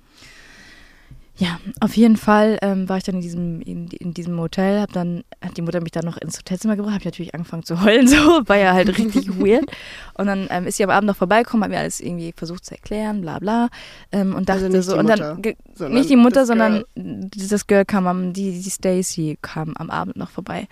Ja, 1.39 1.61
auf 1.81 1.95
jeden 1.97 2.17
Fall 2.17 2.59
ähm, 2.63 2.89
war 2.89 2.97
ich 2.97 3.05
dann 3.05 3.17
in 3.17 3.21
diesem, 3.21 3.61
in, 3.61 3.89
in 3.89 4.15
diesem 4.15 4.41
Hotel, 4.41 4.81
hab 4.81 4.93
dann, 4.93 5.23
hat 5.43 5.57
die 5.59 5.63
Mutter 5.63 5.83
mich 5.83 5.93
dann 5.93 6.07
noch 6.07 6.17
ins 6.17 6.39
Hotelzimmer 6.39 6.77
gebracht, 6.77 6.95
habe 6.95 7.01
ich 7.01 7.05
natürlich 7.05 7.35
angefangen 7.35 7.63
zu 7.63 7.83
heulen, 7.83 8.09
so, 8.09 8.17
war 8.17 8.57
ja 8.57 8.73
halt 8.73 8.97
richtig 8.97 9.39
weird. 9.39 9.67
Und 10.15 10.27
dann 10.27 10.47
ähm, 10.51 10.67
ist 10.67 10.79
sie 10.79 10.85
am 10.85 10.91
Abend 10.91 11.09
noch 11.09 11.17
vorbeigekommen, 11.17 11.65
hat 11.65 11.71
mir 11.71 11.79
alles 11.79 12.01
irgendwie 12.01 12.33
versucht 12.35 12.65
zu 12.65 12.75
erklären, 12.75 13.21
bla 13.21 13.39
bla. 13.39 13.69
Ähm, 14.13 14.35
und 14.35 14.49
dachte 14.49 14.65
Also 14.65 14.77
nicht 14.77 14.87
so, 14.87 14.93
die 14.93 14.99
und 14.99 15.07
Mutter, 15.07 15.17
dann, 15.17 15.55
sondern 15.75 15.99
nicht 15.99 16.11
die 16.11 16.17
Mutter, 16.17 16.41
das 16.41 16.49
sondern 16.49 16.85
dieses 16.97 17.67
Girl 17.67 17.85
kam 17.85 18.07
am, 18.07 18.33
die, 18.33 18.63
die 18.63 18.71
Stacy 18.71 19.39
kam 19.43 19.75
am 19.77 19.91
Abend 19.91 20.17
noch 20.17 20.31
vorbei. 20.31 20.69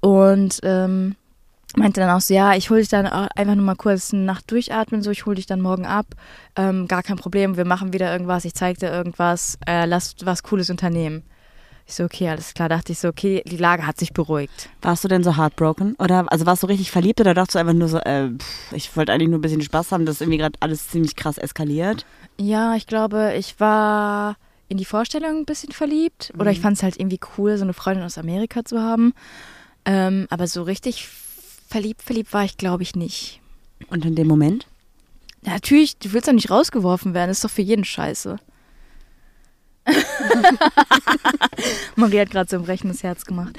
Und 0.00 0.60
ähm, 0.62 1.16
meinte 1.76 2.00
dann 2.00 2.10
auch 2.10 2.20
so, 2.20 2.34
ja, 2.34 2.54
ich 2.54 2.70
hole 2.70 2.80
dich 2.80 2.88
dann 2.88 3.06
auch 3.06 3.28
einfach 3.36 3.54
nur 3.54 3.64
mal 3.64 3.76
kurz 3.76 4.12
eine 4.12 4.22
Nacht 4.22 4.50
durchatmen, 4.50 5.02
so, 5.02 5.10
ich 5.10 5.26
hole 5.26 5.36
dich 5.36 5.46
dann 5.46 5.60
morgen 5.60 5.86
ab. 5.86 6.06
Ähm, 6.56 6.88
gar 6.88 7.02
kein 7.02 7.16
Problem, 7.16 7.56
wir 7.56 7.64
machen 7.64 7.92
wieder 7.92 8.10
irgendwas, 8.10 8.44
ich 8.44 8.54
zeig 8.54 8.78
dir 8.78 8.90
irgendwas, 8.90 9.58
äh, 9.66 9.86
lass 9.86 10.16
was 10.24 10.42
Cooles 10.42 10.70
unternehmen. 10.70 11.22
Ich 11.88 11.94
so, 11.94 12.04
okay, 12.04 12.28
alles 12.28 12.52
klar. 12.52 12.68
Dachte 12.68 12.90
ich 12.90 12.98
so, 12.98 13.06
okay, 13.06 13.44
die 13.46 13.58
Lage 13.58 13.86
hat 13.86 13.96
sich 13.96 14.12
beruhigt. 14.12 14.68
Warst 14.82 15.04
du 15.04 15.08
denn 15.08 15.22
so 15.22 15.36
heartbroken? 15.36 15.94
Oder 16.00 16.24
also 16.32 16.44
warst 16.44 16.64
du 16.64 16.66
richtig 16.66 16.90
verliebt 16.90 17.20
oder 17.20 17.32
dachtest 17.32 17.54
du 17.54 17.58
einfach 17.60 17.74
nur 17.74 17.86
so, 17.86 17.98
äh, 17.98 18.30
pff, 18.30 18.72
ich 18.72 18.96
wollte 18.96 19.12
eigentlich 19.12 19.28
nur 19.28 19.38
ein 19.38 19.42
bisschen 19.42 19.62
Spaß 19.62 19.92
haben, 19.92 20.04
das 20.04 20.16
ist 20.16 20.22
irgendwie 20.22 20.38
gerade 20.38 20.58
alles 20.58 20.88
ziemlich 20.88 21.14
krass 21.14 21.38
eskaliert? 21.38 22.04
Ja, 22.38 22.74
ich 22.74 22.88
glaube, 22.88 23.34
ich 23.38 23.60
war 23.60 24.36
in 24.68 24.78
die 24.78 24.84
Vorstellung 24.84 25.38
ein 25.38 25.44
bisschen 25.44 25.70
verliebt. 25.70 26.32
Oder 26.36 26.50
ich 26.50 26.60
fand 26.60 26.76
es 26.76 26.82
halt 26.82 26.98
irgendwie 26.98 27.20
cool, 27.38 27.56
so 27.56 27.62
eine 27.62 27.72
Freundin 27.72 28.04
aus 28.04 28.18
Amerika 28.18 28.64
zu 28.64 28.80
haben. 28.80 29.14
Ähm, 29.84 30.26
aber 30.28 30.48
so 30.48 30.64
richtig 30.64 31.08
verliebt, 31.68 32.02
verliebt 32.02 32.32
war 32.32 32.44
ich, 32.44 32.56
glaube 32.56 32.82
ich, 32.82 32.94
nicht. 32.96 33.40
Und 33.88 34.04
in 34.04 34.14
dem 34.14 34.26
Moment? 34.26 34.66
Ja, 35.44 35.52
natürlich, 35.52 35.96
du 35.98 36.12
willst 36.12 36.28
doch 36.28 36.32
nicht 36.32 36.50
rausgeworfen 36.50 37.14
werden, 37.14 37.28
das 37.28 37.38
ist 37.38 37.44
doch 37.44 37.50
für 37.50 37.62
jeden 37.62 37.84
scheiße. 37.84 38.36
Maria 41.96 42.22
hat 42.22 42.30
gerade 42.30 42.50
so 42.50 42.56
ein 42.56 42.64
brechendes 42.64 43.02
Herz 43.02 43.24
gemacht. 43.24 43.56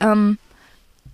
Ähm, 0.00 0.38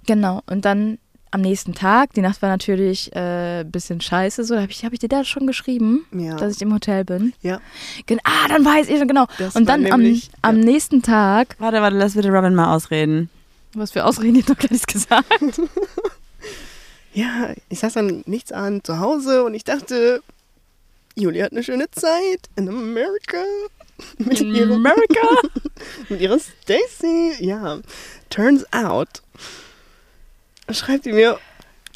genau, 0.06 0.42
und 0.46 0.64
dann 0.64 0.98
am 1.30 1.40
nächsten 1.40 1.74
Tag, 1.74 2.12
die 2.14 2.20
Nacht 2.20 2.40
war 2.42 2.48
natürlich 2.48 3.10
ein 3.14 3.62
äh, 3.62 3.64
bisschen 3.68 4.00
scheiße, 4.00 4.44
so, 4.44 4.56
habe 4.56 4.70
ich, 4.70 4.84
hab 4.84 4.92
ich 4.92 5.00
dir 5.00 5.08
da 5.08 5.24
schon 5.24 5.46
geschrieben, 5.48 6.06
Ja. 6.12 6.36
dass 6.36 6.54
ich 6.56 6.62
im 6.62 6.72
Hotel 6.72 7.04
bin. 7.04 7.32
Ja. 7.42 7.60
Gen 8.06 8.20
ah, 8.22 8.48
dann 8.48 8.64
weiß 8.64 8.88
ich 8.88 8.98
schon, 8.98 9.08
genau. 9.08 9.26
Das 9.38 9.56
Und 9.56 9.68
dann 9.68 9.84
am, 9.90 10.00
nämlich- 10.00 10.30
am 10.42 10.58
ja. 10.58 10.64
nächsten 10.64 11.02
Tag, 11.02 11.56
Warte, 11.58 11.80
warte, 11.82 11.96
lass 11.96 12.14
bitte 12.14 12.28
Robin 12.30 12.54
mal 12.54 12.72
ausreden. 12.74 13.30
was 13.74 13.90
für 13.90 14.04
Ausreden, 14.04 14.36
ich 14.36 14.46
noch 14.48 14.56
gar 14.56 14.70
nichts 14.70 14.86
gesagt. 14.86 15.26
Ja, 17.14 17.54
ich 17.68 17.78
saß 17.78 17.92
dann 17.94 18.24
nichts 18.26 18.50
an 18.50 18.82
zu 18.82 18.98
Hause 18.98 19.44
und 19.44 19.54
ich 19.54 19.62
dachte, 19.62 20.20
Juli 21.14 21.38
hat 21.38 21.52
eine 21.52 21.62
schöne 21.62 21.88
Zeit 21.92 22.50
in 22.56 22.68
Amerika. 22.68 23.42
Mit 24.18 24.40
In 24.40 24.52
ihrer, 24.52 24.74
America? 24.74 25.28
mit 26.08 26.20
ihrer 26.20 26.40
Stacy. 26.40 27.36
Ja, 27.38 27.78
turns 28.28 28.66
out, 28.72 29.22
schreibt 30.68 31.04
sie 31.04 31.12
mir, 31.12 31.38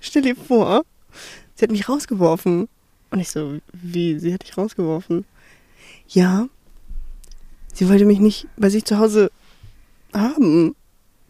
stell 0.01 0.23
dir 0.23 0.37
vor, 0.37 0.85
sie 1.57 1.65
hat 1.65 1.73
mich 1.73 1.89
rausgeworfen. 1.89 2.69
Und 3.11 3.19
ich 3.19 3.31
so, 3.31 3.59
wie, 3.73 4.21
sie 4.21 4.33
hat 4.33 4.45
dich 4.45 4.57
rausgeworfen? 4.57 5.25
Ja, 6.07 6.47
sie 7.75 7.89
wollte 7.89 8.05
mich 8.05 8.21
nicht 8.21 8.47
bei 8.57 8.71
sich 8.71 8.85
zu 8.85 8.99
Hause 9.01 9.33
haben. 10.15 10.77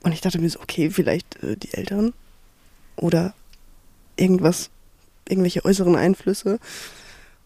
Und 0.03 0.13
ich 0.13 0.21
dachte 0.21 0.39
mir 0.39 0.51
so, 0.51 0.61
okay, 0.61 0.91
vielleicht 0.91 1.43
äh, 1.43 1.57
die 1.57 1.73
Eltern 1.73 2.13
oder 2.97 3.33
irgendwas, 4.19 4.71
irgendwelche 5.29 5.65
äußeren 5.65 5.97
Einflüsse. 5.97 6.59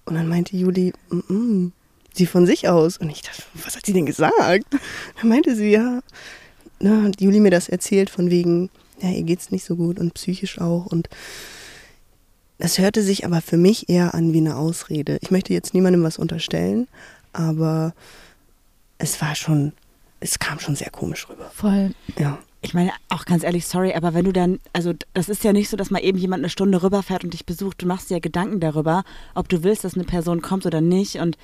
Und 0.05 0.15
dann 0.15 0.29
meinte 0.29 0.57
Juli, 0.57 0.93
mm 1.11 1.19
-mm, 1.19 1.71
sie 2.15 2.27
von 2.27 2.47
sich 2.47 2.69
aus. 2.69 2.99
Und 2.99 3.11
ich 3.11 3.23
dachte, 3.23 3.43
was 3.65 3.77
hat 3.77 3.87
sie 3.87 3.93
denn 3.93 4.07
gesagt? 4.07 4.67
Dann 5.21 5.29
meinte 5.29 5.55
sie, 5.55 5.71
ja, 5.71 6.01
na, 6.81 7.03
hat 7.03 7.21
Juli 7.21 7.41
mir 7.41 7.51
das 7.51 7.69
erzählt 7.69 8.11
von 8.11 8.31
wegen, 8.31 8.71
ja, 9.01 9.11
ihr 9.11 9.23
geht's 9.23 9.51
nicht 9.51 9.65
so 9.65 9.77
gut 9.77 9.99
und 9.99 10.15
psychisch 10.15 10.61
auch. 10.61 10.87
Und 10.87 11.09
das 12.59 12.79
hörte 12.79 13.03
sich 13.03 13.25
aber 13.25 13.41
für 13.41 13.57
mich 13.57 13.89
eher 13.89 14.15
an 14.15 14.33
wie 14.33 14.39
eine 14.39 14.57
Ausrede. 14.57 15.19
Ich 15.23 15.31
möchte 15.31 15.53
jetzt 15.53 15.75
niemandem 15.75 16.03
was 16.03 16.19
unterstellen, 16.19 16.89
aber 17.33 17.95
es 18.99 19.21
war 19.21 19.35
schon, 19.35 19.73
es 20.21 20.39
kam 20.39 20.61
schon 20.61 20.77
sehr 20.77 20.91
komisch 20.91 21.29
rüber. 21.29 21.51
Voll. 21.55 21.95
Ja. 22.19 22.39
Ich 22.65 22.75
meine, 22.75 22.93
auch 23.09 23.25
ganz 23.25 23.43
ehrlich, 23.43 23.67
sorry, 23.67 23.93
aber 23.93 24.15
wenn 24.15 24.25
du 24.25 24.33
dann, 24.33 24.61
also 24.73 24.93
das 25.15 25.29
ist 25.29 25.43
ja 25.43 25.53
nicht 25.53 25.69
so, 25.69 25.77
dass 25.77 25.91
mal 25.91 25.99
eben 25.99 26.17
jemand 26.17 26.43
eine 26.43 26.49
Stunde 26.49 26.81
rüberfährt 26.83 27.25
und 27.25 27.33
dich 27.33 27.45
besucht. 27.45 27.83
Du 27.83 27.87
machst 27.87 28.09
dir 28.09 28.15
ja 28.15 28.21
Gedanken 28.21 28.61
darüber, 28.61 29.03
ob 29.35 29.49
du 29.49 29.65
willst, 29.65 29.83
dass 29.83 29.95
eine 29.95 30.05
Person 30.05 30.43
kommt 30.43 30.65
oder 30.65 30.81
nicht. 30.81 31.17
Und 31.17 31.37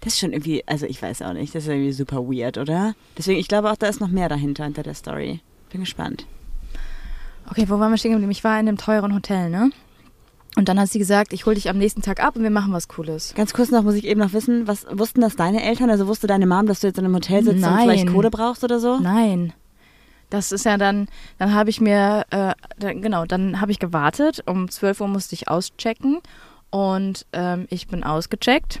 das 0.00 0.14
ist 0.14 0.18
schon 0.18 0.32
irgendwie, 0.32 0.66
also 0.66 0.86
ich 0.86 1.00
weiß 1.00 1.22
auch 1.22 1.32
nicht, 1.32 1.54
das 1.54 1.62
ist 1.62 1.70
irgendwie 1.70 1.92
super 1.92 2.26
weird, 2.26 2.58
oder? 2.58 2.94
Deswegen, 3.16 3.38
ich 3.38 3.46
glaube 3.46 3.70
auch, 3.70 3.76
da 3.76 3.86
ist 3.86 4.00
noch 4.00 4.08
mehr 4.08 4.28
dahinter, 4.28 4.64
hinter 4.64 4.82
der 4.82 4.94
Story. 4.94 5.40
Bin 5.70 5.80
gespannt. 5.80 6.26
Okay, 7.48 7.66
wo 7.68 7.78
waren 7.78 7.92
wir 7.92 7.96
stehen 7.96 8.12
geblieben? 8.12 8.32
Ich 8.32 8.42
war 8.42 8.58
in 8.58 8.66
einem 8.66 8.76
teuren 8.76 9.14
Hotel, 9.14 9.50
ne? 9.50 9.70
Und 10.56 10.68
dann 10.68 10.78
hat 10.78 10.88
sie 10.88 10.98
gesagt, 10.98 11.32
ich 11.32 11.46
hole 11.46 11.54
dich 11.54 11.68
am 11.68 11.78
nächsten 11.78 12.02
Tag 12.02 12.22
ab 12.22 12.36
und 12.36 12.42
wir 12.42 12.50
machen 12.50 12.72
was 12.72 12.88
Cooles. 12.88 13.34
Ganz 13.36 13.52
kurz 13.52 13.70
noch 13.70 13.82
muss 13.82 13.94
ich 13.94 14.04
eben 14.04 14.20
noch 14.20 14.32
wissen, 14.32 14.66
was 14.66 14.86
wussten 14.90 15.20
das 15.20 15.36
deine 15.36 15.62
Eltern? 15.62 15.90
Also 15.90 16.06
wusste 16.08 16.26
deine 16.26 16.46
Mom, 16.46 16.66
dass 16.66 16.80
du 16.80 16.88
jetzt 16.88 16.98
in 16.98 17.04
einem 17.04 17.14
Hotel 17.14 17.44
sitzt 17.44 17.56
und 17.56 17.60
Nein. 17.60 17.82
vielleicht 17.82 18.08
Kohle 18.08 18.30
brauchst 18.30 18.64
oder 18.64 18.80
so? 18.80 18.98
Nein. 18.98 19.52
Das 20.30 20.52
ist 20.52 20.64
ja 20.64 20.76
dann, 20.76 21.08
dann 21.38 21.54
habe 21.54 21.70
ich 21.70 21.80
mir, 21.80 22.24
äh, 22.30 22.54
dann, 22.78 23.02
genau, 23.02 23.24
dann 23.24 23.60
habe 23.60 23.72
ich 23.72 23.78
gewartet. 23.78 24.42
Um 24.46 24.70
12 24.70 25.00
Uhr 25.00 25.08
musste 25.08 25.34
ich 25.34 25.48
auschecken 25.48 26.20
und 26.70 27.26
ähm, 27.32 27.66
ich 27.70 27.86
bin 27.86 28.02
ausgecheckt. 28.02 28.80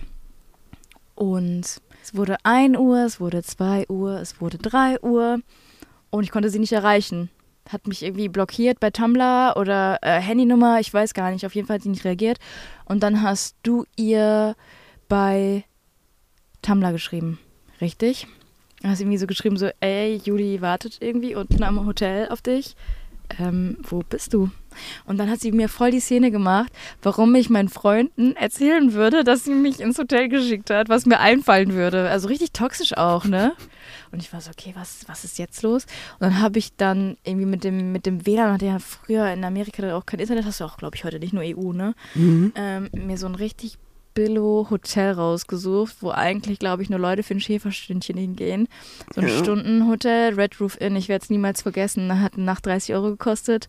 Und 1.14 1.80
es 2.02 2.14
wurde 2.14 2.36
1 2.42 2.76
Uhr, 2.76 2.98
es 3.04 3.20
wurde 3.20 3.42
2 3.42 3.86
Uhr, 3.88 4.20
es 4.20 4.40
wurde 4.40 4.58
3 4.58 5.00
Uhr 5.00 5.40
und 6.10 6.24
ich 6.24 6.30
konnte 6.30 6.50
sie 6.50 6.58
nicht 6.58 6.72
erreichen. 6.72 7.30
Hat 7.68 7.86
mich 7.86 8.02
irgendwie 8.02 8.28
blockiert 8.28 8.78
bei 8.80 8.90
Tumblr 8.90 9.54
oder 9.56 9.98
äh, 10.02 10.20
Handynummer, 10.20 10.80
ich 10.80 10.92
weiß 10.92 11.14
gar 11.14 11.30
nicht. 11.30 11.46
Auf 11.46 11.54
jeden 11.54 11.66
Fall 11.66 11.76
hat 11.76 11.82
sie 11.82 11.88
nicht 11.88 12.04
reagiert. 12.04 12.38
Und 12.84 13.02
dann 13.02 13.22
hast 13.22 13.56
du 13.62 13.84
ihr 13.96 14.54
bei 15.08 15.64
Tumblr 16.62 16.92
geschrieben, 16.92 17.38
richtig? 17.80 18.26
Du 18.84 18.90
hast 18.90 19.00
irgendwie 19.00 19.16
so 19.16 19.26
geschrieben, 19.26 19.56
so, 19.56 19.70
ey, 19.80 20.20
Juli 20.22 20.60
wartet 20.60 20.98
irgendwie 21.00 21.34
unten 21.34 21.62
am 21.62 21.86
Hotel 21.86 22.28
auf 22.28 22.42
dich. 22.42 22.76
Ähm, 23.38 23.78
wo 23.80 24.00
bist 24.00 24.34
du? 24.34 24.50
Und 25.06 25.16
dann 25.16 25.30
hat 25.30 25.40
sie 25.40 25.52
mir 25.52 25.70
voll 25.70 25.90
die 25.90 26.00
Szene 26.00 26.30
gemacht, 26.30 26.70
warum 27.02 27.34
ich 27.34 27.48
meinen 27.48 27.70
Freunden 27.70 28.36
erzählen 28.36 28.92
würde, 28.92 29.24
dass 29.24 29.44
sie 29.44 29.54
mich 29.54 29.80
ins 29.80 29.98
Hotel 29.98 30.28
geschickt 30.28 30.68
hat, 30.68 30.90
was 30.90 31.06
mir 31.06 31.18
einfallen 31.18 31.72
würde. 31.72 32.10
Also 32.10 32.28
richtig 32.28 32.52
toxisch 32.52 32.94
auch, 32.94 33.24
ne? 33.24 33.54
Und 34.12 34.20
ich 34.20 34.30
war 34.34 34.42
so, 34.42 34.50
okay, 34.50 34.74
was, 34.76 35.08
was 35.08 35.24
ist 35.24 35.38
jetzt 35.38 35.62
los? 35.62 35.86
Und 36.18 36.20
dann 36.20 36.42
habe 36.42 36.58
ich 36.58 36.76
dann 36.76 37.16
irgendwie 37.24 37.46
mit 37.46 37.64
dem, 37.64 37.90
mit 37.90 38.04
dem 38.04 38.26
WLAN, 38.26 38.52
hatte 38.52 38.66
ja 38.66 38.78
früher 38.80 39.32
in 39.32 39.44
Amerika 39.44 39.96
auch 39.96 40.04
kein 40.04 40.20
Internet, 40.20 40.44
hast 40.44 40.60
du 40.60 40.64
auch, 40.64 40.76
glaube 40.76 40.94
ich, 40.96 41.04
heute 41.04 41.18
nicht 41.18 41.32
nur 41.32 41.42
EU, 41.42 41.72
ne? 41.72 41.94
ähm, 42.54 42.90
mir 42.92 43.16
so 43.16 43.26
ein 43.26 43.34
richtig 43.34 43.78
Billo-Hotel 44.14 45.12
rausgesucht, 45.12 45.96
wo 46.00 46.10
eigentlich, 46.10 46.58
glaube 46.58 46.82
ich, 46.82 46.90
nur 46.90 46.98
Leute 46.98 47.22
für 47.22 47.34
ein 47.34 47.40
Schäferstündchen 47.40 48.16
hingehen. 48.16 48.68
So 49.14 49.20
ein 49.20 49.28
Ja. 49.28 49.38
Stundenhotel, 49.38 50.34
Red 50.34 50.60
Roof 50.60 50.80
Inn, 50.80 50.96
ich 50.96 51.08
werde 51.08 51.24
es 51.24 51.30
niemals 51.30 51.62
vergessen, 51.62 52.20
hat 52.20 52.34
eine 52.34 52.44
Nacht 52.44 52.64
30 52.66 52.94
Euro 52.94 53.10
gekostet. 53.10 53.68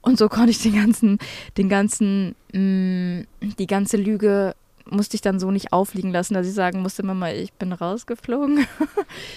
Und 0.00 0.18
so 0.18 0.28
konnte 0.28 0.50
ich 0.50 0.60
den 0.62 0.74
ganzen, 0.74 1.18
den 1.56 1.68
ganzen, 1.68 2.34
mh, 2.52 3.24
die 3.58 3.66
ganze 3.66 3.96
Lüge 3.96 4.54
musste 4.94 5.16
ich 5.16 5.20
dann 5.20 5.38
so 5.38 5.50
nicht 5.50 5.72
aufliegen 5.72 6.10
lassen, 6.10 6.34
dass 6.34 6.46
ich 6.46 6.54
sagen 6.54 6.80
musste, 6.80 7.04
Mama, 7.04 7.30
ich 7.30 7.52
bin 7.52 7.72
rausgeflogen. 7.72 8.66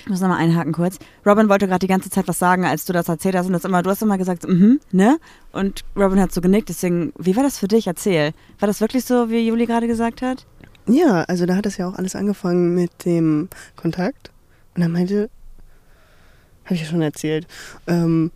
Ich 0.03 0.09
muss 0.09 0.21
nochmal 0.21 0.39
einhaken 0.39 0.73
kurz. 0.73 0.99
Robin 1.25 1.49
wollte 1.49 1.67
gerade 1.67 1.79
die 1.79 1.87
ganze 1.87 2.09
Zeit 2.09 2.27
was 2.27 2.39
sagen, 2.39 2.65
als 2.65 2.85
du 2.85 2.93
das 2.93 3.09
erzählt 3.09 3.35
hast. 3.35 3.47
Und 3.47 3.53
das 3.53 3.65
immer, 3.65 3.83
du 3.83 3.89
hast 3.89 4.01
immer 4.01 4.17
gesagt, 4.17 4.47
mhm, 4.47 4.79
ne? 4.91 5.17
Und 5.51 5.83
Robin 5.95 6.19
hat 6.19 6.31
so 6.31 6.41
genickt. 6.41 6.69
Deswegen, 6.69 7.13
wie 7.17 7.35
war 7.35 7.43
das 7.43 7.57
für 7.57 7.67
dich? 7.67 7.87
Erzähl. 7.87 8.31
War 8.59 8.67
das 8.67 8.81
wirklich 8.81 9.05
so, 9.05 9.29
wie 9.29 9.45
Juli 9.45 9.65
gerade 9.65 9.87
gesagt 9.87 10.21
hat? 10.21 10.45
Ja, 10.87 11.23
also 11.23 11.45
da 11.45 11.55
hat 11.55 11.65
es 11.65 11.77
ja 11.77 11.87
auch 11.87 11.95
alles 11.95 12.15
angefangen 12.15 12.73
mit 12.73 13.05
dem 13.05 13.49
Kontakt. 13.75 14.31
Und 14.75 14.81
er 14.81 14.89
meinte, 14.89 15.29
habe 16.65 16.75
ich 16.75 16.81
ja 16.81 16.87
schon 16.87 17.01
erzählt, 17.01 17.47
ähm, 17.87 18.31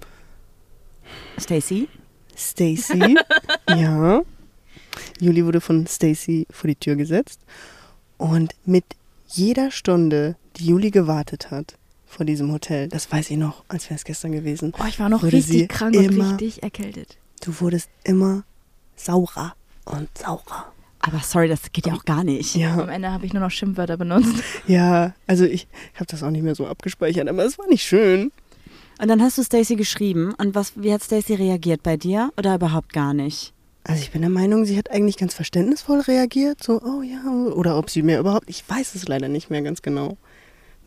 Stacy? 1.40 1.88
Stacy, 2.36 3.18
ja. 3.70 4.22
Juli 5.20 5.46
wurde 5.46 5.62
von 5.62 5.88
Stacy 5.88 6.48
vor 6.52 6.68
die 6.68 6.76
Tür 6.76 6.96
gesetzt. 6.96 7.40
Und 8.18 8.54
mit 8.66 8.86
jeder 9.28 9.72
Stunde, 9.72 10.36
die 10.58 10.68
Juli 10.68 10.92
gewartet 10.92 11.52
hat 11.52 11.76
vor 12.06 12.26
diesem 12.26 12.52
Hotel, 12.52 12.88
das 12.90 13.12
weiß 13.12 13.32
ich 13.32 13.38
noch, 13.38 13.64
als 13.70 13.86
wäre 13.86 13.96
es 13.96 14.04
gestern 14.04 14.32
gewesen, 14.34 14.74
Oh, 14.80 14.86
ich 14.88 15.00
war 15.00 15.10
noch 15.10 15.24
richtig 15.24 15.70
krank 15.70 15.96
und 15.96 16.04
immer- 16.04 16.32
richtig 16.34 16.62
erkältet. 16.64 17.18
du 17.42 17.60
wurdest 17.62 17.90
immer 18.04 18.44
saurer 18.96 19.56
und 19.86 20.10
saurer. 20.18 20.72
Aber 21.00 21.20
sorry, 21.24 21.48
das 21.48 21.72
geht 21.72 21.88
ja 21.88 21.94
auch 21.96 22.06
gar 22.06 22.24
nicht. 22.24 22.54
Am 22.56 22.62
Ja, 22.62 22.86
Ende 22.86 23.12
habe 23.12 23.26
ich 23.26 23.34
nur 23.34 23.42
noch 23.42 23.50
Schimpfwörter 23.50 23.98
benutzt. 23.98 24.36
ja, 24.68 25.14
also 25.26 25.46
ich 25.46 25.68
habe 25.96 26.06
das 26.06 26.22
auch 26.22 26.30
nicht 26.30 26.44
mehr 26.44 26.54
so 26.54 26.68
abgespeichert, 26.68 27.28
aber 27.28 27.44
es 27.44 27.58
war 27.58 27.66
nicht 27.68 27.84
schön. 27.84 28.32
Und 29.02 29.08
dann 29.08 29.20
hast 29.24 29.40
du 29.40 29.44
Stacy 29.44 29.76
geschrieben. 29.78 30.36
Und 30.38 30.54
was, 30.54 30.74
wie 30.76 30.94
hat 30.94 31.02
Stacy 31.02 31.34
reagiert 31.34 31.82
bei 31.82 31.98
dir? 31.98 32.32
Oder 32.38 32.54
überhaupt 32.54 32.94
gar 32.94 33.16
nicht? 33.16 33.52
Also 33.84 34.04
ich 34.04 34.12
bin 34.12 34.22
der 34.22 34.30
Meinung, 34.30 34.66
sie 34.66 34.78
hat 34.78 34.92
eigentlich 34.92 35.18
ganz 35.18 35.34
verständnisvoll 35.34 36.02
reagiert, 36.02 36.64
so, 36.64 36.82
oh 36.84 37.02
ja, 37.02 37.24
oder 37.54 37.78
ob 37.78 37.90
sie 37.90 38.04
mir 38.04 38.20
überhaupt, 38.20 38.48
ich 38.48 38.64
weiß 38.68 38.94
es 38.94 39.08
leider 39.08 39.28
nicht 39.28 39.50
mehr 39.50 39.64
ganz 39.64 39.82
genau. 39.82 40.18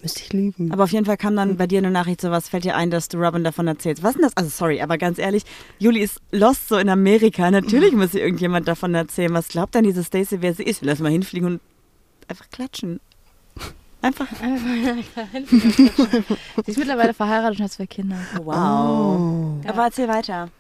Müsste 0.00 0.20
ich 0.20 0.32
lügen. 0.32 0.70
Aber 0.70 0.84
auf 0.84 0.92
jeden 0.92 1.06
Fall 1.06 1.16
kam 1.16 1.34
dann 1.34 1.56
bei 1.56 1.66
dir 1.66 1.78
eine 1.78 1.90
Nachricht, 1.90 2.20
so 2.20 2.30
was 2.30 2.50
fällt 2.50 2.64
dir 2.64 2.76
ein, 2.76 2.90
dass 2.90 3.08
du 3.08 3.16
Robin 3.16 3.42
davon 3.42 3.66
erzählst. 3.66 4.02
Was 4.02 4.10
ist 4.10 4.16
denn 4.16 4.22
das? 4.24 4.36
Also 4.36 4.50
sorry, 4.50 4.82
aber 4.82 4.98
ganz 4.98 5.18
ehrlich, 5.18 5.44
Juli 5.78 6.00
ist 6.00 6.20
lost 6.30 6.68
so 6.68 6.76
in 6.76 6.90
Amerika. 6.90 7.50
Natürlich 7.50 7.94
muss 7.94 8.12
ihr 8.12 8.22
irgendjemand 8.22 8.68
davon 8.68 8.94
erzählen. 8.94 9.32
Was 9.32 9.48
glaubt 9.48 9.74
denn 9.74 9.84
diese 9.84 10.04
Stacy, 10.04 10.42
wer 10.42 10.52
sie 10.52 10.64
ist? 10.64 10.84
Lass 10.84 10.98
mal 10.98 11.10
hinfliegen 11.10 11.54
und 11.54 11.60
einfach 12.28 12.50
klatschen. 12.50 13.00
Einfach. 14.02 14.26
Sie 15.46 16.70
ist 16.70 16.76
mittlerweile 16.76 17.14
verheiratet 17.14 17.58
und 17.58 17.64
hat 17.64 17.72
zwei 17.72 17.86
Kinder. 17.86 18.18
Wow. 18.42 18.54
Oh. 18.54 19.60
Aber 19.66 19.84
erzähl 19.84 20.08
weiter. 20.08 20.50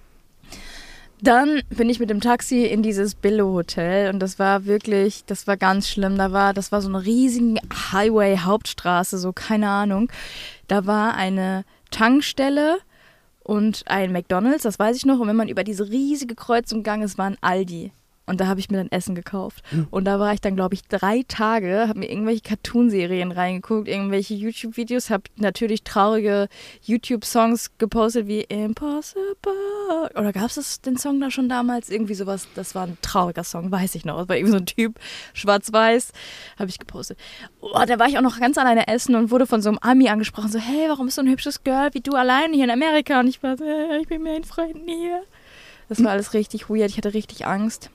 Dann 1.24 1.62
bin 1.70 1.88
ich 1.88 2.00
mit 2.00 2.10
dem 2.10 2.20
Taxi 2.20 2.66
in 2.66 2.82
dieses 2.82 3.14
Billo-Hotel 3.14 4.12
und 4.12 4.20
das 4.20 4.38
war 4.38 4.66
wirklich, 4.66 5.24
das 5.24 5.46
war 5.46 5.56
ganz 5.56 5.88
schlimm. 5.88 6.18
Da 6.18 6.32
war, 6.32 6.52
das 6.52 6.70
war 6.70 6.82
so 6.82 6.88
eine 6.90 7.02
riesige 7.02 7.60
Highway-Hauptstraße, 7.92 9.16
so 9.16 9.32
keine 9.32 9.70
Ahnung. 9.70 10.12
Da 10.68 10.84
war 10.84 11.14
eine 11.14 11.64
Tankstelle 11.90 12.76
und 13.42 13.84
ein 13.86 14.12
McDonalds, 14.12 14.64
das 14.64 14.78
weiß 14.78 14.98
ich 14.98 15.06
noch. 15.06 15.18
Und 15.18 15.26
wenn 15.26 15.36
man 15.36 15.48
über 15.48 15.64
diese 15.64 15.88
riesige 15.88 16.34
Kreuzung 16.34 16.80
gegangen 16.80 17.04
ist, 17.04 17.16
war 17.16 17.24
ein 17.24 17.38
Aldi. 17.40 17.92
Und 18.26 18.40
da 18.40 18.46
habe 18.46 18.58
ich 18.58 18.70
mir 18.70 18.78
dann 18.78 18.90
Essen 18.90 19.14
gekauft. 19.14 19.62
Und 19.90 20.04
da 20.06 20.18
war 20.18 20.32
ich 20.32 20.40
dann, 20.40 20.56
glaube 20.56 20.74
ich, 20.74 20.82
drei 20.84 21.24
Tage, 21.28 21.86
habe 21.88 21.98
mir 21.98 22.10
irgendwelche 22.10 22.40
Cartoonserien 22.40 23.32
reingeguckt, 23.32 23.86
irgendwelche 23.86 24.32
YouTube-Videos, 24.34 25.10
habe 25.10 25.24
natürlich 25.36 25.84
traurige 25.84 26.48
YouTube-Songs 26.82 27.72
gepostet 27.76 28.26
wie 28.26 28.40
Impossible. 28.40 30.10
Oder 30.16 30.32
gab 30.32 30.46
es 30.56 30.80
den 30.80 30.96
Song 30.96 31.20
da 31.20 31.30
schon 31.30 31.48
damals? 31.48 31.90
Irgendwie 31.90 32.14
sowas, 32.14 32.48
das 32.54 32.74
war 32.74 32.86
ein 32.86 32.96
trauriger 33.02 33.44
Song, 33.44 33.70
weiß 33.70 33.94
ich 33.94 34.04
noch. 34.04 34.18
Das 34.18 34.28
war 34.28 34.36
irgendwie 34.36 34.52
so 34.52 34.58
ein 34.58 34.66
Typ, 34.66 34.98
schwarz-weiß, 35.34 36.12
habe 36.58 36.70
ich 36.70 36.78
gepostet. 36.78 37.18
Oh, 37.60 37.82
da 37.86 37.98
war 37.98 38.08
ich 38.08 38.16
auch 38.16 38.22
noch 38.22 38.40
ganz 38.40 38.56
alleine 38.56 38.88
essen 38.88 39.14
und 39.16 39.30
wurde 39.30 39.46
von 39.46 39.60
so 39.60 39.68
einem 39.68 39.78
Ami 39.82 40.08
angesprochen, 40.08 40.50
so, 40.50 40.58
hey, 40.58 40.88
warum 40.88 41.08
ist 41.08 41.16
so 41.16 41.22
ein 41.22 41.28
hübsches 41.28 41.62
Girl 41.62 41.90
wie 41.92 42.00
du 42.00 42.12
alleine 42.12 42.54
hier 42.54 42.64
in 42.64 42.70
Amerika? 42.70 43.20
Und 43.20 43.28
ich 43.28 43.42
war 43.42 43.56
so, 43.58 43.64
"Äh, 43.64 44.00
ich 44.00 44.08
bin 44.08 44.22
mit 44.22 44.32
meinen 44.32 44.44
Freunden 44.44 44.88
hier. 44.88 45.22
Das 45.88 46.02
war 46.02 46.12
alles 46.12 46.32
richtig 46.32 46.70
weird. 46.70 46.90
Ich 46.90 46.96
hatte 46.96 47.12
richtig 47.12 47.46
Angst. 47.46 47.90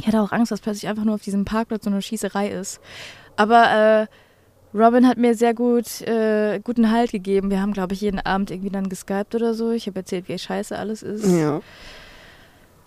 Ich 0.00 0.06
hatte 0.06 0.20
auch 0.20 0.32
Angst, 0.32 0.50
dass 0.52 0.60
plötzlich 0.60 0.88
einfach 0.88 1.04
nur 1.04 1.14
auf 1.14 1.22
diesem 1.22 1.44
Parkplatz 1.44 1.84
so 1.84 1.90
eine 1.90 2.02
Schießerei 2.02 2.48
ist. 2.50 2.80
Aber 3.36 3.70
äh, 3.70 4.76
Robin 4.76 5.06
hat 5.06 5.18
mir 5.18 5.34
sehr 5.34 5.54
gut 5.54 6.00
äh, 6.02 6.60
guten 6.62 6.90
Halt 6.90 7.12
gegeben. 7.12 7.50
Wir 7.50 7.60
haben, 7.60 7.72
glaube 7.72 7.94
ich, 7.94 8.00
jeden 8.00 8.18
Abend 8.20 8.50
irgendwie 8.50 8.70
dann 8.70 8.88
geskypt 8.88 9.34
oder 9.34 9.54
so. 9.54 9.70
Ich 9.70 9.86
habe 9.86 10.00
erzählt, 10.00 10.28
wie 10.28 10.38
scheiße 10.38 10.76
alles 10.76 11.02
ist. 11.02 11.24
Ja. 11.26 11.60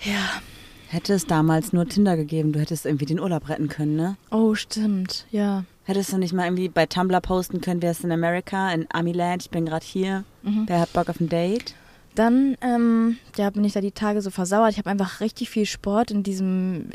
Ja. 0.02 0.42
Hätte 0.90 1.14
es 1.14 1.26
damals 1.26 1.74
nur 1.74 1.86
Tinder 1.86 2.16
gegeben, 2.16 2.54
du 2.54 2.62
hättest 2.62 2.86
irgendwie 2.86 3.06
den 3.06 3.20
Urlaub 3.20 3.50
retten 3.50 3.68
können, 3.68 3.98
ne? 3.98 4.16
Oh, 4.32 4.56
stimmt. 4.56 5.26
Ja. 5.32 5.66
Hättest 5.84 6.14
du 6.14 6.18
nicht 6.18 6.34
mal 6.34 6.46
irgendwie 6.46 6.70
bei 6.70 6.86
Tumblr 6.86 7.20
posten 7.20 7.60
können, 7.60 7.82
wer 7.82 7.92
ist 7.92 8.06
in 8.06 8.12
Amerika, 8.14 8.72
in 8.72 8.88
Amiland, 8.94 9.44
ich 9.44 9.50
bin 9.50 9.66
gerade 9.66 9.86
hier, 9.86 10.24
Mhm. 10.44 10.64
wer 10.68 10.80
hat 10.80 10.94
Bock 10.94 11.10
auf 11.10 11.20
ein 11.20 11.28
Date? 11.28 11.76
Dann 12.18 12.58
ähm, 12.62 13.18
ja, 13.38 13.52
bin 13.52 13.64
ich 13.64 13.74
da 13.74 13.82
die 13.82 13.92
Tage 13.92 14.24
so 14.24 14.32
versauert. 14.32 14.72
Ich 14.72 14.80
habe 14.80 14.90
einfach 14.90 15.22
richtig 15.22 15.52
viel 15.52 15.68
Sport 15.68 16.10
in 16.10 16.24
diesem, 16.24 16.90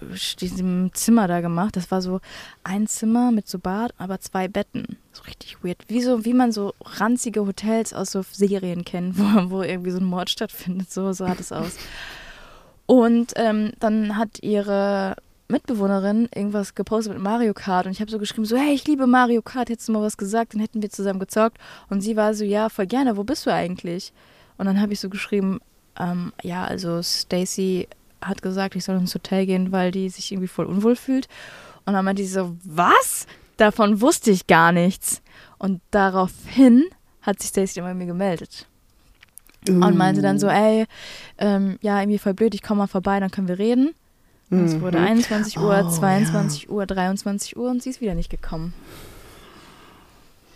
äh, 0.00 0.14
diesem 0.40 0.90
Zimmer 0.94 1.28
da 1.28 1.42
gemacht. 1.42 1.76
Das 1.76 1.90
war 1.90 2.00
so 2.00 2.22
ein 2.64 2.86
Zimmer 2.86 3.32
mit 3.32 3.46
so 3.48 3.58
Bad, 3.58 3.92
aber 3.98 4.18
zwei 4.18 4.48
Betten. 4.48 4.96
So 5.12 5.24
richtig 5.24 5.62
weird. 5.62 5.76
Wie, 5.88 6.00
so, 6.00 6.24
wie 6.24 6.32
man 6.32 6.52
so 6.52 6.72
ranzige 6.80 7.46
Hotels 7.46 7.92
aus 7.92 8.12
so 8.12 8.22
Serien 8.32 8.82
kennt, 8.86 9.18
wo, 9.18 9.50
wo 9.50 9.62
irgendwie 9.62 9.90
so 9.90 9.98
ein 9.98 10.04
Mord 10.04 10.30
stattfindet. 10.30 10.90
So, 10.90 11.12
so 11.12 11.28
hat 11.28 11.38
es 11.38 11.52
aus. 11.52 11.76
Und 12.86 13.34
ähm, 13.36 13.72
dann 13.78 14.16
hat 14.16 14.42
ihre 14.42 15.16
Mitbewohnerin 15.50 16.28
irgendwas 16.34 16.74
gepostet 16.74 17.14
mit 17.14 17.22
Mario 17.22 17.52
Kart 17.54 17.86
und 17.86 17.92
ich 17.92 18.00
habe 18.00 18.10
so 18.10 18.18
geschrieben, 18.18 18.44
so, 18.44 18.56
hey, 18.56 18.72
ich 18.72 18.86
liebe 18.86 19.06
Mario 19.06 19.42
Kart, 19.42 19.68
hättest 19.68 19.88
du 19.88 19.92
mal 19.92 20.02
was 20.02 20.16
gesagt, 20.16 20.54
dann 20.54 20.60
hätten 20.60 20.82
wir 20.82 20.90
zusammen 20.90 21.20
gezockt. 21.20 21.58
Und 21.88 22.00
sie 22.00 22.16
war 22.16 22.34
so, 22.34 22.44
ja, 22.44 22.68
voll 22.68 22.86
gerne, 22.86 23.16
wo 23.16 23.24
bist 23.24 23.46
du 23.46 23.52
eigentlich? 23.52 24.12
Und 24.58 24.66
dann 24.66 24.80
habe 24.80 24.92
ich 24.92 25.00
so 25.00 25.08
geschrieben, 25.08 25.60
ähm, 25.98 26.32
ja, 26.42 26.64
also 26.64 27.02
Stacy 27.02 27.88
hat 28.20 28.42
gesagt, 28.42 28.76
ich 28.76 28.84
soll 28.84 28.96
ins 28.96 29.14
Hotel 29.14 29.46
gehen, 29.46 29.72
weil 29.72 29.90
die 29.90 30.08
sich 30.08 30.30
irgendwie 30.32 30.48
voll 30.48 30.66
unwohl 30.66 30.96
fühlt. 30.96 31.28
Und 31.86 31.94
dann 31.94 32.04
meinte 32.04 32.22
sie 32.22 32.28
so, 32.28 32.56
was? 32.64 33.26
Davon 33.56 34.00
wusste 34.00 34.30
ich 34.30 34.46
gar 34.46 34.72
nichts. 34.72 35.22
Und 35.58 35.80
daraufhin 35.90 36.84
hat 37.22 37.40
sich 37.40 37.50
Stacy 37.50 37.76
dann 37.76 37.84
bei 37.84 37.94
mir 37.94 38.06
gemeldet 38.06 38.66
und 39.68 39.96
meinte 39.96 40.22
dann 40.22 40.38
so, 40.38 40.48
ey, 40.48 40.86
ähm, 41.38 41.78
ja, 41.82 42.00
irgendwie 42.00 42.18
voll 42.18 42.34
blöd, 42.34 42.54
ich 42.54 42.62
komme 42.62 42.78
mal 42.78 42.86
vorbei, 42.86 43.20
dann 43.20 43.30
können 43.30 43.48
wir 43.48 43.58
reden. 43.58 43.94
Es 44.50 44.80
wurde 44.80 44.98
Mhm. 44.98 45.04
21 45.06 45.58
Uhr, 45.58 45.84
Oh, 45.86 45.90
22 45.90 46.68
Uhr, 46.70 46.84
23 46.86 47.56
Uhr 47.56 47.70
und 47.70 47.82
sie 47.82 47.90
ist 47.90 48.00
wieder 48.00 48.14
nicht 48.14 48.30
gekommen. 48.30 48.74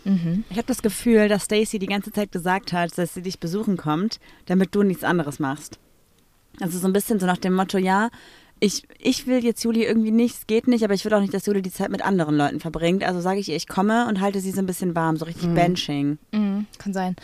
Mhm. 0.03 0.43
Ich 0.49 0.57
habe 0.57 0.67
das 0.67 0.81
Gefühl, 0.81 1.27
dass 1.29 1.45
Stacy 1.45 1.79
die 1.79 1.87
ganze 1.87 2.11
Zeit 2.11 2.31
gesagt 2.31 2.73
hat, 2.73 2.97
dass 2.97 3.13
sie 3.13 3.21
dich 3.21 3.39
besuchen 3.39 3.77
kommt, 3.77 4.19
damit 4.45 4.75
du 4.75 4.83
nichts 4.83 5.03
anderes 5.03 5.39
machst. 5.39 5.79
Also 6.59 6.77
so 6.77 6.87
ein 6.87 6.93
bisschen 6.93 7.19
so 7.19 7.25
nach 7.25 7.37
dem 7.37 7.53
Motto, 7.53 7.77
ja, 7.77 8.09
ich, 8.59 8.83
ich 8.99 9.27
will 9.27 9.43
jetzt 9.43 9.63
Juli 9.63 9.83
irgendwie 9.83 10.11
nicht, 10.11 10.35
es 10.35 10.47
geht 10.47 10.67
nicht, 10.67 10.83
aber 10.83 10.93
ich 10.93 11.03
will 11.03 11.13
auch 11.13 11.19
nicht, 11.21 11.33
dass 11.33 11.45
Juli 11.45 11.61
die 11.61 11.71
Zeit 11.71 11.89
mit 11.89 12.03
anderen 12.03 12.37
Leuten 12.37 12.59
verbringt. 12.59 13.03
Also 13.03 13.19
sage 13.19 13.39
ich 13.39 13.49
ihr, 13.49 13.55
ich 13.55 13.67
komme 13.67 14.07
und 14.07 14.21
halte 14.21 14.39
sie 14.39 14.51
so 14.51 14.59
ein 14.59 14.65
bisschen 14.65 14.95
warm, 14.95 15.17
so 15.17 15.25
richtig 15.25 15.53
Benching. 15.53 16.17
Mhm, 16.31 16.65
kann 16.77 16.93
sein. 16.93 17.15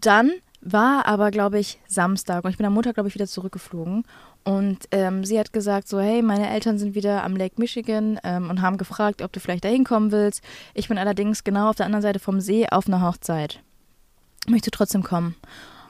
Dann 0.00 0.30
war 0.60 1.06
aber, 1.06 1.30
glaube 1.30 1.58
ich, 1.58 1.78
Samstag 1.88 2.44
und 2.44 2.50
ich 2.50 2.56
bin 2.56 2.66
am 2.66 2.74
Montag, 2.74 2.94
glaube 2.94 3.08
ich, 3.08 3.14
wieder 3.14 3.26
zurückgeflogen. 3.26 4.04
Und 4.48 4.78
ähm, 4.92 5.24
sie 5.24 5.38
hat 5.38 5.52
gesagt 5.52 5.88
so, 5.88 6.00
hey, 6.00 6.22
meine 6.22 6.48
Eltern 6.48 6.78
sind 6.78 6.94
wieder 6.94 7.22
am 7.22 7.36
Lake 7.36 7.56
Michigan 7.58 8.18
ähm, 8.24 8.48
und 8.48 8.62
haben 8.62 8.78
gefragt, 8.78 9.20
ob 9.20 9.30
du 9.32 9.40
vielleicht 9.40 9.62
da 9.64 9.68
hinkommen 9.68 10.10
willst. 10.10 10.42
Ich 10.72 10.88
bin 10.88 10.96
allerdings 10.96 11.44
genau 11.44 11.68
auf 11.68 11.76
der 11.76 11.84
anderen 11.84 12.02
Seite 12.02 12.18
vom 12.18 12.40
See 12.40 12.66
auf 12.70 12.86
einer 12.86 13.02
Hochzeit. 13.02 13.60
Möchtest 14.46 14.74
du 14.74 14.78
trotzdem 14.78 15.02
kommen? 15.02 15.34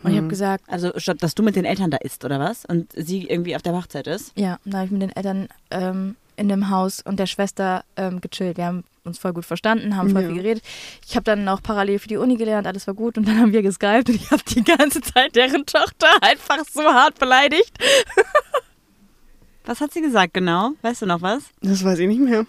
Und 0.03 0.11
ich 0.11 0.17
habe 0.19 0.27
gesagt, 0.29 0.65
Also 0.69 0.91
statt, 0.97 1.19
dass 1.21 1.35
du 1.37 1.43
mit 1.45 1.55
den 1.55 1.65
Eltern 1.65 1.91
da 1.93 1.99
isst, 1.99 2.25
oder 2.25 2.41
was? 2.41 2.65
Und 2.65 2.93
sie 2.97 3.29
irgendwie 3.29 3.55
auf 3.55 3.63
der 3.63 3.75
Hochzeit 3.75 4.09
ist? 4.09 4.33
ja, 4.37 4.59
da 4.65 4.79
habe 4.79 4.87
ich 4.87 4.91
mit 4.93 5.03
den 5.03 5.15
Eltern 5.15 5.49
ähm, 5.71 6.17
in 6.37 6.49
dem 6.49 6.71
Haus 6.71 7.01
und 7.01 7.19
der 7.21 7.27
Schwester 7.27 7.85
ähm, 7.97 8.21
gechillt. 8.21 8.57
Wir 8.57 8.67
haben 8.67 8.85
uns 9.05 9.19
voll 9.19 9.33
gut 9.33 9.45
verstanden, 9.45 9.97
haben 9.97 10.11
voll 10.11 10.23
Ja. 10.23 10.29
viel 10.29 10.37
geredet. 10.43 10.63
Ich 11.09 11.17
habe 11.17 11.25
dann 11.25 11.49
auch 11.49 11.63
parallel 11.63 11.99
für 11.99 12.09
die 12.09 12.17
Uni 12.17 12.37
gelernt, 12.37 12.67
alles 12.67 12.87
war 12.87 12.95
gut 12.95 13.19
und 13.19 13.27
dann 13.27 13.39
haben 13.41 13.53
wir 13.53 13.63
geskypt 13.63 14.09
und 14.09 14.17
ich 14.17 14.31
habe 14.31 14.43
die 14.49 14.63
ganze 14.63 15.01
Zeit 15.01 15.35
deren 15.35 15.65
Tochter 15.67 16.09
einfach 16.21 16.59
so 16.73 16.83
hart 16.83 17.19
beleidigt. 17.19 17.73
Was 19.69 19.83
hat 19.83 19.93
sie 19.93 20.01
gesagt 20.01 20.33
genau? 20.33 20.71
Weißt 20.81 21.03
du 21.03 21.07
noch 21.07 21.21
was? 21.21 21.43
Das 21.61 21.85
weiß 21.85 21.99
ich 21.99 22.09
nicht 22.09 22.23
mehr. 22.23 22.47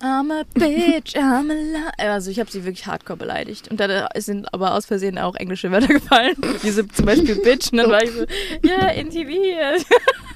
I'm 0.00 0.32
a 0.32 0.42
bitch, 0.54 1.14
I'm 1.14 1.50
a 1.50 1.52
li 1.52 2.08
Also 2.08 2.30
ich 2.30 2.40
habe 2.40 2.50
sie 2.50 2.64
wirklich 2.64 2.86
hardcore 2.86 3.18
beleidigt. 3.18 3.70
Und 3.70 3.78
da 3.78 4.08
sind 4.16 4.52
aber 4.54 4.74
aus 4.74 4.86
Versehen 4.86 5.18
auch 5.18 5.34
englische 5.34 5.70
Wörter 5.70 5.88
gefallen. 5.88 6.34
Diese 6.62 6.88
zum 6.88 7.04
Beispiel 7.04 7.34
bitch. 7.34 7.72
Und 7.72 7.76
dann 7.76 7.90
war 7.90 8.02
ich 8.02 8.10
so, 8.10 8.24
ja, 8.62 8.88
in 8.88 9.10
TV. 9.10 9.30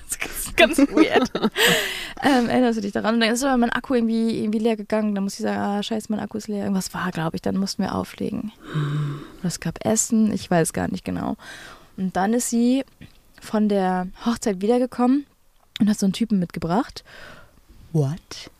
Das 0.08 0.46
ist 0.46 0.56
ganz 0.56 0.78
weird. 0.78 1.30
ähm, 2.22 2.48
erinnerst 2.48 2.78
du 2.78 2.82
dich 2.82 2.92
daran? 2.92 3.14
Und 3.14 3.20
dann 3.20 3.30
ist 3.30 3.42
aber 3.42 3.56
mein 3.56 3.70
Akku 3.70 3.94
irgendwie, 3.94 4.42
irgendwie 4.42 4.58
leer 4.58 4.76
gegangen. 4.76 5.14
Dann 5.14 5.24
musste 5.24 5.42
ich 5.42 5.48
sagen, 5.48 5.58
ah, 5.58 5.82
scheiße, 5.82 6.06
mein 6.10 6.20
Akku 6.20 6.36
ist 6.36 6.48
leer. 6.48 6.64
Irgendwas 6.64 6.92
war, 6.94 7.10
glaube 7.12 7.36
ich. 7.36 7.42
Dann 7.42 7.56
mussten 7.56 7.82
wir 7.82 7.94
auflegen. 7.94 8.52
Oder 9.40 9.48
es 9.48 9.58
gab 9.58 9.84
Essen. 9.84 10.32
Ich 10.32 10.50
weiß 10.50 10.74
gar 10.74 10.88
nicht 10.88 11.04
genau. 11.04 11.36
Und 11.96 12.14
dann 12.14 12.34
ist 12.34 12.50
sie 12.50 12.84
von 13.40 13.68
der 13.68 14.08
Hochzeit 14.24 14.60
wiedergekommen 14.60 15.26
und 15.80 15.88
hat 15.88 15.98
so 15.98 16.06
einen 16.06 16.12
Typen 16.12 16.38
mitgebracht. 16.38 17.04
What? 17.92 18.50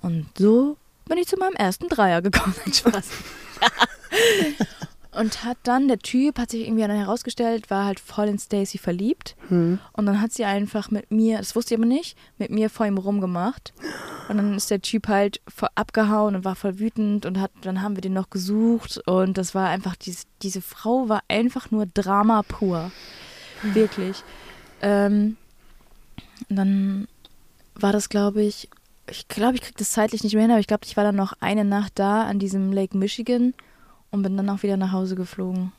Und 0.00 0.26
so 0.36 0.76
bin 1.06 1.18
ich 1.18 1.26
zu 1.26 1.36
meinem 1.36 1.54
ersten 1.54 1.88
Dreier 1.88 2.22
gekommen. 2.22 2.54
Spaß. 2.72 3.08
Und 5.14 5.44
hat 5.44 5.58
dann, 5.64 5.88
der 5.88 5.98
Typ 5.98 6.38
hat 6.38 6.50
sich 6.50 6.62
irgendwie 6.62 6.80
dann 6.86 6.96
herausgestellt, 6.96 7.68
war 7.68 7.84
halt 7.84 8.00
voll 8.00 8.28
in 8.28 8.38
Stacy 8.38 8.78
verliebt. 8.78 9.36
Hm. 9.48 9.78
Und 9.92 10.06
dann 10.06 10.22
hat 10.22 10.32
sie 10.32 10.46
einfach 10.46 10.90
mit 10.90 11.10
mir, 11.10 11.36
das 11.36 11.54
wusste 11.54 11.74
ich 11.74 11.78
aber 11.78 11.86
nicht, 11.86 12.16
mit 12.38 12.50
mir 12.50 12.70
vor 12.70 12.86
ihm 12.86 12.96
rumgemacht. 12.96 13.74
Und 14.30 14.38
dann 14.38 14.54
ist 14.54 14.70
der 14.70 14.80
Typ 14.80 15.08
halt 15.08 15.42
abgehauen 15.74 16.34
und 16.34 16.46
war 16.46 16.56
voll 16.56 16.78
wütend 16.78 17.26
und 17.26 17.38
hat, 17.38 17.50
dann 17.60 17.82
haben 17.82 17.94
wir 17.94 18.00
den 18.00 18.14
noch 18.14 18.30
gesucht. 18.30 19.02
Und 19.06 19.36
das 19.36 19.54
war 19.54 19.68
einfach, 19.68 19.96
diese, 19.96 20.24
diese 20.40 20.62
Frau 20.62 21.10
war 21.10 21.20
einfach 21.28 21.70
nur 21.70 21.84
Drama 21.84 22.42
pur. 22.42 22.90
Wirklich. 23.62 24.24
Ähm, 24.80 25.36
und 26.48 26.56
dann 26.56 27.08
war 27.74 27.92
das, 27.92 28.08
glaube 28.08 28.42
ich, 28.42 28.68
ich 29.08 29.28
glaube, 29.28 29.54
ich 29.54 29.62
kriege 29.62 29.78
das 29.78 29.90
zeitlich 29.90 30.22
nicht 30.22 30.34
mehr 30.34 30.42
hin, 30.42 30.50
aber 30.50 30.60
ich 30.60 30.66
glaube, 30.66 30.84
ich 30.84 30.96
war 30.96 31.04
dann 31.04 31.16
noch 31.16 31.34
eine 31.40 31.64
Nacht 31.64 31.98
da 31.98 32.24
an 32.24 32.38
diesem 32.38 32.72
Lake 32.72 32.96
Michigan 32.96 33.54
und 34.10 34.22
bin 34.22 34.36
dann 34.36 34.50
auch 34.50 34.62
wieder 34.62 34.76
nach 34.76 34.92
Hause 34.92 35.16
geflogen. 35.16 35.72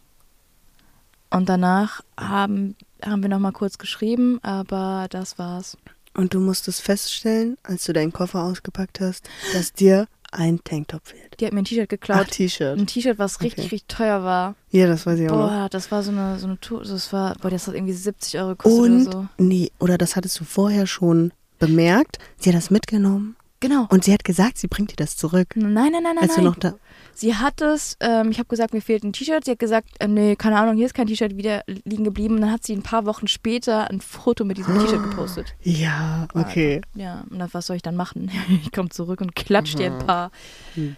Und 1.29 1.49
danach 1.49 2.01
haben, 2.19 2.75
haben 3.03 3.23
wir 3.23 3.29
noch 3.29 3.39
mal 3.39 3.51
kurz 3.51 3.77
geschrieben, 3.77 4.39
aber 4.43 5.07
das 5.09 5.39
war's. 5.39 5.77
Und 6.13 6.33
du 6.33 6.39
musstest 6.39 6.81
feststellen, 6.81 7.57
als 7.63 7.85
du 7.85 7.93
deinen 7.93 8.13
Koffer 8.13 8.43
ausgepackt 8.43 8.99
hast, 8.99 9.27
dass 9.53 9.73
dir 9.73 10.07
ein 10.33 10.59
Tanktop 10.63 11.07
fehlt. 11.07 11.39
Die 11.39 11.45
hat 11.45 11.53
mir 11.53 11.59
ein 11.59 11.65
T-Shirt 11.65 11.85
Ach, 11.85 11.89
geklaut. 11.89 12.27
T-Shirt. 12.31 12.77
ein 12.77 12.87
T-Shirt, 12.87 13.17
was 13.19 13.39
richtig, 13.41 13.65
Okay. 13.65 13.75
richtig 13.75 13.85
teuer 13.87 14.23
war. 14.23 14.55
Ja, 14.71 14.87
das 14.87 15.05
weiß 15.05 15.19
ich 15.19 15.29
auch 15.29 15.35
noch. 15.35 15.49
Boah, 15.49 15.67
das 15.69 15.91
war 15.91 16.03
so 16.03 16.11
eine, 16.11 16.39
so 16.39 16.47
eine 16.47 16.59
Tour, 16.59 16.83
das 16.83 17.13
war, 17.13 17.35
boah, 17.41 17.49
das 17.49 17.67
hat 17.67 17.75
irgendwie 17.75 17.93
70 17.93 18.39
Euro 18.39 18.49
gekostet 18.49 18.79
Und, 18.81 19.07
oder 19.07 19.11
so. 19.11 19.27
nee, 19.43 19.71
oder 19.79 19.97
das 19.97 20.15
hattest 20.15 20.39
du 20.39 20.43
vorher 20.43 20.87
schon 20.87 21.31
bemerkt. 21.59 22.17
Sie 22.37 22.49
hat 22.49 22.55
das 22.57 22.69
mitgenommen 22.71 23.35
Genau. 23.63 23.87
und 23.89 24.03
sie 24.03 24.11
hat 24.13 24.25
gesagt, 24.25 24.57
sie 24.57 24.67
bringt 24.67 24.91
dir 24.91 24.97
das 24.97 25.15
zurück. 25.15 25.55
Nein, 25.55 25.71
nein, 25.73 25.91
nein, 25.91 26.03
nein, 26.03 26.17
als 26.17 26.35
du 26.35 26.41
nein. 26.41 26.51
noch 26.51 26.57
da. 26.57 26.73
Sie 27.13 27.35
hat 27.35 27.61
es, 27.61 27.95
ähm, 28.01 28.29
ich 28.29 28.39
habe 28.39 28.49
gesagt, 28.49 28.73
mir 28.73 28.81
fehlt 28.81 29.03
ein 29.03 29.13
T-Shirt. 29.13 29.45
Sie 29.45 29.51
hat 29.51 29.59
gesagt, 29.59 29.87
äh, 29.99 30.07
nee, 30.07 30.35
keine 30.35 30.57
Ahnung, 30.59 30.75
hier 30.75 30.85
ist 30.85 30.93
kein 30.93 31.07
T-Shirt 31.07 31.37
wieder 31.37 31.63
liegen 31.85 32.03
geblieben. 32.03 32.35
Und 32.35 32.41
dann 32.41 32.51
hat 32.51 32.65
sie 32.65 32.73
ein 32.73 32.83
paar 32.83 33.05
Wochen 33.05 33.27
später 33.27 33.89
ein 33.89 34.01
Foto 34.01 34.43
mit 34.43 34.57
diesem 34.57 34.77
T-Shirt 34.79 35.01
gepostet. 35.01 35.55
Ja, 35.63 36.27
okay. 36.33 36.81
Ja, 36.93 37.23
und 37.29 37.39
dann, 37.39 37.49
was 37.53 37.67
soll 37.67 37.77
ich 37.77 37.81
dann 37.81 37.95
machen? 37.95 38.29
Ich 38.63 38.71
komme 38.71 38.89
zurück 38.89 39.21
und 39.21 39.35
klatsch 39.35 39.75
dir 39.75 39.93
ein 39.93 40.05
paar. 40.05 40.31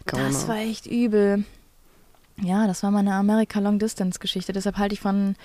Gauner. 0.05 0.27
Das 0.27 0.47
war 0.47 0.57
echt 0.57 0.87
übel. 0.87 1.45
Ja, 2.41 2.65
das 2.67 2.81
war 2.81 2.91
meine 2.91 3.13
Amerika-Long-Distance-Geschichte. 3.13 4.53
Deshalb 4.53 4.77
halte 4.77 4.93
ich 4.93 4.99
von, 4.99 5.35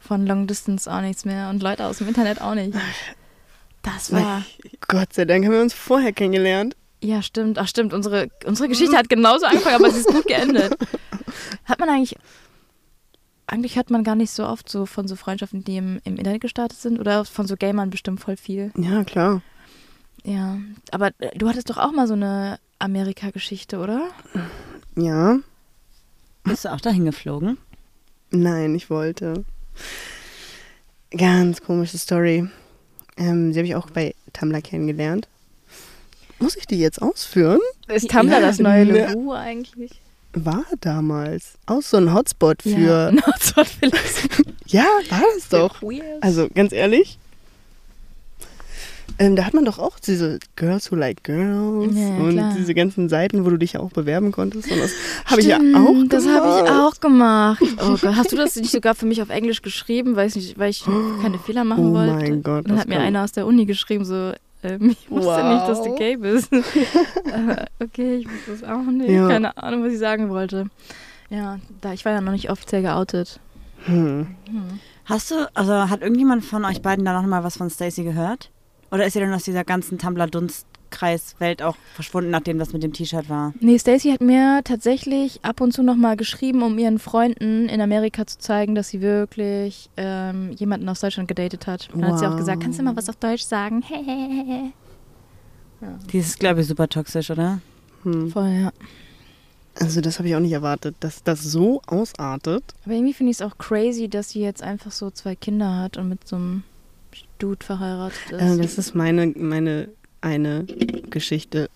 von 0.00 0.26
Long-Distance 0.26 0.92
auch 0.92 1.00
nichts 1.00 1.24
mehr 1.24 1.50
und 1.50 1.62
Leute 1.62 1.86
aus 1.86 1.98
dem 1.98 2.08
Internet 2.08 2.40
auch 2.40 2.54
nicht. 2.54 2.76
Das 3.84 4.10
war. 4.10 4.42
Gott 4.88 5.12
sei 5.12 5.26
Dank 5.26 5.44
haben 5.44 5.52
wir 5.52 5.60
uns 5.60 5.74
vorher 5.74 6.12
kennengelernt. 6.12 6.74
Ja, 7.02 7.20
stimmt. 7.22 7.58
Ach, 7.58 7.68
stimmt. 7.68 7.92
Unsere, 7.92 8.28
unsere 8.46 8.68
Geschichte 8.68 8.96
hat 8.96 9.10
genauso 9.10 9.44
angefangen, 9.44 9.76
aber 9.76 9.90
sie 9.90 10.00
ist 10.00 10.08
gut 10.08 10.26
geendet. 10.26 10.74
Hat 11.64 11.78
man 11.78 11.90
eigentlich. 11.90 12.16
Eigentlich 13.46 13.76
hört 13.76 13.90
man 13.90 14.04
gar 14.04 14.14
nicht 14.14 14.30
so 14.30 14.46
oft 14.46 14.70
so 14.70 14.86
von 14.86 15.06
so 15.06 15.16
Freundschaften, 15.16 15.64
die 15.64 15.76
im, 15.76 16.00
im 16.04 16.16
Internet 16.16 16.40
gestartet 16.40 16.78
sind. 16.78 16.98
Oder 16.98 17.26
von 17.26 17.46
so 17.46 17.56
Gamern 17.56 17.90
bestimmt 17.90 18.20
voll 18.20 18.38
viel. 18.38 18.72
Ja, 18.76 19.04
klar. 19.04 19.42
Ja. 20.24 20.58
Aber 20.90 21.08
äh, 21.18 21.36
du 21.36 21.46
hattest 21.48 21.68
doch 21.68 21.76
auch 21.76 21.92
mal 21.92 22.06
so 22.06 22.14
eine 22.14 22.58
Amerika-Geschichte, 22.78 23.78
oder? 23.78 24.08
Ja. 24.96 25.38
Bist 26.44 26.64
du 26.64 26.72
auch 26.72 26.80
dahin 26.80 27.04
geflogen? 27.04 27.58
Nein, 28.30 28.74
ich 28.74 28.88
wollte. 28.88 29.44
Ganz 31.10 31.60
komische 31.60 31.98
Story. 31.98 32.48
Ähm, 33.16 33.52
sie 33.52 33.58
habe 33.60 33.66
ich 33.66 33.74
auch 33.74 33.90
bei 33.90 34.14
Tumblr 34.32 34.60
kennengelernt. 34.60 35.28
Muss 36.38 36.56
ich 36.56 36.66
die 36.66 36.78
jetzt 36.78 37.00
ausführen? 37.00 37.60
Ist 37.88 38.10
Tumblr 38.10 38.40
das 38.40 38.58
neue 38.58 38.86
ne. 38.86 39.12
Logo 39.12 39.32
eigentlich? 39.32 39.92
War 40.32 40.64
damals. 40.80 41.52
Auch 41.66 41.82
so 41.82 41.96
ein 41.96 42.12
Hotspot 42.12 42.62
für. 42.62 42.70
Ja, 42.78 43.10
Nordspot 43.12 43.68
vielleicht. 43.68 44.28
Ja, 44.66 44.86
war 45.10 45.22
das 45.34 45.48
doch. 45.48 45.80
Also 46.20 46.48
ganz 46.52 46.72
ehrlich. 46.72 47.18
Ähm, 49.18 49.36
da 49.36 49.44
hat 49.44 49.54
man 49.54 49.64
doch 49.64 49.78
auch 49.78 49.98
diese 50.00 50.38
Girls 50.56 50.90
Who 50.90 50.96
Like 50.96 51.22
Girls 51.22 51.94
Ja, 51.96 52.08
und 52.16 52.32
klar. 52.32 52.54
diese 52.58 52.74
ganzen 52.74 53.08
Seiten, 53.08 53.44
wo 53.44 53.50
du 53.50 53.56
dich 53.58 53.74
ja 53.74 53.80
auch 53.80 53.90
bewerben 53.90 54.32
konntest. 54.32 54.70
Und 54.70 54.78
das 54.80 54.92
habe 55.26 55.40
ich 55.40 55.46
ja 55.46 55.56
auch 55.58 55.92
gemacht. 55.92 56.12
Das 56.12 56.26
habe 56.26 56.46
ich 56.66 56.70
auch 56.72 57.00
gemacht. 57.00 57.62
Oh 57.80 57.96
Gott, 58.00 58.16
hast 58.16 58.32
du 58.32 58.36
das 58.36 58.56
nicht 58.56 58.72
sogar 58.72 58.94
für 58.96 59.06
mich 59.06 59.22
auf 59.22 59.30
Englisch 59.30 59.62
geschrieben, 59.62 60.16
weil 60.16 60.26
ich, 60.28 60.34
nicht, 60.34 60.58
weil 60.58 60.70
ich 60.70 60.84
keine 61.22 61.38
Fehler 61.38 61.62
machen 61.64 61.90
Oh 61.90 61.94
wollte? 61.94 62.12
mein 62.14 62.42
Gott, 62.42 62.64
Dann 62.66 62.72
das 62.76 62.80
hat 62.80 62.88
mir 62.88 62.98
einer 62.98 63.22
aus 63.22 63.32
der 63.32 63.46
Uni 63.46 63.66
geschrieben, 63.66 64.04
so, 64.04 64.32
ähm, 64.64 64.90
ich 64.90 65.10
wusste 65.10 65.26
Wow. 65.30 65.54
nicht, 65.54 65.68
dass 65.68 65.82
du 65.82 65.94
gay 65.94 66.16
bist. 66.16 66.48
Aber 67.32 67.66
okay, 67.80 68.16
ich 68.16 68.26
wusste 68.28 68.52
es 68.52 68.64
auch 68.64 68.82
nicht. 68.82 69.10
Ja. 69.10 69.28
Keine 69.28 69.56
Ahnung, 69.56 69.84
was 69.84 69.92
ich 69.92 69.98
sagen 70.00 70.28
wollte. 70.30 70.66
Ja, 71.30 71.58
da 71.80 71.92
ich 71.92 72.04
war 72.04 72.12
ja 72.12 72.20
noch 72.20 72.32
nicht 72.32 72.50
offiziell 72.50 72.82
geoutet. 72.82 73.38
Hm. 73.84 74.26
Hast 75.04 75.30
du, 75.30 75.34
also 75.54 75.88
hat 75.90 76.00
irgendjemand 76.02 76.44
von 76.44 76.64
euch 76.64 76.82
beiden 76.82 77.04
da 77.04 77.12
noch 77.20 77.28
mal 77.28 77.44
was 77.44 77.56
von 77.58 77.70
Stacy 77.70 78.02
gehört? 78.02 78.50
Oder 78.94 79.06
ist 79.06 79.16
ihr 79.16 79.22
denn 79.22 79.32
aus 79.34 79.42
dieser 79.42 79.64
ganzen 79.64 79.98
Tumblr-Dunstkreis-Welt 79.98 81.62
auch 81.62 81.74
verschwunden, 81.96 82.30
nachdem 82.30 82.60
das 82.60 82.72
mit 82.72 82.84
dem 82.84 82.92
T-Shirt 82.92 83.28
war? 83.28 83.52
Nee, 83.58 83.76
Stacy 83.76 84.12
hat 84.12 84.20
mir 84.20 84.60
tatsächlich 84.62 85.40
ab 85.44 85.60
und 85.60 85.72
zu 85.72 85.82
nochmal 85.82 86.16
geschrieben, 86.16 86.62
um 86.62 86.78
ihren 86.78 87.00
Freunden 87.00 87.68
in 87.68 87.80
Amerika 87.80 88.24
zu 88.24 88.38
zeigen, 88.38 88.76
dass 88.76 88.90
sie 88.90 89.00
wirklich 89.00 89.90
ähm, 89.96 90.52
jemanden 90.52 90.88
aus 90.88 91.00
Deutschland 91.00 91.26
gedatet 91.28 91.66
hat. 91.66 91.88
Dann 91.92 92.04
hat 92.06 92.20
sie 92.20 92.26
auch 92.26 92.30
Wow. 92.30 92.38
gesagt, 92.38 92.62
kannst 92.62 92.78
du 92.78 92.84
mal 92.84 92.94
was 92.94 93.08
auf 93.08 93.16
Deutsch 93.16 93.42
sagen? 93.42 93.82
Die 96.12 96.18
ist, 96.18 96.38
glaube 96.38 96.60
ich, 96.60 96.66
super 96.68 96.88
toxisch, 96.88 97.30
oder? 97.30 97.60
Hm. 98.04 98.30
Voll, 98.30 98.48
ja. 98.48 98.72
Also 99.80 100.00
das 100.00 100.18
habe 100.18 100.28
ich 100.28 100.36
auch 100.36 100.40
nicht 100.40 100.52
erwartet, 100.52 100.94
dass 101.00 101.24
das 101.24 101.42
so 101.42 101.82
ausartet. 101.88 102.62
Aber 102.84 102.94
irgendwie 102.94 103.12
finde 103.12 103.32
ich 103.32 103.38
es 103.38 103.42
auch 103.42 103.58
crazy, 103.58 104.08
dass 104.08 104.30
sie 104.30 104.40
jetzt 104.40 104.62
einfach 104.62 104.92
so 104.92 105.10
zwei 105.10 105.34
Kinder 105.34 105.76
hat 105.80 105.96
und 105.96 106.08
mit 106.08 106.26
so 106.28 106.36
einem 106.36 106.62
Dude 107.44 107.64
verheiratet 107.64 108.30
ist. 108.30 108.40
Äh, 108.40 108.56
das 108.56 108.78
ist 108.78 108.94
meine, 108.94 109.26
meine 109.36 109.88
eine 110.22 110.64
Geschichte 111.10 111.68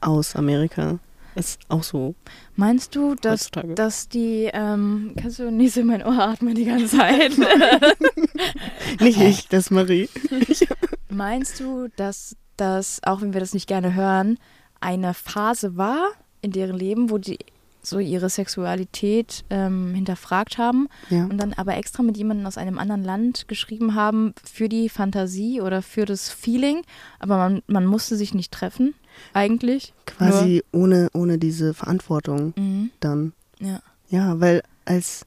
aus 0.00 0.36
Amerika. 0.36 1.00
Ist 1.34 1.58
auch 1.68 1.82
so 1.82 2.14
Meinst 2.54 2.94
du, 2.94 3.16
dass, 3.16 3.46
heutzutage. 3.46 3.74
dass 3.74 4.08
die, 4.08 4.48
ähm, 4.54 5.14
kannst 5.20 5.40
du 5.40 5.50
nicht 5.50 5.74
so 5.74 5.80
in 5.80 5.88
mein 5.88 6.06
Ohr 6.06 6.18
atmen 6.18 6.54
die 6.54 6.64
ganze 6.64 6.96
Zeit? 6.96 7.32
Nicht 9.00 9.20
ich, 9.20 9.48
das 9.48 9.64
ist 9.64 9.70
Marie. 9.72 10.08
Meinst 11.10 11.58
du, 11.60 11.88
dass 11.96 12.36
das, 12.56 13.02
auch 13.02 13.20
wenn 13.20 13.32
wir 13.34 13.40
das 13.40 13.52
nicht 13.52 13.66
gerne 13.66 13.94
hören, 13.94 14.38
eine 14.80 15.12
Phase 15.12 15.76
war 15.76 16.12
in 16.40 16.52
deren 16.52 16.78
Leben, 16.78 17.10
wo 17.10 17.18
die 17.18 17.38
so 17.86 17.98
ihre 17.98 18.28
Sexualität 18.28 19.44
ähm, 19.50 19.94
hinterfragt 19.94 20.58
haben 20.58 20.88
Ja. 21.10 21.24
und 21.24 21.38
dann 21.38 21.52
aber 21.54 21.76
extra 21.76 22.02
mit 22.02 22.16
jemandem 22.16 22.46
aus 22.46 22.58
einem 22.58 22.78
anderen 22.78 23.04
Land 23.04 23.48
geschrieben 23.48 23.94
haben 23.94 24.34
für 24.44 24.68
die 24.68 24.88
Fantasie 24.88 25.60
oder 25.60 25.82
für 25.82 26.04
das 26.04 26.30
Feeling, 26.30 26.82
aber 27.18 27.36
man, 27.36 27.62
man 27.66 27.86
musste 27.86 28.16
sich 28.16 28.34
nicht 28.34 28.52
treffen, 28.52 28.94
eigentlich. 29.32 29.94
Quasi 30.06 30.62
ohne, 30.72 31.08
ohne 31.14 31.38
diese 31.38 31.74
Verantwortung 31.74 32.52
mhm. 32.56 32.90
dann. 33.00 33.32
Ja. 33.60 33.80
Ja, 34.08 34.40
weil 34.40 34.62
als 34.84 35.26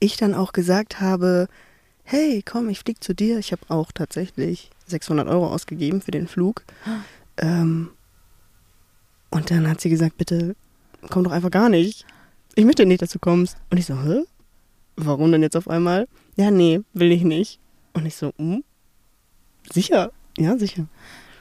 ich 0.00 0.16
dann 0.16 0.34
auch 0.34 0.52
gesagt 0.52 1.00
habe, 1.00 1.48
hey, 2.04 2.42
komm, 2.44 2.68
ich 2.68 2.80
flieg 2.80 3.02
zu 3.02 3.14
dir. 3.14 3.38
Ich 3.38 3.52
habe 3.52 3.62
auch 3.68 3.90
tatsächlich 3.92 4.70
600 4.86 5.26
Euro 5.28 5.48
ausgegeben 5.48 6.00
für 6.00 6.10
den 6.12 6.28
Flug. 6.28 6.64
Ähm, 7.36 7.90
und 9.30 9.50
dann 9.50 9.68
hat 9.68 9.80
sie 9.80 9.90
gesagt, 9.90 10.16
bitte 10.16 10.54
komm 11.10 11.24
doch 11.24 11.32
einfach 11.32 11.50
gar 11.50 11.68
nicht. 11.68 12.06
Ich 12.54 12.64
möchte 12.64 12.86
nicht, 12.86 13.02
dass 13.02 13.10
du 13.10 13.18
kommst. 13.18 13.56
Und 13.70 13.78
ich 13.78 13.86
so, 13.86 14.02
hä? 14.02 14.24
Warum 14.96 15.30
denn 15.32 15.42
jetzt 15.42 15.56
auf 15.56 15.68
einmal? 15.68 16.08
Ja, 16.36 16.50
nee, 16.50 16.80
will 16.94 17.12
ich 17.12 17.22
nicht. 17.22 17.60
Und 17.92 18.06
ich 18.06 18.16
so, 18.16 18.32
hm? 18.38 18.64
Sicher? 19.70 20.12
Ja, 20.38 20.56
sicher. 20.58 20.86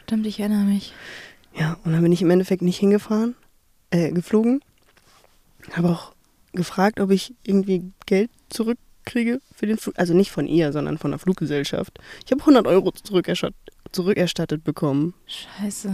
Stimmt, 0.03 0.25
ich 0.27 0.39
erinnere 0.39 0.63
mich. 0.63 0.93
Ja, 1.57 1.77
und 1.83 1.93
dann 1.93 2.01
bin 2.01 2.11
ich 2.11 2.21
im 2.21 2.29
Endeffekt 2.29 2.61
nicht 2.61 2.77
hingefahren, 2.77 3.35
äh, 3.91 4.11
geflogen. 4.11 4.61
Habe 5.71 5.89
auch 5.89 6.13
gefragt, 6.53 6.99
ob 6.99 7.11
ich 7.11 7.33
irgendwie 7.43 7.91
Geld 8.05 8.29
zurückkriege 8.49 9.41
für 9.53 9.67
den 9.67 9.77
Flug. 9.77 9.97
Also 9.97 10.13
nicht 10.13 10.31
von 10.31 10.47
ihr, 10.47 10.71
sondern 10.71 10.97
von 10.97 11.11
der 11.11 11.19
Fluggesellschaft. 11.19 11.97
Ich 12.25 12.31
habe 12.31 12.41
100 12.41 12.67
Euro 12.67 12.91
zurückerstattet, 12.91 13.57
zurückerstattet 13.91 14.63
bekommen. 14.63 15.13
Scheiße. 15.27 15.93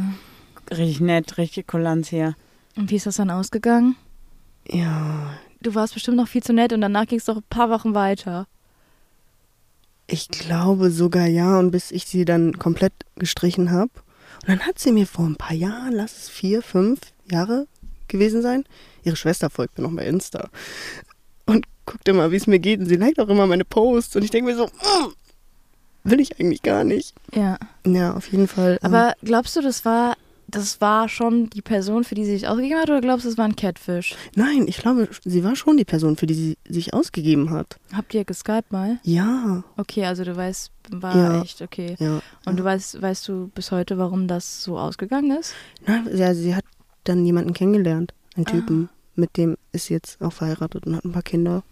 Richtig 0.72 1.00
nett, 1.00 1.38
richtig 1.38 1.68
Kulanz 1.68 2.10
hier. 2.10 2.36
Und 2.78 2.90
wie 2.90 2.96
ist 2.96 3.06
das 3.06 3.18
dann 3.18 3.30
ausgegangen? 3.30 3.96
Ja, 4.68 5.34
Du 5.64 5.76
warst 5.76 5.94
bestimmt 5.94 6.18
noch 6.18 6.28
viel 6.28 6.42
zu 6.42 6.54
nett 6.54 6.74
und 6.74 6.82
danach 6.82 7.06
ging 7.06 7.20
es 7.20 7.26
doch 7.26 7.38
ein 7.38 7.44
paar 7.50 7.70
Wochen 7.70 7.94
weiter. 7.94 8.48
ich 10.08 10.28
glaube 10.30 10.90
sogar 10.90 11.28
ja. 11.28 11.60
Und 11.60 11.70
bis 11.72 11.92
ich 11.92 12.06
sie 12.06 12.26
dann 12.26 12.58
komplett 12.58 12.94
gestrichen 13.16 13.70
habe. 13.72 13.92
Und 14.42 14.48
dann 14.50 14.62
hat 14.62 14.80
sie 14.80 14.92
mir 14.92 15.06
vor 15.06 15.26
ein 15.26 15.36
paar 15.36 15.56
Jahren, 15.56 15.94
lass 15.94 16.18
es 16.18 16.30
vier, 16.30 16.64
fünf 16.64 17.00
Jahre 17.30 17.68
gewesen 18.08 18.42
sein. 18.42 18.66
Ihre 19.04 19.16
Schwester 19.16 19.50
folgt 19.52 19.78
mir 19.78 19.84
noch 19.88 19.96
bei 19.96 20.06
Insta. 20.08 20.50
Und 21.46 21.66
guckt 21.86 22.08
immer, 22.08 22.32
wie 22.32 22.38
es 22.38 22.48
mir 22.48 22.60
geht. 22.60 22.80
Und 22.80 22.88
sie 22.88 22.96
liked 22.96 23.20
auch 23.20 23.30
immer 23.30 23.46
meine 23.46 23.66
Posts. 23.66 24.16
Und 24.16 24.24
ich 24.24 24.32
denke 24.32 24.50
mir 24.52 24.58
so, 24.58 24.66
mm, 24.66 25.14
will 26.04 26.20
ich 26.20 26.40
eigentlich 26.40 26.64
gar 26.64 26.84
nicht. 26.84 27.14
Ja. 27.36 27.60
Ja, 27.86 28.16
auf 28.16 28.32
jeden 28.32 28.48
Fall. 28.48 28.80
ähm, 28.82 28.94
Aber 28.94 29.14
glaubst 29.24 29.56
du, 29.56 29.62
das 29.62 29.86
war, 29.86 30.16
das 30.52 30.80
war 30.82 31.10
schon 31.10 31.50
die 31.50 31.62
Person, 31.62 32.04
für 32.04 32.16
die 32.16 32.26
sie 32.26 32.32
sich 32.32 32.48
ausgegeben 32.48 32.80
hat, 32.80 32.90
oder 32.90 33.02
glaubst 33.02 33.26
du, 33.26 33.30
es 33.30 33.38
war 33.38 33.46
ein 33.46 33.56
Catfish? 33.56 34.16
nein, 34.36 34.66
ich 34.68 34.78
glaube, 34.78 35.10
sie 35.24 35.44
war 35.44 35.56
schon 35.56 35.78
die 35.78 35.86
Person, 35.86 36.18
für 36.18 36.26
die 36.28 36.34
sie 36.34 36.58
sich 36.68 36.94
ausgegeben 36.94 37.50
hat. 37.50 37.78
Habt 37.94 38.14
ihr 38.14 38.24
geskypt 38.26 38.72
mal? 38.72 39.00
Ja, 39.04 39.64
Okay, 39.78 40.06
also 40.06 40.24
du 40.24 40.36
weißt, 40.36 40.72
war 40.92 41.16
Ja. 41.16 41.42
echt 41.42 41.62
okay. 41.62 41.96
ja. 42.00 42.22
Und 42.46 42.58
du 42.60 42.64
weißt, 42.64 43.02
weißt 43.02 43.28
du 43.28 43.48
bis 43.56 43.72
heute, 43.72 43.98
warum 43.98 44.28
das 44.28 44.64
so 44.64 44.78
ausgegangen 44.78 45.32
ist? 45.40 45.54
Nein, 45.88 46.08
ja, 46.14 46.34
sie 46.34 46.56
hat 46.56 46.66
dann 47.06 47.26
jemanden 47.26 47.54
kennengelernt. 47.54 48.14
Einen 48.36 48.46
Typen. 48.46 48.90
Mit 49.16 49.36
dem 49.38 49.58
ist 49.72 49.86
sie 49.88 49.94
jetzt 49.94 50.22
auch 50.22 50.32
verheiratet 50.34 50.86
und 50.86 50.96
hat 50.96 51.04
ein 51.06 51.12
paar 51.12 51.22
Kinder. 51.24 51.64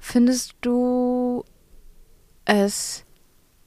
Findest 0.00 0.54
du 0.60 1.44
es 2.44 3.04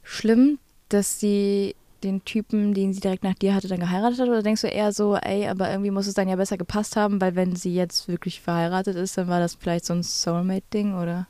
schlimm, 0.04 0.60
dass 0.90 1.20
sie 1.20 1.76
den 2.04 2.24
Typen, 2.26 2.74
den 2.74 2.94
sie 2.94 3.00
direkt 3.02 3.24
nach 3.24 3.34
dir 3.36 3.54
hatte, 3.54 3.68
dann 3.68 3.80
geheiratet 3.80 4.20
hat? 4.20 4.28
Oder 4.28 4.44
denkst 4.44 4.62
du 4.62 4.68
eher 4.68 4.92
so, 4.92 5.16
ey, 5.16 5.48
aber 5.48 5.70
irgendwie 5.70 5.92
muss 5.92 6.08
es 6.08 6.14
dann 6.14 6.28
ja 6.28 6.36
besser 6.36 6.58
gepasst 6.58 6.96
haben, 6.96 7.20
weil 7.22 7.36
wenn 7.36 7.56
sie 7.56 7.74
jetzt 7.74 8.08
wirklich 8.08 8.42
verheiratet 8.42 8.96
ist, 8.96 9.18
dann 9.18 9.28
war 9.28 9.40
das 9.40 9.56
vielleicht 9.56 9.86
so 9.86 9.94
ein 9.94 10.04
Soulmate-Ding, 10.04 10.96
oder? 10.96 11.28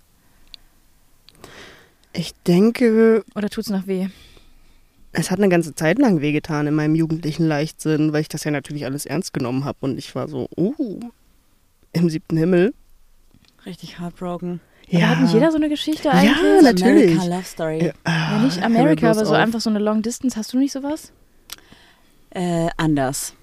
Ich 2.13 2.33
denke, 2.47 3.23
Oder 3.35 3.49
tut's 3.49 3.69
noch 3.69 3.87
weh? 3.87 4.07
es 5.11 5.31
hat 5.31 5.39
eine 5.39 5.49
ganze 5.49 5.73
Zeit 5.73 5.97
lang 5.97 6.21
wehgetan 6.21 6.67
in 6.67 6.75
meinem 6.75 6.95
jugendlichen 6.95 7.47
Leichtsinn, 7.47 8.13
weil 8.13 8.21
ich 8.21 8.29
das 8.29 8.43
ja 8.43 8.51
natürlich 8.51 8.85
alles 8.85 9.05
ernst 9.05 9.33
genommen 9.33 9.65
habe. 9.65 9.77
Und 9.81 9.97
ich 9.97 10.13
war 10.15 10.27
so, 10.27 10.47
oh, 10.55 10.99
im 11.93 12.09
siebten 12.09 12.37
Himmel. 12.37 12.73
Richtig 13.65 13.99
heartbroken. 13.99 14.61
Aber 14.97 15.09
hat 15.09 15.21
nicht 15.21 15.33
jeder 15.33 15.51
so 15.51 15.57
eine 15.57 15.69
Geschichte 15.69 16.05
Ja, 16.07 16.11
eigentlich? 16.13 16.61
natürlich. 16.63 17.11
America 17.19 17.35
Love 17.35 17.45
Story. 17.45 17.85
Ja, 17.85 17.91
ah, 18.03 18.31
Ja, 18.37 18.39
nicht 18.43 18.63
America, 18.63 19.11
aber 19.11 19.25
so 19.25 19.31
auf. 19.33 19.37
einfach 19.39 19.61
so 19.61 19.69
eine 19.69 19.79
Long 19.79 20.01
Distance. 20.01 20.35
Hast 20.37 20.53
du 20.53 20.57
nicht 20.57 20.71
sowas? 20.71 21.11
Äh, 22.31 22.69
anders. 22.77 23.33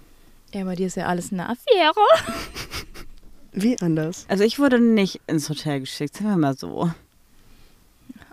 Ja, 0.52 0.64
bei 0.64 0.74
dir 0.76 0.86
ist 0.86 0.96
ja 0.96 1.06
alles 1.06 1.32
eine 1.32 1.48
Affäre. 1.48 1.94
Wie 3.52 3.80
anders? 3.80 4.26
Also 4.28 4.44
ich 4.44 4.58
wurde 4.58 4.78
nicht 4.80 5.20
ins 5.26 5.48
Hotel 5.48 5.80
geschickt, 5.80 6.16
sagen 6.16 6.28
wir 6.30 6.36
mal 6.36 6.56
so. 6.56 6.90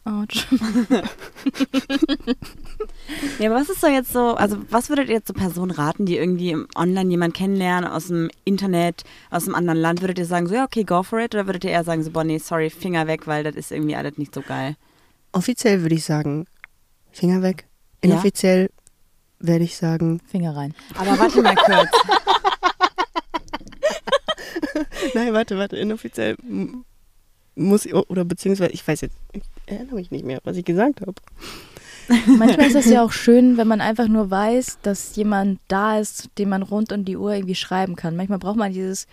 Autsch. 0.06 0.48
Ja, 3.40 3.50
aber 3.50 3.60
was 3.60 3.70
ist 3.70 3.82
so 3.82 3.88
jetzt 3.88 4.14
so, 4.14 4.36
also 4.36 4.58
was 4.70 4.90
würdet 4.90 5.08
ihr 5.10 5.16
jetzt 5.16 5.28
so 5.28 5.34
Personen 5.34 5.72
raten, 5.72 6.06
die 6.06 6.18
irgendwie 6.18 6.52
im 6.52 6.68
online 6.76 7.10
jemanden 7.10 7.34
kennenlernen, 7.34 7.90
aus 7.90 8.08
dem 8.08 8.30
Internet, 8.46 9.04
aus 9.30 9.46
einem 9.46 9.56
anderen 9.56 9.80
Land? 9.80 10.02
Würdet 10.02 10.20
ihr 10.20 10.26
sagen, 10.26 10.48
so 10.48 10.56
ja, 10.56 10.64
okay, 10.64 10.84
go 10.84 11.04
for 11.04 11.20
it? 11.20 11.34
Oder 11.36 11.46
würdet 11.48 11.66
ihr 11.66 11.72
eher 11.72 11.84
sagen, 11.84 12.04
so, 12.04 12.12
boah, 12.12 12.24
nee, 12.24 12.38
sorry, 12.38 12.70
Finger 12.70 13.08
weg, 13.08 13.28
weil 13.28 13.44
das 13.44 13.56
ist 13.56 13.72
irgendwie 13.72 13.96
alles 13.96 14.18
nicht 14.18 14.34
so 14.34 14.42
geil? 14.42 14.76
Offiziell 15.32 15.82
würde 15.82 15.96
ich 15.96 16.06
sagen, 16.06 16.46
Finger 17.12 17.42
weg. 17.42 17.66
Ja? 18.04 18.12
Inoffiziell 18.12 18.70
werde 19.40 19.66
ich 19.66 19.76
sagen, 19.76 20.22
Finger 20.28 20.56
rein. 20.56 20.74
Aber 20.96 21.20
warte 21.20 21.42
mal 21.42 21.56
kurz. 21.56 21.90
nein, 25.14 25.34
warte, 25.34 25.58
warte, 25.58 25.76
inoffiziell 25.78 26.38
muss 27.56 27.92
oder 27.92 28.26
beziehungsweise, 28.26 28.72
ich 28.72 28.88
weiß 28.88 29.02
jetzt, 29.02 29.16
ich 29.32 29.44
erinnere 29.66 29.96
mich 29.96 30.12
nicht 30.12 30.26
mehr, 30.26 30.40
was 30.44 30.58
ich 30.58 30.66
gesagt 30.66 31.02
habe. 31.02 31.14
Manchmal 32.38 32.68
ist 32.68 32.76
es 32.76 32.86
ja 32.86 33.04
auch 33.04 33.12
schön, 33.12 33.58
wenn 33.58 33.68
man 33.68 33.80
einfach 33.80 34.08
nur 34.08 34.30
weiß, 34.30 34.80
dass 34.82 35.16
jemand 35.16 35.60
da 35.68 36.00
ist, 36.00 36.30
den 36.38 36.50
man 36.50 36.62
rund 36.62 36.92
um 36.92 37.06
die 37.06 37.16
Uhr 37.16 37.34
irgendwie 37.34 37.56
schreiben 37.56 37.96
kann. 37.96 38.16
Manchmal 38.16 38.40
braucht 38.40 38.58
man 38.58 38.74
dieses. 38.74 39.08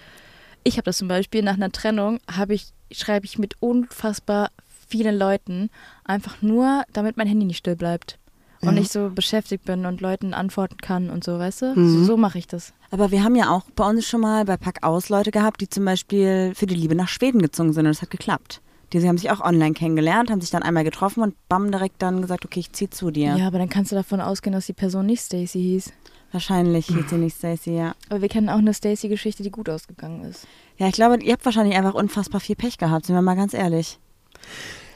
Ich 0.63 0.75
habe 0.75 0.85
das 0.85 0.99
zum 0.99 1.09
Beispiel 1.09 1.43
nach 1.43 1.55
einer 1.55 1.73
Trennung, 1.73 2.19
habe 2.31 2.55
ich 2.55 2.73
schreibe 2.93 3.25
ich 3.25 3.39
mit 3.39 3.55
unfassbar 3.61 4.51
vielen 4.89 5.17
Leuten 5.17 5.71
einfach 6.05 6.43
nur, 6.43 6.83
damit 6.93 7.17
mein 7.17 7.29
Handy 7.29 7.47
nicht 7.47 7.59
still 7.59 7.77
bleibt 7.77 8.19
und 8.63 8.77
ich 8.77 8.91
so 8.91 9.11
beschäftigt 9.11 9.65
bin 9.65 9.87
und 9.87 10.01
Leuten 10.01 10.35
antworten 10.35 10.77
kann 10.79 11.11
und 11.11 11.25
so, 11.25 11.39
weißt 11.39 11.63
du? 11.63 11.75
Mhm. 11.75 11.91
So, 11.91 12.05
so 12.05 12.17
mache 12.17 12.39
ich 12.39 12.47
das. 12.47 12.73
Aber 12.91 13.11
wir 13.11 13.25
haben 13.25 13.37
ja 13.37 13.51
auch 13.51 13.65
bei 13.75 13.89
uns 13.89 14.07
schon 14.07 14.21
mal 14.21 14.45
bei 14.45 14.57
Pack 14.57 14.83
aus 14.83 15.09
Leute 15.09 15.31
gehabt, 15.31 15.61
die 15.61 15.69
zum 15.69 15.85
Beispiel 15.85 16.53
für 16.55 16.67
die 16.67 16.75
Liebe 16.75 16.95
nach 16.95 17.09
Schweden 17.09 17.41
gezogen 17.41 17.73
sind 17.73 17.87
und 17.87 17.93
es 17.93 18.03
hat 18.03 18.11
geklappt. 18.11 18.61
Die 18.93 18.99
sie 18.99 19.09
haben 19.09 19.19
sich 19.19 19.31
auch 19.31 19.41
online 19.41 19.73
kennengelernt, 19.73 20.31
haben 20.31 20.41
sich 20.41 20.51
dann 20.51 20.65
einmal 20.65 20.83
getroffen 20.83 21.23
und 21.23 21.35
bam, 21.49 21.71
direkt 21.71 22.03
dann 22.03 22.23
gesagt, 22.23 22.45
okay, 22.45 22.61
ich 22.61 22.73
zieh 22.73 22.91
zu 22.91 23.13
dir. 23.13 23.37
Ja, 23.37 23.47
aber 23.47 23.59
dann 23.59 23.69
kannst 23.69 23.93
du 23.93 23.97
davon 23.97 24.21
ausgehen, 24.21 24.53
dass 24.53 24.67
die 24.67 24.73
Person 24.73 25.07
nicht 25.07 25.23
Stacy 25.23 25.61
hieß. 25.61 25.93
Wahrscheinlich 26.33 26.87
hieß 26.87 27.11
sie 27.11 27.17
nicht 27.17 27.37
Stacy, 27.37 27.77
ja. 27.77 27.95
Aber 28.09 28.21
wir 28.21 28.29
kennen 28.29 28.49
auch 28.49 28.59
eine 28.59 28.75
Stacy-Geschichte, 28.75 29.43
die 29.43 29.51
gut 29.51 29.69
ausgegangen 29.69 30.25
ist. 30.25 30.47
Ja, 30.77 30.87
ich 30.87 30.95
glaube, 30.95 31.23
ihr 31.23 31.33
habt 31.33 31.45
wahrscheinlich 31.45 31.77
einfach 31.77 31.95
unfassbar 31.95 32.41
viel 32.41 32.57
Pech 32.57 32.79
gehabt, 32.79 33.07
sind 33.07 33.15
wir 33.15 33.23
mal 33.23 33.37
ganz 33.37 33.55
ehrlich. 33.55 33.99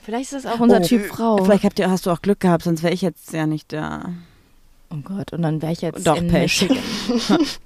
Vielleicht 0.05 0.33
ist 0.33 0.45
das 0.45 0.53
auch 0.53 0.61
unser 0.61 0.81
Oh, 0.81 0.85
Typ 0.85 1.07
Frau. 1.07 1.43
Vielleicht 1.45 1.65
habt 1.65 1.79
ihr, 1.79 1.91
hast 1.91 2.07
du 2.07 2.11
auch 2.11 2.21
Glück 2.23 2.41
gehabt, 2.41 2.65
sonst 2.65 2.83
wäre 2.83 2.93
ich 2.93 3.03
jetzt 3.03 3.33
ja 3.33 3.47
nicht 3.47 3.73
da. 3.73 4.11
Oh 4.91 4.97
Gott, 5.03 5.33
und 5.33 5.43
dann 5.43 5.63
wäre 5.63 5.73
ich 5.73 5.81
jetzt 5.81 6.07
Doch, 6.07 6.17
in 6.17 6.29
Pech. 6.29 6.69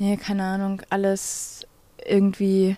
Nee, 0.00 0.16
keine 0.16 0.44
Ahnung, 0.44 0.80
alles 0.90 1.66
irgendwie 2.06 2.76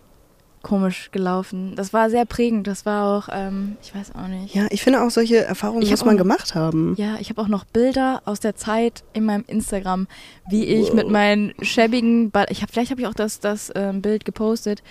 komisch 0.63 1.11
gelaufen. 1.11 1.75
Das 1.77 1.93
war 1.93 2.09
sehr 2.11 2.25
prägend. 2.25 2.67
Das 2.67 2.87
war 2.87 3.17
auch, 3.19 3.29
ähm, 3.31 3.77
ich 3.83 3.95
weiß 3.95 4.15
auch 4.15 4.27
nicht. 4.27 4.55
Ja, 4.55 4.67
ich 4.71 4.83
finde 4.83 5.03
auch, 5.03 5.11
solche 5.11 5.45
Erfahrungen 5.45 5.83
Ich 5.83 5.91
muss 5.91 6.05
man 6.05 6.15
auch- 6.15 6.19
gemacht 6.19 6.55
haben. 6.55 6.95
Ja, 6.99 7.17
ich 7.21 7.29
habe 7.31 7.41
auch 7.43 7.49
noch 7.49 7.65
Bilder 7.65 8.23
aus 8.25 8.41
der 8.41 8.57
Zeit 8.57 9.05
in 9.13 9.25
meinem 9.27 9.45
Instagram, 9.47 10.07
wie 10.49 10.65
ich 10.65 10.93
mit 10.95 11.09
meinen 11.11 11.53
schäbigen, 11.63 12.31
ba 12.31 12.47
ich 12.49 12.63
hab, 12.63 12.71
vielleicht 12.71 12.91
habe 12.91 13.03
ich 13.03 13.07
auch 13.07 13.15
das, 13.15 13.41
das 13.41 13.71
ähm, 13.75 14.01
Bild 14.03 14.25
gepostet, 14.25 14.83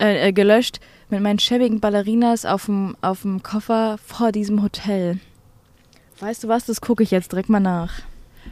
äh, 0.00 0.28
äh, 0.28 0.32
gelöscht, 0.32 0.78
mit 1.12 1.20
meinen 1.20 1.38
schäbigen 1.38 1.78
Ballerinas 1.78 2.44
auf 2.44 2.66
dem 2.66 2.96
auf 3.02 3.22
dem 3.22 3.42
Koffer 3.42 3.98
vor 4.04 4.32
diesem 4.32 4.62
Hotel. 4.62 5.20
Weißt 6.18 6.42
du 6.42 6.48
was? 6.48 6.66
Das 6.66 6.80
gucke 6.80 7.02
ich 7.02 7.10
jetzt 7.10 7.30
direkt 7.32 7.48
mal 7.48 7.60
nach. 7.60 7.92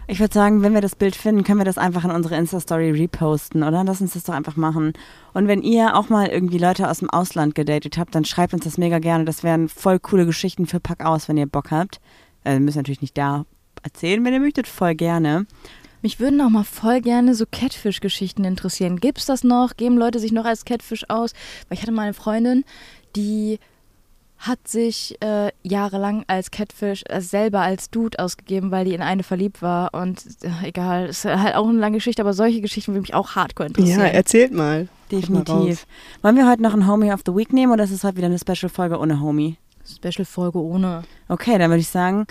Ich 0.07 0.21
würde 0.21 0.35
sagen, 0.35 0.63
wenn 0.63 0.75
wir 0.75 0.81
das 0.81 0.95
Bild 0.95 1.17
finden, 1.17 1.43
können 1.43 1.59
wir 1.59 1.65
das 1.65 1.79
einfach 1.79 2.05
in 2.05 2.11
unsere 2.11 2.37
Insta-Story 2.37 2.91
reposten, 2.91 3.63
oder? 3.63 3.83
Lass 3.83 4.01
uns 4.01 4.13
das 4.13 4.25
doch 4.25 4.35
einfach 4.35 4.57
machen. 4.57 4.93
Und 5.33 5.49
wenn 5.49 5.63
ihr 5.63 5.97
auch 5.97 6.09
mal 6.09 6.29
irgendwie 6.29 6.59
Leute 6.59 6.89
aus 6.89 6.99
dem 6.99 7.11
Ausland 7.11 7.55
gedatet 7.55 7.97
habt, 7.99 8.15
dann 8.15 8.25
schreibt 8.25 8.53
uns 8.53 8.65
das 8.65 8.79
mega 8.79 8.99
gerne. 8.99 9.25
Das 9.25 9.43
wären 9.43 9.69
voll 9.69 9.99
coole 9.99 10.27
Geschichten 10.27 10.67
für 10.67 10.81
Pack 10.81 11.05
aus, 11.05 11.29
wenn 11.29 11.37
ihr 11.37 11.47
Bock 11.47 11.71
habt. 11.71 12.01
Äh, 12.45 12.59
müsst 12.59 12.77
natürlich 12.77 13.03
nicht 13.03 13.17
da 13.17 13.47
erzählen, 13.83 14.25
wenn 14.25 14.35
ihr 14.35 14.41
möchtet, 14.41 14.67
voll 14.67 14.95
gerne. 14.95 15.47
Mich 16.03 16.21
würden 16.21 16.41
auch 16.41 16.49
mal 16.49 16.65
voll 16.65 17.01
gerne 17.01 17.35
so 17.35 17.45
Catfish-Geschichten 17.51 18.45
interessieren. 18.45 19.01
Gibt's 19.01 19.27
das 19.27 19.45
noch? 19.45 19.77
Geben 19.77 19.99
Leute 19.99 20.19
sich 20.19 20.33
noch 20.33 20.45
als 20.45 20.65
Catfish 20.65 21.05
aus? 21.09 21.33
Weil 21.69 21.77
ich 21.77 21.83
hatte 21.83 21.93
mal 21.93 22.03
eine 22.03 22.15
Freundin, 22.15 22.65
die 23.17 23.59
hat 24.41 24.67
sich 24.67 25.21
äh, 25.21 25.51
jahrelang 25.63 26.25
als 26.27 26.51
Catfish 26.51 27.05
äh, 27.07 27.21
selber 27.21 27.61
als 27.61 27.91
Dude 27.91 28.19
ausgegeben, 28.19 28.71
weil 28.71 28.87
die 28.87 28.95
in 28.95 29.03
eine 29.03 29.23
verliebt 29.23 29.61
war. 29.61 29.93
Und 29.93 30.25
äh, 30.43 30.69
egal, 30.69 31.09
ist 31.09 31.27
halt 31.27 31.55
auch 31.57 31.69
eine 31.69 31.79
lange 31.79 31.99
Geschichte, 31.99 32.23
aber 32.23 32.33
solche 32.33 32.63
Geschichten 32.63 32.93
würde 32.93 33.03
mich 33.03 33.13
auch 33.13 33.35
hardcore 33.35 33.69
interessieren. 33.69 34.01
Ja, 34.01 34.07
erzählt 34.07 34.53
mal. 34.53 34.81
Haut 34.81 34.89
mal. 34.89 35.21
Definitiv. 35.45 35.87
Wollen 36.23 36.37
wir 36.37 36.49
heute 36.49 36.63
noch 36.63 36.73
ein 36.73 36.87
Homie 36.87 37.13
of 37.13 37.21
the 37.27 37.35
Week 37.35 37.53
nehmen 37.53 37.73
oder 37.73 37.85
ist 37.85 37.91
es 37.91 38.03
heute 38.03 38.17
wieder 38.17 38.29
eine 38.29 38.39
Special-Folge 38.39 38.99
ohne 38.99 39.21
Homie? 39.21 39.59
Special-Folge 39.85 40.59
ohne. 40.59 41.03
Okay, 41.29 41.59
dann 41.59 41.71
würde 41.71 41.81
ich 41.81 41.89
sagen, 41.89 42.27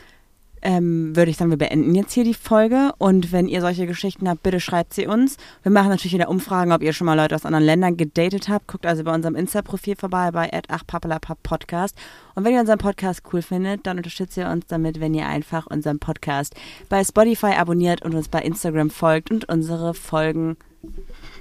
ähm, 0.62 1.16
würde 1.16 1.32
ich 1.32 1.38
sagen, 1.38 1.52
wir 1.52 1.58
beenden 1.58 1.96
jetzt 1.96 2.14
hier 2.14 2.24
die 2.24 2.34
Folge. 2.34 2.92
Und 2.98 3.32
wenn 3.32 3.48
ihr 3.48 3.62
solche 3.62 3.88
Geschichten 3.88 4.28
habt, 4.28 4.44
bitte 4.44 4.60
schreibt 4.60 4.94
sie 4.94 5.08
uns. 5.08 5.38
Wir 5.64 5.72
machen 5.72 5.90
natürlich 5.90 6.14
wieder 6.14 6.30
Umfragen, 6.30 6.72
ob 6.72 6.82
ihr 6.82 6.94
schon 6.94 7.06
mal 7.06 7.16
Leute 7.16 7.36
aus 7.36 7.46
anderen 7.46 7.66
Ländern 7.66 7.98
gedatet 7.98 8.50
habt. 8.50 8.68
Guckt 8.68 8.86
also 8.86 9.04
bei 9.04 9.14
unserem 9.14 9.36
Insta-Profil 9.36 9.96
vorbei 9.96 10.32
bei 10.32 10.50
@achpapalapap_podcast. 10.52 11.96
Und 12.36 12.44
wenn 12.44 12.54
ihr 12.54 12.60
unseren 12.60 12.80
Podcast 12.80 13.22
cool 13.34 13.42
findet, 13.42 13.86
dann 13.86 13.98
unterstützt 13.98 14.38
ihr 14.38 14.50
uns 14.50 14.66
damit, 14.68 15.00
wenn 15.00 15.14
ihr 15.14 15.28
einfach 15.28 15.68
unseren 15.68 16.00
Podcast 16.00 16.56
bei 16.88 17.04
Spotify 17.04 17.54
abonniert 17.58 18.04
und 18.04 18.16
uns 18.16 18.30
bei 18.30 18.42
Instagram 18.42 18.90
folgt 18.90 19.32
und 19.32 19.50
unsere 19.50 19.94
Folgen 19.94 20.58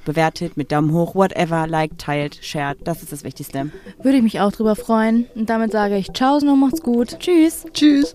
bewertet 0.04 0.56
mit 0.56 0.72
Daumen 0.72 0.92
hoch, 0.92 1.14
whatever, 1.14 1.66
like, 1.66 1.98
teilt, 1.98 2.38
shared. 2.42 2.78
Das 2.84 3.02
ist 3.02 3.12
das 3.12 3.24
Wichtigste. 3.24 3.70
Würde 4.02 4.18
ich 4.18 4.22
mich 4.22 4.40
auch 4.40 4.52
drüber 4.52 4.74
freuen. 4.74 5.26
Und 5.34 5.50
damit 5.50 5.72
sage 5.72 5.96
ich 5.96 6.12
Ciao 6.12 6.36
und 6.36 6.60
macht's 6.60 6.82
gut. 6.82 7.18
Tschüss. 7.18 7.66
Tschüss. 7.72 8.14